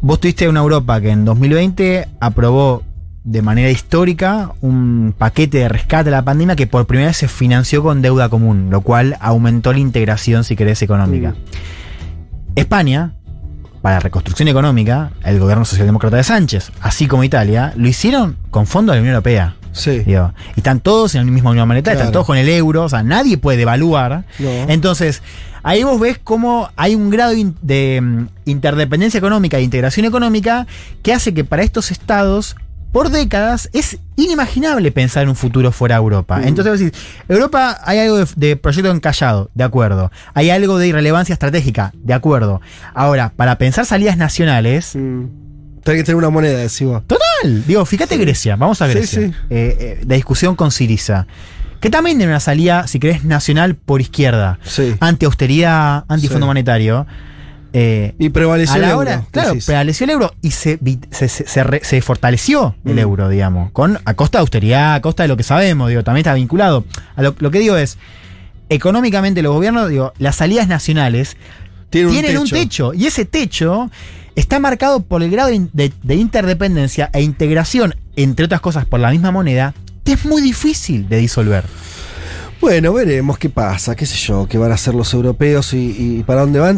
Vos 0.00 0.20
tuviste 0.20 0.48
una 0.48 0.60
Europa 0.60 1.00
que 1.00 1.10
en 1.10 1.24
2020 1.24 2.08
aprobó 2.20 2.82
de 3.24 3.42
manera 3.42 3.68
histórica 3.70 4.52
un 4.60 5.12
paquete 5.16 5.58
de 5.58 5.68
rescate 5.68 6.04
de 6.04 6.10
la 6.12 6.22
pandemia 6.22 6.56
que 6.56 6.66
por 6.66 6.86
primera 6.86 7.08
vez 7.08 7.16
se 7.16 7.28
financió 7.28 7.82
con 7.82 8.00
deuda 8.00 8.28
común, 8.28 8.68
lo 8.70 8.80
cual 8.80 9.16
aumentó 9.20 9.72
la 9.72 9.80
integración, 9.80 10.44
si 10.44 10.56
querés, 10.56 10.80
económica. 10.82 11.34
España, 12.54 13.12
para 13.82 14.00
reconstrucción 14.00 14.48
económica, 14.48 15.10
el 15.24 15.38
gobierno 15.38 15.64
socialdemócrata 15.64 16.16
de 16.16 16.24
Sánchez, 16.24 16.72
así 16.80 17.06
como 17.06 17.24
Italia, 17.24 17.72
lo 17.76 17.86
hicieron 17.88 18.36
con 18.50 18.66
fondos 18.66 18.94
de 18.94 18.98
la 18.98 19.02
Unión 19.02 19.14
Europea. 19.16 19.56
Sí. 19.72 20.00
Digo, 20.00 20.32
y 20.56 20.60
están 20.60 20.80
todos 20.80 21.14
en 21.14 21.26
la 21.26 21.30
misma 21.30 21.50
unión 21.50 21.68
monetaria, 21.68 21.94
Claro. 21.96 22.04
están 22.06 22.12
todos 22.12 22.26
con 22.26 22.36
el 22.38 22.48
euro, 22.48 22.84
o 22.84 22.88
sea, 22.88 23.02
nadie 23.02 23.36
puede 23.38 23.58
devaluar. 23.58 24.24
No. 24.38 24.48
Entonces, 24.68 25.22
ahí 25.68 25.84
vos 25.84 26.00
ves 26.00 26.18
cómo 26.22 26.70
hay 26.76 26.94
un 26.94 27.10
grado 27.10 27.34
de 27.62 28.00
mm, 28.00 28.26
interdependencia 28.46 29.18
económica 29.18 29.58
e 29.58 29.62
integración 29.62 30.06
económica 30.06 30.66
que 31.02 31.12
hace 31.12 31.34
que 31.34 31.44
para 31.44 31.62
estos 31.62 31.90
estados, 31.90 32.56
por 32.90 33.10
décadas, 33.10 33.68
es 33.74 33.98
inimaginable 34.16 34.90
pensar 34.92 35.24
en 35.24 35.28
un 35.28 35.36
futuro 35.36 35.70
fuera 35.70 35.96
de 35.96 36.02
Europa. 36.02 36.40
Entonces 36.42 36.72
vos 36.72 36.80
decís, 36.80 36.98
Europa 37.28 37.78
hay 37.84 37.98
algo 37.98 38.16
de, 38.16 38.26
de 38.36 38.56
proyecto 38.56 38.90
encallado, 38.90 39.50
de 39.54 39.64
acuerdo. 39.64 40.10
Hay 40.32 40.48
algo 40.48 40.78
de 40.78 40.88
irrelevancia 40.88 41.34
estratégica, 41.34 41.92
de 41.94 42.14
acuerdo. 42.14 42.62
Ahora, 42.94 43.32
para 43.36 43.58
pensar 43.58 43.84
salidas 43.84 44.16
nacionales, 44.16 44.94
Mm. 44.96 45.24
Tenés 45.84 46.02
que 46.02 46.04
tener 46.06 46.16
una 46.16 46.28
moneda, 46.28 46.58
decís 46.58 46.82
vos. 46.82 47.02
Total. 47.06 47.64
Digo, 47.66 47.84
fíjate 47.86 48.16
Grecia, 48.18 48.56
vamos 48.56 48.82
a 48.82 48.88
Sí, 48.88 48.92
Grecia. 48.94 49.20
sí. 49.28 49.34
Eh, 49.48 49.76
eh, 49.80 50.00
de 50.04 50.14
discusión 50.16 50.54
con 50.54 50.70
Siriza. 50.70 51.26
Que 51.80 51.90
también 51.90 52.18
tiene 52.18 52.32
una 52.32 52.40
salida, 52.40 52.86
si 52.88 52.98
querés, 52.98 53.24
nacional 53.24 53.74
por 53.76 54.00
izquierda. 54.00 54.58
Sí. 54.64 54.94
Anti-austeridad, 55.00 56.04
anti-fondo 56.08 56.46
Sí. 56.46 56.48
monetario. 56.48 57.06
Eh, 57.72 58.14
Y 58.18 58.30
prevaleció 58.30 58.76
a 58.76 58.78
la 58.78 58.88
el 58.88 58.94
hora, 58.94 59.12
euro, 59.14 59.26
claro, 59.30 59.48
decís. 59.50 59.66
prevaleció 59.66 60.04
el 60.04 60.10
euro 60.10 60.34
y 60.40 60.50
se, 60.52 60.78
se, 61.10 61.28
se- 61.28 61.46
se 61.46 61.62
re- 61.64 61.80
se 61.84 62.00
fortaleció 62.00 62.74
el 62.86 62.94
Mm. 62.94 62.98
euro, 62.98 63.28
digamos, 63.28 63.70
con, 63.72 63.98
a 64.06 64.14
costa 64.14 64.38
de 64.38 64.40
austeridad, 64.40 64.94
a 64.94 65.00
costa 65.02 65.22
de 65.24 65.28
lo 65.28 65.36
que 65.36 65.42
sabemos, 65.42 65.90
digo, 65.90 66.02
también 66.02 66.22
está 66.22 66.32
vinculado. 66.34 66.84
A 67.14 67.22
lo, 67.22 67.36
lo 67.38 67.50
que 67.50 67.58
digo 67.58 67.76
es, 67.76 67.98
económicamente 68.70 69.42
los 69.42 69.52
gobiernos, 69.52 69.88
digo, 69.88 70.12
las 70.18 70.36
salidas 70.36 70.66
nacionales 70.68 71.36
Tiene 71.90 72.08
un 72.08 72.12
tienen 72.12 72.38
un 72.38 72.48
techo. 72.48 72.92
Y 72.94 73.06
ese 73.06 73.24
techo 73.24 73.90
está 74.34 74.58
marcado 74.58 75.00
por 75.02 75.22
el 75.22 75.30
grado 75.30 75.50
de, 75.50 75.92
de 76.02 76.14
interdependencia 76.14 77.10
e 77.12 77.22
integración, 77.22 77.94
entre 78.16 78.44
otras 78.46 78.60
cosas, 78.60 78.84
por 78.86 79.00
la 79.00 79.10
misma 79.10 79.30
moneda, 79.30 79.74
es 80.12 80.24
muy 80.24 80.42
difícil 80.42 81.08
de 81.08 81.18
disolver. 81.18 81.64
Bueno, 82.60 82.92
veremos 82.92 83.38
qué 83.38 83.48
pasa, 83.48 83.94
qué 83.94 84.04
sé 84.04 84.16
yo, 84.16 84.48
qué 84.48 84.58
van 84.58 84.72
a 84.72 84.74
hacer 84.74 84.92
los 84.92 85.14
europeos 85.14 85.72
y, 85.74 86.24
para 86.26 86.40
dónde 86.40 86.58
van. 86.58 86.76